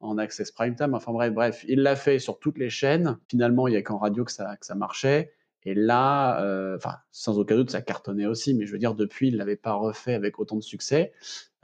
[0.00, 0.94] en Access Prime Time.
[0.94, 3.18] Enfin bref, bref, il l'a fait sur toutes les chaînes.
[3.28, 5.32] Finalement, il y a qu'en radio que ça, que ça marchait.
[5.64, 6.36] Et là,
[6.76, 9.74] enfin, sans aucun doute, ça cartonnait aussi, mais je veux dire, depuis, il l'avait pas
[9.74, 11.12] refait avec autant de succès.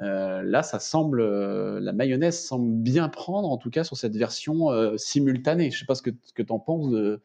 [0.00, 4.16] Euh, là, ça semble, euh, la mayonnaise semble bien prendre, en tout cas sur cette
[4.16, 5.70] version euh, simultanée.
[5.70, 7.22] Je ne sais pas ce que, que tu en penses de,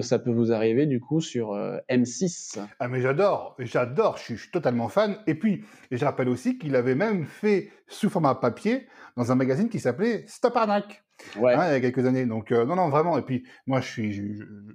[0.00, 1.54] ça peut vous arriver du coup sur
[1.88, 2.60] M6.
[2.78, 5.16] Ah mais j'adore, j'adore, je suis, totalement fan.
[5.26, 8.86] Et puis, je rappelle aussi qu'il avait même fait sous format papier
[9.16, 11.02] dans un magazine qui s'appelait Stop Arnaque.
[11.36, 11.54] Ouais.
[11.54, 12.26] Hein, il y a quelques années.
[12.26, 13.18] Donc, non, non, vraiment.
[13.18, 14.22] Et puis, moi, je suis, je,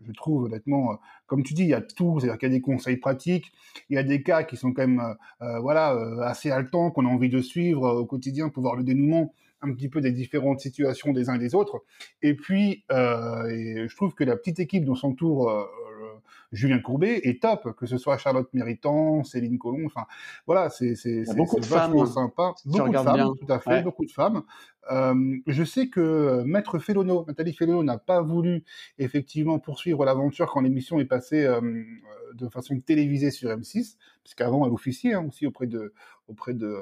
[0.06, 2.20] je trouve honnêtement, comme tu dis, il y a tout.
[2.20, 3.52] C'est-à-dire qu'il y a des conseils pratiques,
[3.90, 7.30] il y a des cas qui sont quand même, voilà, assez haletants, qu'on a envie
[7.30, 11.14] de suivre euh, au quotidien pour voir le dénouement un petit peu des différentes situations
[11.14, 11.84] des uns et des autres.
[12.22, 15.66] Et puis, euh, je trouve que la petite équipe dont s'entoure euh,
[16.52, 20.06] Julien Courbet est top, que ce soit Charlotte Méritant, Céline Colomb, enfin
[20.46, 24.12] voilà, c'est c'est beaucoup de femmes sympa, beaucoup de femmes, tout à fait, beaucoup de
[24.12, 24.44] femmes.
[24.90, 28.64] Euh, je sais que Maître Félono, Nathalie Félono n'a pas voulu
[29.00, 31.84] effectivement poursuivre l'aventure quand l'émission est passée euh,
[32.34, 35.94] de façon télévisée sur M6, puisqu'avant elle officiait hein, aussi auprès de
[36.30, 36.78] auprès de,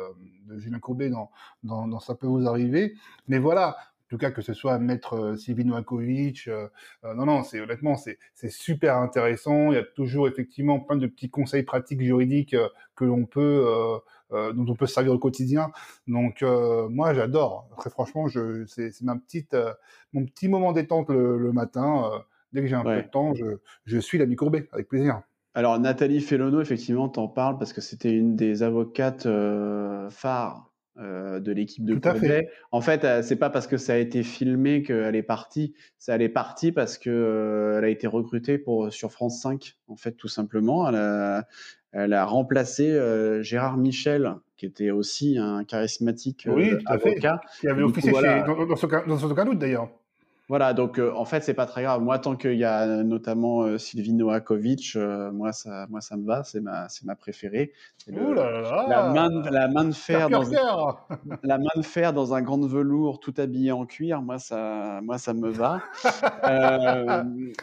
[0.47, 1.31] de Julien Courbet dans,
[1.63, 2.95] dans, dans Ça peut vous arriver.
[3.27, 3.77] Mais voilà,
[4.15, 6.67] tout cas que ce soit maître euh, Sylvie euh,
[7.03, 8.17] euh, non, non, c'est honnêtement, c'est
[8.49, 9.71] super intéressant.
[9.71, 12.55] Il y a toujours effectivement plein de petits conseils pratiques juridiques
[12.95, 13.65] que l'on peut,
[14.31, 15.71] dont on peut se servir au quotidien.
[16.07, 17.67] Donc moi, j'adore.
[17.77, 19.55] Très franchement, je, c'est ma petite,
[20.13, 22.09] mon petit moment détente le, matin.
[22.53, 25.21] dès que j'ai un peu de temps, je, je suis l'ami Courbet avec plaisir.
[25.53, 29.27] Alors Nathalie Fellono, effectivement, t'en parles parce que c'était une des avocates
[30.09, 32.49] phares de l'équipe de Courbet.
[32.71, 35.73] En fait, c'est pas parce que ça a été filmé qu'elle est partie.
[35.97, 39.95] Ça, elle est partie parce que elle a été recrutée pour sur France 5, en
[39.95, 40.87] fait, tout simplement.
[40.87, 41.47] Elle a,
[41.91, 42.97] elle a remplacé
[43.41, 47.41] Gérard Michel, qui était aussi un charismatique oui, avocat.
[47.43, 47.59] Fait.
[47.61, 49.89] Qui avait officié dans, dans, son, dans son d'ailleurs.
[50.47, 52.01] Voilà, donc euh, en fait, c'est pas très grave.
[52.01, 56.25] Moi, tant qu'il y a notamment euh, Sylvie Noakovic, euh, moi, ça, moi, ça me
[56.25, 57.73] va, c'est ma, c'est ma préférée.
[58.07, 60.43] la, main, la main de fer dans
[61.41, 64.21] la main de fer dans un grand velours, tout habillé en cuir.
[64.21, 65.81] Moi, ça, moi, ça me va.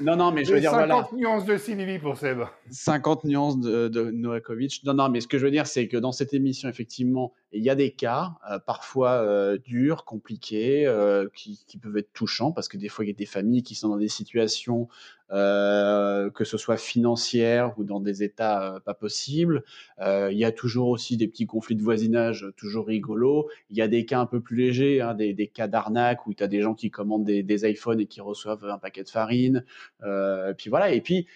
[0.00, 2.40] non, non, mais je veux dire, 50 nuances de Sylvie pour Seb.
[2.70, 4.82] 50 nuances de, de Noakovic.
[4.84, 7.62] Non, non, mais ce que je veux dire, c'est que dans cette émission, effectivement, il
[7.62, 8.34] y a des cas,
[8.66, 10.90] parfois durs, compliqués,
[11.34, 13.74] qui, qui peuvent être touchants parce que des fois, il y a des familles qui
[13.74, 14.88] sont dans des situations,
[15.32, 19.64] euh, que ce soit financières ou dans des états euh, pas possibles.
[20.00, 23.48] Euh, il y a toujours aussi des petits conflits de voisinage toujours rigolos.
[23.70, 26.42] Il y a des cas un peu plus légers, hein, des, cas d'arnaque où tu
[26.42, 29.64] as des gens qui commandent des, iPhones et qui reçoivent un paquet de farine.
[30.58, 30.92] puis voilà.
[30.92, 31.26] Et puis,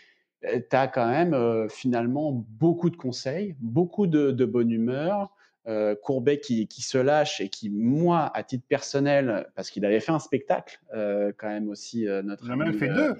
[0.42, 5.35] tu as quand même finalement beaucoup de conseils, beaucoup de, de bonne humeur.
[5.68, 10.12] Euh, Courbet qui, se lâche et qui, moi, à titre personnel, parce qu'il avait fait
[10.12, 12.44] un spectacle, euh, quand même aussi, euh, notre.
[12.46, 13.16] Il a même fait deux.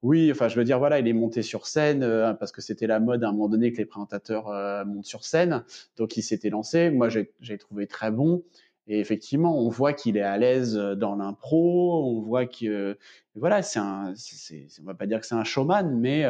[0.00, 2.00] Oui, enfin, je veux dire, voilà, il est monté sur scène
[2.38, 4.46] parce que c'était la mode à un moment donné que les présentateurs
[4.84, 5.64] montent sur scène.
[5.96, 6.90] Donc, il s'était lancé.
[6.90, 8.44] Moi, j'ai trouvé très bon.
[8.86, 12.04] Et effectivement, on voit qu'il est à l'aise dans l'impro.
[12.06, 12.98] On voit que,
[13.34, 16.26] voilà, c'est un, on va pas dire que c'est un showman, mais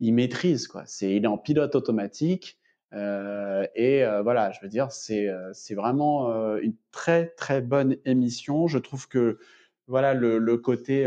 [0.00, 0.82] il maîtrise, quoi.
[0.86, 2.58] C'est, il est en pilote automatique.
[2.94, 8.66] Euh, et euh, voilà, je veux dire, c'est euh, vraiment une très très bonne émission.
[8.66, 9.38] Je trouve que
[9.86, 11.06] voilà le, le côté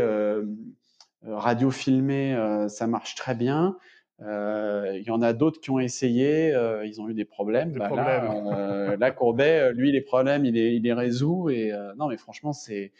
[1.24, 2.36] radio filmé,
[2.68, 3.76] ça marche très bien.
[4.20, 6.54] Il y en a d'autres qui ont essayé,
[6.84, 7.72] ils ont eu des problèmes.
[7.72, 8.98] Des bah, problèmes.
[8.98, 11.50] Là, Courbet, lui, les problèmes, il les, il les résout.
[11.50, 12.92] Et non, mais franchement, c'est.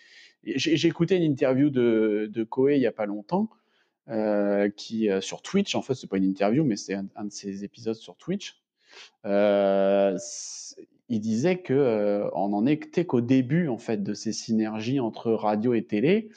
[0.45, 3.51] J'ai écouté une interview de, de Koé il y a pas longtemps.
[4.77, 7.65] qui sur Twitch, en fait, c'est pas une interview, mais c'est un, un, de ses
[7.65, 8.61] épisodes sur Twitch,
[11.09, 15.33] il disait que euh, on en était qu'au début en fait de ces synergies entre
[15.33, 16.31] radio et télé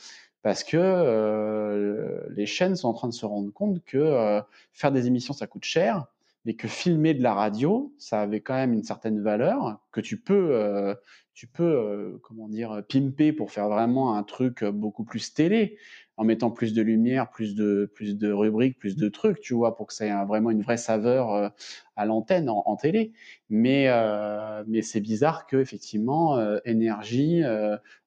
[0.44, 4.41] parce que euh, les chaînes sont en train de se rendre compte que
[4.72, 6.06] faire des émissions ça coûte cher
[6.45, 10.18] mais que filmer de la radio ça avait quand même une certaine valeur que tu
[10.18, 10.95] peux
[11.34, 15.78] tu peux comment dire pimper pour faire vraiment un truc beaucoup plus télé
[16.22, 19.88] en mettant plus de lumière, plus de, plus rubriques, plus de trucs, tu vois, pour
[19.88, 21.49] que ça ait vraiment une vraie saveur euh,
[21.95, 23.11] à l'antenne, en, télé.
[23.49, 27.41] Mais, euh, mais c'est bizarre que effectivement, euh, Énergie,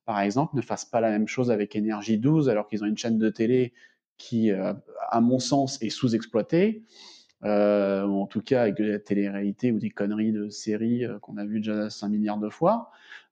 [0.05, 2.97] par exemple, ne fasse pas la même chose avec Énergie 12, alors qu'ils ont une
[2.97, 3.73] chaîne de télé
[4.17, 6.85] qui, à mon sens, est sous-exploitée.
[7.45, 11.61] En tout cas avec de la télé-réalité ou des conneries de séries qu'on a vues
[11.61, 12.91] déjà 5 milliards de fois.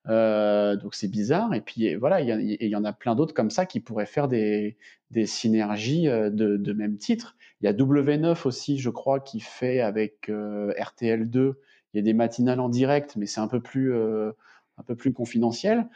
[0.08, 1.54] Euh, donc c'est bizarre.
[1.54, 4.28] Et puis voilà, il y, y, en a plein d'autres comme ça qui pourraient faire
[4.28, 4.76] des,
[5.10, 7.36] des synergies euh, de, de, même titre.
[7.60, 11.54] Il y a W9 aussi, je crois, qui fait avec euh, RTL2.
[11.94, 15.12] Il y a des matinales en direct, mais c'est un peu plus un peu plus
[15.12, 15.86] confidentiel.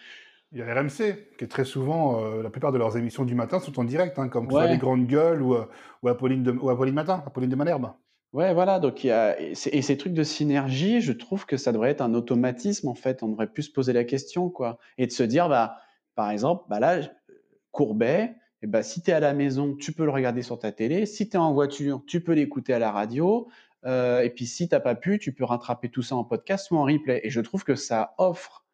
[0.52, 3.60] Il y a RMC, qui est très souvent, la plupart de leurs émissions du matin
[3.60, 4.68] sont en direct, hein, comme ouais.
[4.68, 5.56] les Grandes Gueules ou,
[6.02, 7.92] ou, Apolline de, ou Apolline Matin, Apolline de Malherbe.
[8.36, 11.72] Ouais, voilà, donc il y a et ces trucs de synergie, je trouve que ça
[11.72, 13.22] devrait être un automatisme, en fait.
[13.22, 15.78] On devrait plus se poser la question, quoi et de se dire, bah,
[16.14, 17.00] par exemple, bah, là,
[17.72, 20.70] Courbet et bah, si tu es à la maison, tu peux le regarder sur ta
[20.70, 21.06] télé.
[21.06, 23.48] Si tu es en voiture, tu peux l'écouter à la radio,
[23.86, 26.76] euh, et puis si tu pas pu, tu peux rattraper tout ça en podcast ou
[26.76, 28.65] en replay et je trouve que ça offre,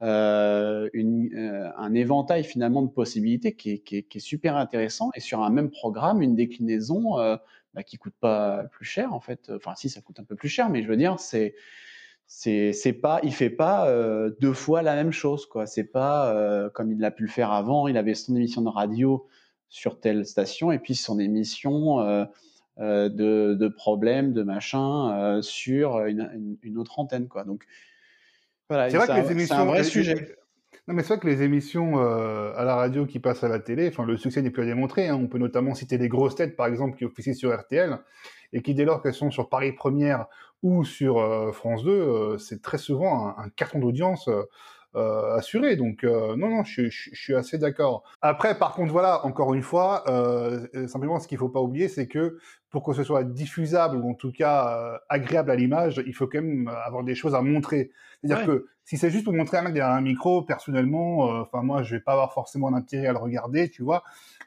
[0.00, 5.70] une, euh, un éventail finalement de possibilités qui est super intéressant et sur un même
[5.70, 7.16] programme, une déclinaison,
[7.74, 9.50] bah, qui coûte pas plus cher en fait.
[9.54, 11.54] Enfin, si ça coûte un peu plus cher, mais je veux dire, c'est
[12.30, 15.66] c'est pas, il fait pas euh, deux fois la même chose quoi.
[15.66, 17.88] C'est pas euh, comme il l'a pu le faire avant.
[17.88, 19.26] Il avait son émission de radio
[19.68, 22.24] sur telle station et puis son émission euh,
[22.78, 27.44] de, de problèmes, de machin sur une, une, autre antenne quoi.
[27.44, 27.64] Donc
[28.70, 30.36] voilà, c'est un vrai sujet.
[30.88, 33.58] Non, mais c'est vrai que les émissions euh, à la radio qui passent à la
[33.58, 35.08] télé, enfin, le succès n'est plus à démontrer.
[35.08, 35.18] Hein.
[35.20, 37.98] On peut notamment citer les grosses têtes, par exemple, qui officient sur RTL,
[38.52, 40.26] et qui, dès lors qu'elles sont sur Paris Première
[40.62, 44.28] ou sur euh, France 2, euh, c'est très souvent un, un carton d'audience
[44.96, 45.76] euh, assuré.
[45.76, 48.02] Donc euh, non, non, je, je, je suis assez d'accord.
[48.22, 52.06] Après, par contre, voilà, encore une fois, euh, simplement, ce qu'il faut pas oublier, c'est
[52.06, 52.38] que
[52.70, 56.40] pour que ce soit diffusable ou en tout cas agréable à l'image, il faut quand
[56.40, 57.90] même avoir des choses à montrer.
[58.22, 61.82] C'est-à-dire que si c'est juste pour montrer un mec derrière un micro, personnellement, enfin moi,
[61.82, 64.04] je vais pas avoir forcément d'intérêt à le regarder, tu vois.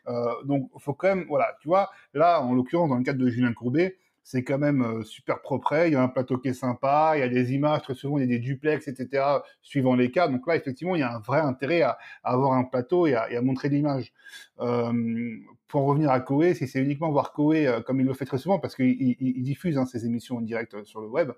[0.07, 1.89] Euh, donc, faut quand même, voilà, tu vois.
[2.13, 5.85] Là, en l'occurrence, dans le cadre de Julien Courbet, c'est quand même super propre.
[5.85, 8.17] Il y a un plateau qui est sympa, il y a des images, très souvent
[8.17, 9.23] il y a des duplex, etc.
[9.61, 10.27] suivant les cas.
[10.27, 13.41] Donc là, effectivement, il y a un vrai intérêt à, avoir un plateau et à,
[13.41, 14.13] montrer l'image.
[14.57, 18.37] pour en revenir à Koé, si c'est uniquement voir Koé comme il le fait très
[18.37, 21.31] souvent, parce qu'il diffuse hein, ses émissions en direct sur le web,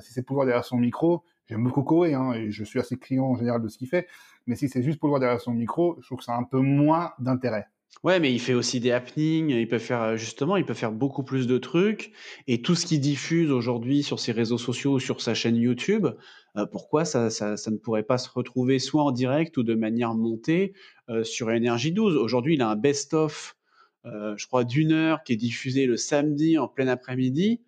[0.00, 2.96] si c'est pour voir derrière son micro, j'aime beaucoup Koé, hein, et je suis assez
[2.96, 4.08] client en général de ce qu'il fait,
[4.46, 6.44] mais si c'est juste pour voir derrière son micro, je trouve que ça a un
[6.44, 7.66] peu moins d'intérêt.
[8.02, 11.22] Ouais, mais il fait aussi des happenings, il peut faire justement, il peut faire beaucoup
[11.22, 12.12] plus de trucs
[12.46, 16.08] et tout ce qu'il diffuse aujourd'hui sur ses réseaux sociaux ou sur sa chaîne YouTube,
[16.70, 20.14] pourquoi ça, ça, ça, ne pourrait pas se retrouver soit en direct ou de manière
[20.14, 20.74] montée
[21.22, 23.56] sur Énergie 12 Aujourd'hui, il a un best-of,
[24.04, 27.62] je crois, d'une heure qui est diffusé le samedi en plein après-midi.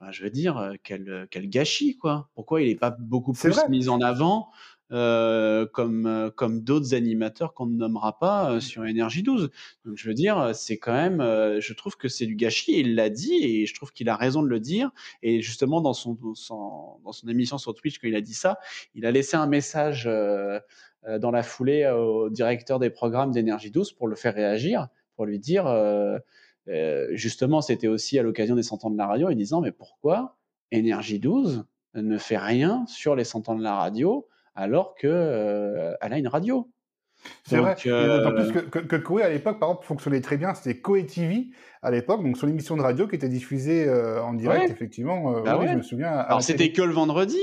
[0.00, 2.30] Enfin, je veux dire, quel, quel gâchis, quoi.
[2.34, 4.48] Pourquoi il n'est pas beaucoup plus mis en avant
[4.94, 9.50] euh, comme, euh, comme d'autres animateurs qu'on ne nommera pas euh, sur Énergie 12.
[9.84, 13.10] Donc je veux dire, c'est quand même, je trouve que c'est du gâchis, il l'a
[13.10, 14.90] dit, et je trouve qu'il a raison de le dire.
[15.22, 18.60] Et justement, dans son, dans son émission sur Twitch, quand il a dit ça,
[18.94, 24.06] il a laissé un message dans la foulée au directeur des programmes d'Énergie 12 pour
[24.06, 25.66] le faire réagir, pour lui dire,
[27.10, 30.36] justement, c'était aussi à l'occasion des 100 ans de la radio, en disant, mais pourquoi
[30.70, 31.64] Énergie 12
[31.94, 36.28] ne fait rien sur les 100 ans de la radio alors qu'elle euh, a une
[36.28, 36.70] radio.
[37.44, 37.76] C'est vrai.
[37.86, 38.30] Euh...
[38.30, 40.54] plus que, que, que à l'époque, par exemple, fonctionnait très bien.
[40.54, 41.48] C'était Koé TV
[41.82, 45.36] à l'époque, donc son émission de radio qui était diffusée euh, en direct, effectivement.
[45.36, 46.10] Euh, bah je me souviens.
[46.10, 47.40] Alors c'était que le vendredi,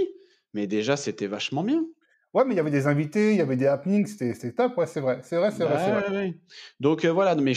[0.54, 1.84] mais déjà c'était vachement bien.
[2.34, 4.78] Ouais, mais il y avait des invités, il y avait des happenings, c'était top.
[4.78, 6.34] Ouais, c'est vrai, c'est vrai, c'est vrai.
[6.80, 7.54] Donc voilà, mais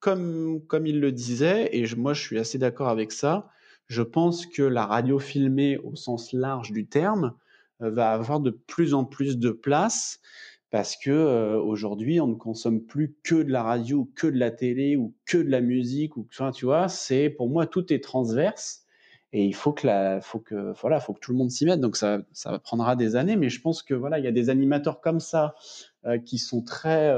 [0.00, 3.48] comme comme il le disait, et moi je suis assez d'accord avec ça.
[3.88, 7.30] Je pense que la radio filmée au sens large du terme, euh,
[7.80, 10.20] va avoir de plus en plus de place
[10.70, 14.50] parce que euh, aujourd'hui on ne consomme plus que de la radio, que de la
[14.50, 18.02] télé ou que de la musique ou enfin, tu vois, c'est pour moi tout est
[18.02, 18.84] transverse
[19.32, 21.80] et il faut que la, faut que voilà, faut que tout le monde s'y mette.
[21.80, 24.50] Donc ça, ça prendra des années, mais je pense que voilà, il y a des
[24.50, 25.54] animateurs comme ça
[26.04, 27.12] euh, qui sont très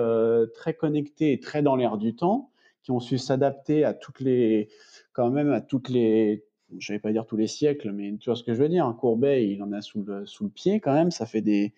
[0.55, 2.51] très connectés et très dans l'air du temps,
[2.83, 4.69] qui ont su s'adapter à toutes les
[5.13, 6.45] quand même à toutes les
[6.77, 8.95] je vais pas dire tous les siècles, mais tu vois ce que je veux dire.
[8.99, 11.11] Courbet, il en a sous le, pied quand même.
[11.11, 11.73] Ça fait des,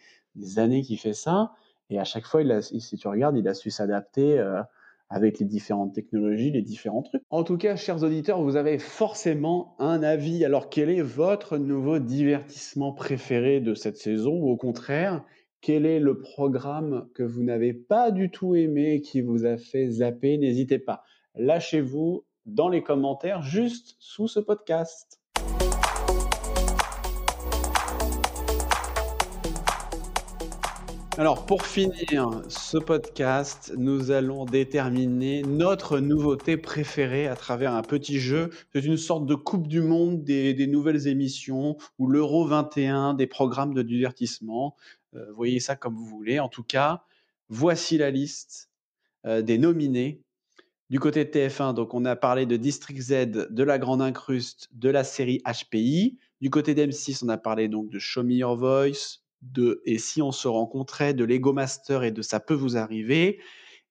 [0.57, 1.53] années qu'il fait ça.
[1.91, 4.63] Et à chaque fois, si tu regardes, il a su s'adapter euh,
[5.09, 7.23] avec les différentes technologies, les différents trucs.
[7.31, 10.45] En tout cas, chers auditeurs, vous avez forcément un avis.
[10.45, 14.33] Alors, quel est votre nouveau divertissement préféré de cette saison?
[14.35, 15.25] Ou au contraire,
[15.61, 19.91] quel est le programme que vous n'avez pas du tout aimé, qui vous a fait
[19.91, 20.39] zapper?
[20.39, 21.03] N'hésitez pas.
[21.35, 25.21] Lâchez-vous, dans les commentaires juste sous ce podcast.
[31.19, 38.19] Alors pour finir ce podcast, nous allons déterminer notre nouveauté préférée à travers un petit
[38.19, 38.49] jeu.
[38.73, 43.75] C'est une sorte de Coupe du Monde des, nouvelles émissions ou l'Euro 21 des programmes
[43.75, 44.77] de divertissement.
[45.15, 46.41] Euh, voyez ça comme vous voulez.
[46.41, 47.05] En tout cas,
[47.51, 48.71] voici la liste
[49.27, 50.23] euh, des nominés
[50.91, 53.11] du côté de TF1, donc on a parlé de District Z,
[53.51, 56.19] de la Grande Incruste, de la série HPI.
[56.41, 60.21] Du côté d'M6, on a parlé donc de Show Me Your Voice, de Et si
[60.21, 63.39] on se rencontrait, de Lego Master et de Ça peut vous arriver.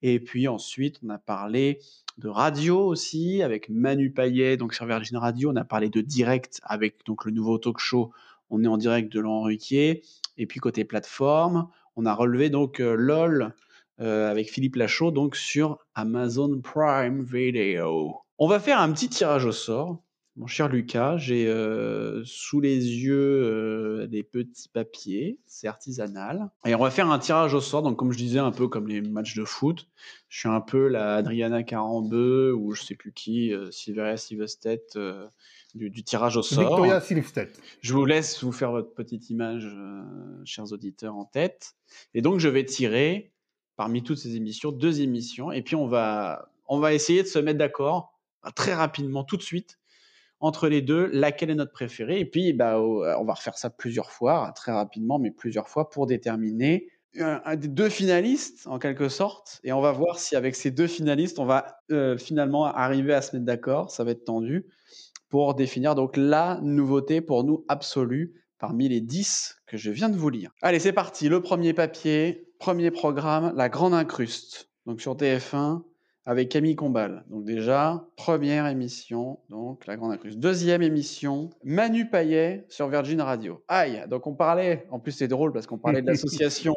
[0.02, 1.80] Et puis ensuite, on a parlé
[2.18, 5.52] de radio aussi avec Manu Payet, donc sur Virgin Radio.
[5.52, 8.12] On a parlé de direct avec donc le nouveau talk show.
[8.50, 10.04] On est en direct de Laurent Ruquier.
[10.38, 13.54] Et puis côté plateforme, on a relevé donc euh, LOL
[14.02, 18.16] euh, avec Philippe Lachaud, donc sur Amazon Prime Video.
[18.38, 20.02] On va faire un petit tirage au sort.
[20.38, 26.50] Mon cher Lucas, j'ai euh, sous les yeux euh, des petits papiers, c'est artisanal.
[26.66, 28.88] Et on va faire un tirage au sort, donc comme je disais, un peu comme
[28.88, 29.90] les matchs de foot.
[30.30, 34.86] Je suis un peu la Adriana Carambeu ou je sais plus qui, Silveria Silvestet
[35.76, 36.62] du, du, tirage au sort.
[36.62, 37.52] Victoria Silvestet.
[37.82, 39.68] Je vous laisse vous faire votre petite image,
[40.46, 41.74] chers auditeurs, en tête.
[42.14, 43.34] Et donc je vais tirer
[43.80, 47.40] parmi toutes ces émissions, deux émissions, et puis on va, on va essayer de se
[47.40, 49.80] mettre d'accord euh, très rapidement, tout de suite,
[50.42, 54.12] entre les deux, laquelle est notre préférée, et puis bah, on va refaire ça plusieurs
[54.12, 56.90] fois, très rapidement, mais plusieurs fois, pour déterminer
[57.20, 60.88] un, des deux finalistes, en quelque sorte, et on va voir si avec ces deux
[60.88, 64.66] finalistes, on va euh, finalement arriver à se mettre d'accord, ça va être tendu,
[65.30, 70.18] pour définir donc la nouveauté pour nous absolue parmi les 10 que je viens de
[70.18, 70.52] vous lire.
[70.62, 74.70] Allez, c'est parti, le premier papier, Premier programme, La Grande Incruste.
[74.86, 75.82] Donc sur TF1,
[76.26, 77.26] avec Camille Combal.
[77.30, 80.38] Donc déjà, première émission, donc La Grande Incruse.
[80.38, 83.64] Deuxième émission, Manu Payet sur Virgin Radio.
[83.68, 86.76] Aïe, donc on parlait, en plus c'est drôle parce qu'on parlait de l'association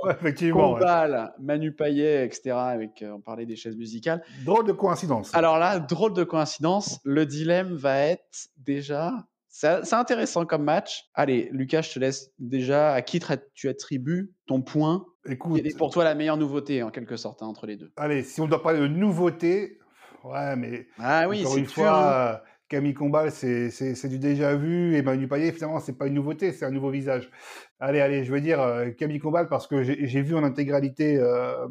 [0.52, 2.52] Combal, Manu Payet, etc.
[2.52, 4.22] Avec, euh, on parlait des chaises musicales.
[4.44, 5.34] Drôle de coïncidence.
[5.34, 11.10] Alors là, drôle de coïncidence, le dilemme va être déjà c'est intéressant comme match.
[11.12, 12.94] Allez, Lucas, je te laisse déjà.
[12.94, 13.20] À qui
[13.54, 15.04] tu attribues ton point?
[15.26, 17.92] Écoute, Quelle est pour toi la meilleure nouveauté, en quelque sorte, hein, entre les deux?
[17.96, 19.78] Allez, si on doit parler de nouveauté,
[20.24, 20.86] ouais, mais.
[20.98, 22.40] Ah oui, encore une fois, hein.
[22.68, 24.96] Camille Combal, c'est du déjà vu.
[24.96, 27.30] Et Manu Payet, finalement, c'est pas une nouveauté, c'est un nouveau visage.
[27.78, 31.68] Allez, allez, je veux dire euh, Camille Combal parce que j'ai vu en intégralité euh,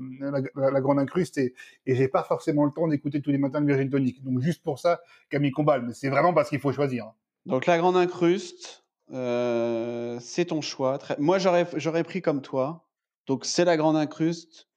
[0.56, 1.56] la, Grande Incruste et,
[1.88, 4.24] et j'ai pas forcément le temps d'écouter tous les matins de Virgin Tonic.
[4.24, 5.02] Donc juste pour ça,
[5.32, 5.82] Camille Combal.
[5.82, 7.12] Mais c'est vraiment parce qu'il faut choisir.
[7.46, 11.00] Donc la grande incruste, euh, c'est ton choix.
[11.18, 12.88] Moi, j'aurais, j'aurais pris comme toi.
[13.28, 14.68] Donc c'est la grande incruste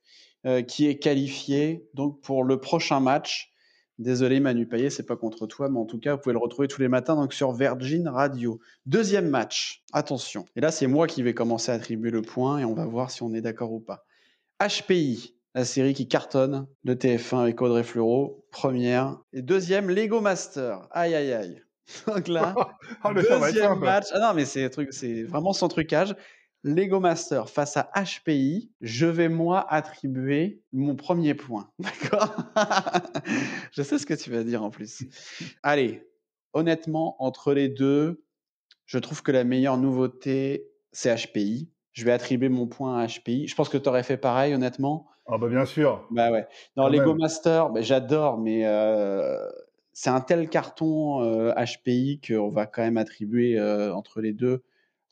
[0.46, 3.50] euh, qui est qualifiée donc pour le prochain match.
[3.98, 6.66] Désolé Manu Payet, c'est pas contre toi, mais en tout cas, vous pouvez le retrouver
[6.66, 8.58] tous les matins donc sur Virgin Radio.
[8.86, 10.46] Deuxième match, attention.
[10.56, 13.12] Et là, c'est moi qui vais commencer à attribuer le point et on va voir
[13.12, 14.04] si on est d'accord ou pas.
[14.60, 19.16] HPI, la série qui cartonne de TF1 avec Audrey Fleurot, première.
[19.32, 20.88] Et deuxième, Lego Master.
[20.90, 21.63] Aïe aïe aïe.
[22.06, 22.54] Donc là,
[23.04, 24.06] oh, deuxième match.
[24.12, 26.14] Ah non, mais c'est truc, c'est vraiment sans trucage.
[26.62, 31.70] Lego Master face à HPI, je vais moi attribuer mon premier point.
[31.78, 32.34] D'accord?
[33.72, 35.04] Je sais ce que tu vas dire en plus.
[35.62, 36.08] Allez,
[36.54, 38.24] honnêtement, entre les deux,
[38.86, 41.70] je trouve que la meilleure nouveauté, c'est HPI.
[41.92, 43.46] Je vais attribuer mon point à HPI.
[43.46, 45.06] Je pense que tu aurais fait pareil, honnêtement.
[45.26, 46.06] Ah bah bien sûr.
[46.10, 46.46] Bah ouais.
[46.76, 49.38] Non, Lego Master, bah, j'adore, mais euh,
[49.94, 51.20] c'est un tel carton
[51.54, 54.62] HPI euh, qu'on va quand même attribuer euh, entre les deux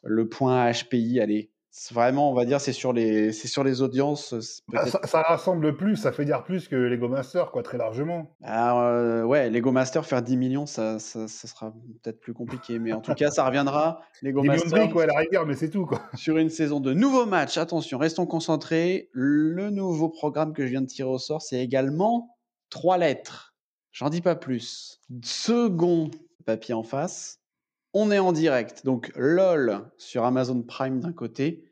[0.04, 1.20] le point HPI.
[1.20, 1.52] Allez,
[1.92, 4.62] vraiment, on va dire, c'est sur les, c'est sur les audiences.
[4.66, 8.34] Bah, ça, rassemble plus, ça fait dire plus que Lego Master, quoi, très largement.
[8.42, 11.72] Alors, euh, ouais, Lego Master faire 10 millions, ça, ça, sera
[12.02, 14.00] peut-être plus compliqué, mais en tout cas, ça reviendra.
[14.20, 14.90] Lego Master.
[14.90, 16.02] quoi, la rigueur, mais c'est tout, quoi.
[16.14, 19.08] Sur une saison de nouveaux matchs, attention, restons concentrés.
[19.12, 22.36] Le nouveau programme que je viens de tirer au sort, c'est également
[22.68, 23.51] trois lettres.
[23.92, 25.00] J'en dis pas plus.
[25.22, 26.10] Second
[26.46, 27.40] papier en face.
[27.92, 28.86] On est en direct.
[28.86, 31.64] Donc, LOL sur Amazon Prime d'un côté.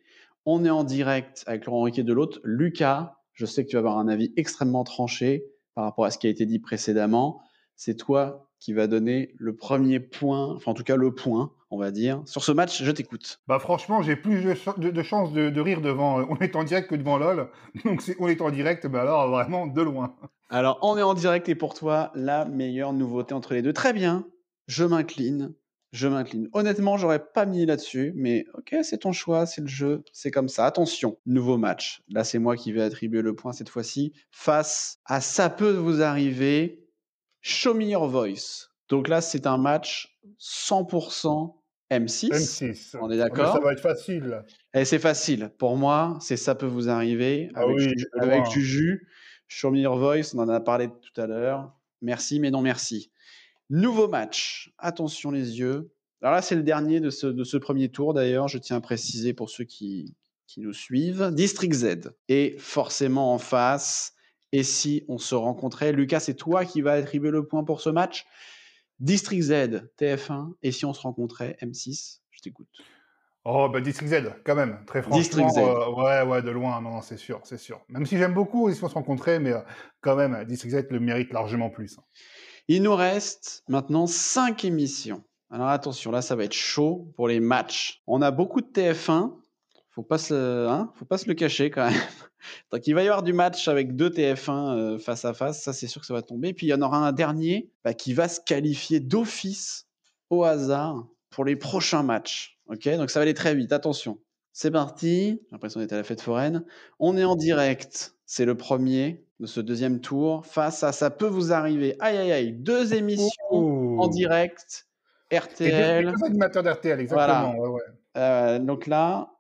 [0.45, 2.39] On est en direct avec Laurent Riquet de l'autre.
[2.45, 6.19] Lucas, je sais que tu vas avoir un avis extrêmement tranché par rapport à ce
[6.19, 7.41] qui a été dit précédemment.
[7.75, 11.79] C'est toi qui va donner le premier point, enfin en tout cas le point, on
[11.79, 12.23] va dire.
[12.27, 13.41] Sur ce match, je t'écoute.
[13.47, 16.97] Bah franchement, j'ai plus de, de, chances de, rire devant On est en direct que
[16.97, 17.49] devant LOL.
[17.85, 20.15] Donc si on est en direct, bah alors vraiment de loin.
[20.49, 23.73] Alors on est en direct et pour toi, la meilleure nouveauté entre les deux.
[23.73, 24.27] Très bien,
[24.67, 25.55] je m'incline.
[25.93, 26.49] Je m'incline.
[26.53, 30.49] Honnêtement, j'aurais pas mis là-dessus, mais ok, c'est ton choix, c'est le jeu, c'est comme
[30.49, 30.65] ça.
[30.65, 32.03] Attention, nouveau match.
[32.09, 34.13] Là, c'est moi qui vais attribuer le point cette fois-ci.
[34.31, 36.87] Face à Ça peut vous arriver,
[37.41, 38.69] Show Me Your Voice.
[38.89, 41.60] Donc là, c'est un match 100%
[41.91, 42.29] M6.
[42.31, 42.97] M6.
[43.01, 44.43] On est d'accord Ça va être facile.
[44.75, 45.51] Et c'est facile.
[45.59, 49.09] Pour moi, c'est Ça peut vous arriver ah avec, Juju, avec Juju.
[49.49, 51.77] Show Me Your Voice, on en a parlé tout à l'heure.
[52.03, 53.11] Merci, mais non merci.
[53.69, 54.73] Nouveau match.
[54.79, 55.91] Attention les yeux.
[56.23, 58.47] Alors là, c'est le dernier de ce, de ce premier tour d'ailleurs.
[58.47, 60.15] Je tiens à préciser pour ceux qui,
[60.47, 61.31] qui nous suivent.
[61.33, 62.13] District Z.
[62.29, 64.15] Et forcément en face,
[64.53, 67.91] et si on se rencontrait Lucas, c'est toi qui vas attribuer le point pour ce
[67.91, 68.27] match?
[69.01, 69.53] District Z,
[69.99, 72.69] TF1, et si on se rencontrait M6 Je t'écoute.
[73.45, 75.19] Oh, bah District Z, quand même, très franchement.
[75.19, 75.59] District Z.
[75.59, 77.81] Euh, ouais, ouais, de loin, non, c'est sûr, c'est sûr.
[77.89, 79.61] Même si j'aime beaucoup si on se rencontrait, mais euh,
[80.03, 81.99] quand même, District Z le mérite largement plus.
[81.99, 82.03] Hein.
[82.69, 85.25] Il nous reste maintenant cinq émissions.
[85.51, 88.03] Alors attention, là, ça va être chaud pour les matchs.
[88.07, 89.33] On a beaucoup de TF1,
[89.91, 92.01] faut pas se, hein, faut pas se le cacher quand même.
[92.73, 95.73] Donc il va y avoir du match avec deux TF1 euh, face à face, ça
[95.73, 96.53] c'est sûr que ça va tomber.
[96.55, 99.87] Puis il y en aura un dernier bah, qui va se qualifier d'office
[100.31, 102.59] au hasard pour les prochains matchs.
[102.67, 103.73] Ok, donc ça va aller très vite.
[103.73, 104.19] Attention,
[104.53, 105.41] c'est parti.
[105.43, 106.65] J'ai l'impression d'être à la fête foraine.
[106.99, 108.15] On est en direct.
[108.27, 110.47] C'est le premier de ce deuxième tour.
[110.47, 111.97] Face à ça peut vous arriver.
[111.99, 114.87] Aïe aïe aïe, deux émissions en direct.
[115.33, 116.13] RTL.
[116.13, 117.55] Deux animateurs d'RTL, exactement.
[118.17, 119.31] Euh, donc là,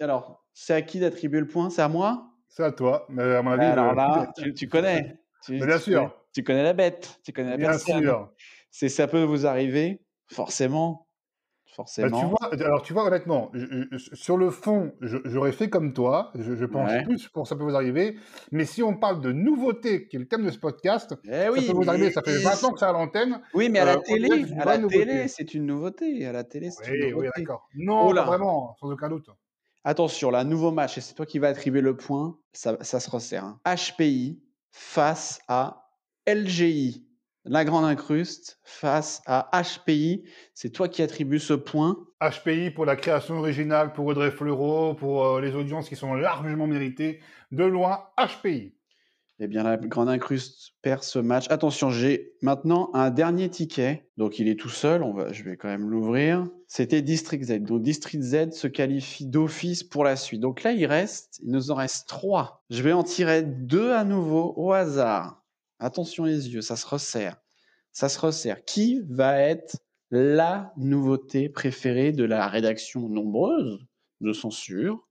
[0.00, 1.70] alors, c'est à qui d'attribuer le point?
[1.70, 2.30] C'est à moi?
[2.48, 3.64] C'est à toi, mais à mon avis.
[3.64, 5.18] Alors là, tu, connais.
[5.48, 6.14] bien sûr.
[6.32, 8.32] Tu, connais la bête, tu connais la bien Sûr.
[8.70, 11.06] C'est ça peut vous arriver, forcément.
[11.70, 12.20] Bah, forcément.
[12.20, 13.52] tu vois, alors tu vois honnêtement,
[14.12, 16.32] sur le fond, j'aurais fait comme toi.
[16.34, 18.16] Je, pense plus pour ça peut vous arriver.
[18.50, 21.50] Mais si on parle de nouveauté, qui est le thème de ce podcast, eh ça
[21.50, 22.10] peut vous arriver.
[22.10, 23.40] Ça fait 20 ans que c'est à l'antenne.
[23.54, 26.26] Oui, mais à la euh, télé, à la télé, c'est une nouveauté.
[26.26, 27.28] À la télé, c'est une nouveauté.
[27.28, 27.68] Oui, d'accord.
[27.76, 29.30] Non, oh vraiment, sans aucun doute.
[29.84, 33.08] Attention, là, nouveau match, et c'est toi qui vas attribuer le point, ça, ça se
[33.10, 33.56] resserre.
[33.64, 34.46] HPI hein.
[34.70, 35.90] face à
[36.26, 37.06] LGI,
[37.44, 40.24] la grande incruste, face à HPI.
[40.54, 41.96] C'est toi qui attribues ce point.
[42.20, 46.66] HPI pour la création originale, pour Audrey Fleurot, pour euh, les audiences qui sont largement
[46.66, 47.20] méritées.
[47.50, 48.74] De loin, HPI.
[49.38, 51.46] Eh bien, la Grande Incruste perd ce match.
[51.50, 54.06] Attention, j'ai maintenant un dernier ticket.
[54.18, 55.02] Donc, il est tout seul.
[55.02, 56.46] On va, je vais quand même l'ouvrir.
[56.72, 57.64] C'était District Z.
[57.64, 60.40] Donc, District Z se qualifie d'office pour la suite.
[60.40, 62.62] Donc là, il reste, il nous en reste trois.
[62.70, 65.44] Je vais en tirer deux à nouveau au hasard.
[65.80, 67.36] Attention les yeux, ça se resserre.
[67.90, 68.64] Ça se resserre.
[68.64, 69.78] Qui va être
[70.12, 73.80] la nouveauté préférée de la rédaction nombreuse?
[74.20, 75.08] De censure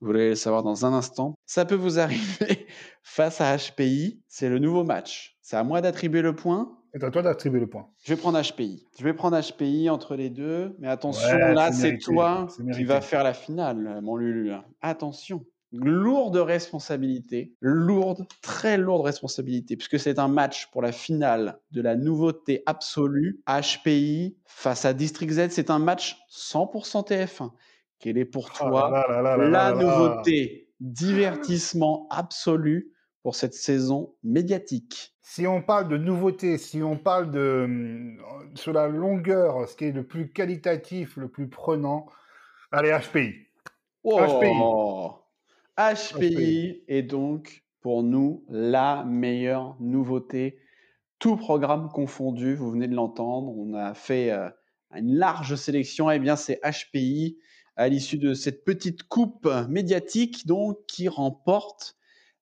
[0.00, 1.34] vous allez le savoir dans un instant?
[1.44, 2.66] Ça peut vous arriver
[3.02, 4.22] face à HPI.
[4.26, 5.36] C'est le nouveau match.
[5.42, 6.78] C'est à moi d'attribuer le point.
[6.94, 7.88] C'est à toi d'attribuer le point.
[8.04, 8.86] Je vais prendre HPI.
[8.96, 10.76] Je vais prendre HPI entre les deux.
[10.78, 14.52] Mais attention, là, c'est toi qui vas faire la finale, mon Lulu.
[14.80, 15.44] Attention.
[15.72, 21.96] Lourde responsabilité, lourde, très lourde responsabilité, puisque c'est un match pour la finale de la
[21.96, 23.42] nouveauté absolue.
[23.48, 27.50] HPI face à District Z, c'est un match 100% TF1.
[27.98, 32.93] Quelle est pour oh toi la nouveauté, divertissement absolu
[33.24, 38.22] pour cette saison médiatique Si on parle de nouveauté, si on parle de hum,
[38.54, 42.06] sur la longueur, ce qui est le plus qualitatif, le plus prenant,
[42.70, 43.32] allez HPI.
[44.04, 44.52] HPI.
[45.78, 50.58] HPI est donc pour nous la meilleure nouveauté,
[51.18, 52.54] tout programme confondu.
[52.54, 54.50] Vous venez de l'entendre, on a fait euh,
[54.94, 56.10] une large sélection.
[56.10, 57.38] Eh bien, c'est HPI
[57.76, 61.96] à l'issue de cette petite coupe médiatique donc qui remporte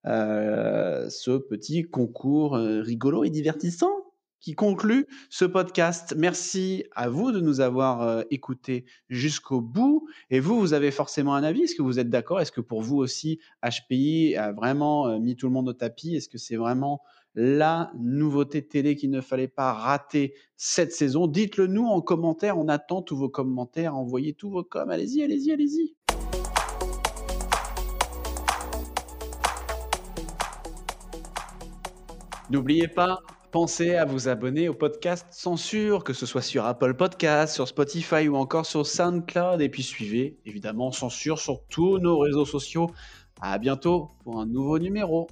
[0.06, 3.92] euh, ce petit concours euh, rigolo et divertissant
[4.40, 6.14] qui conclut ce podcast.
[6.18, 10.08] Merci à vous de nous avoir euh, écoutés jusqu'au bout.
[10.30, 11.62] Et vous, vous avez forcément un avis.
[11.62, 12.40] Est-ce que vous êtes d'accord?
[12.40, 16.16] Est-ce que pour vous aussi, HPI a vraiment mis tout le monde au tapis?
[16.16, 17.02] Est-ce que c'est vraiment
[17.36, 21.28] la nouveauté télé qu'il ne fallait pas rater cette saison?
[21.28, 25.52] Dites-le nous en commentaire, on attend tous vos commentaires, envoyez tous vos coms, allez-y, allez-y,
[25.52, 25.94] allez-y.
[32.52, 37.54] N'oubliez pas, pensez à vous abonner au podcast Censure, que ce soit sur Apple Podcast,
[37.54, 39.62] sur Spotify ou encore sur SoundCloud.
[39.62, 42.90] Et puis suivez évidemment Censure sur tous nos réseaux sociaux.
[43.40, 45.28] À bientôt pour un nouveau numéro.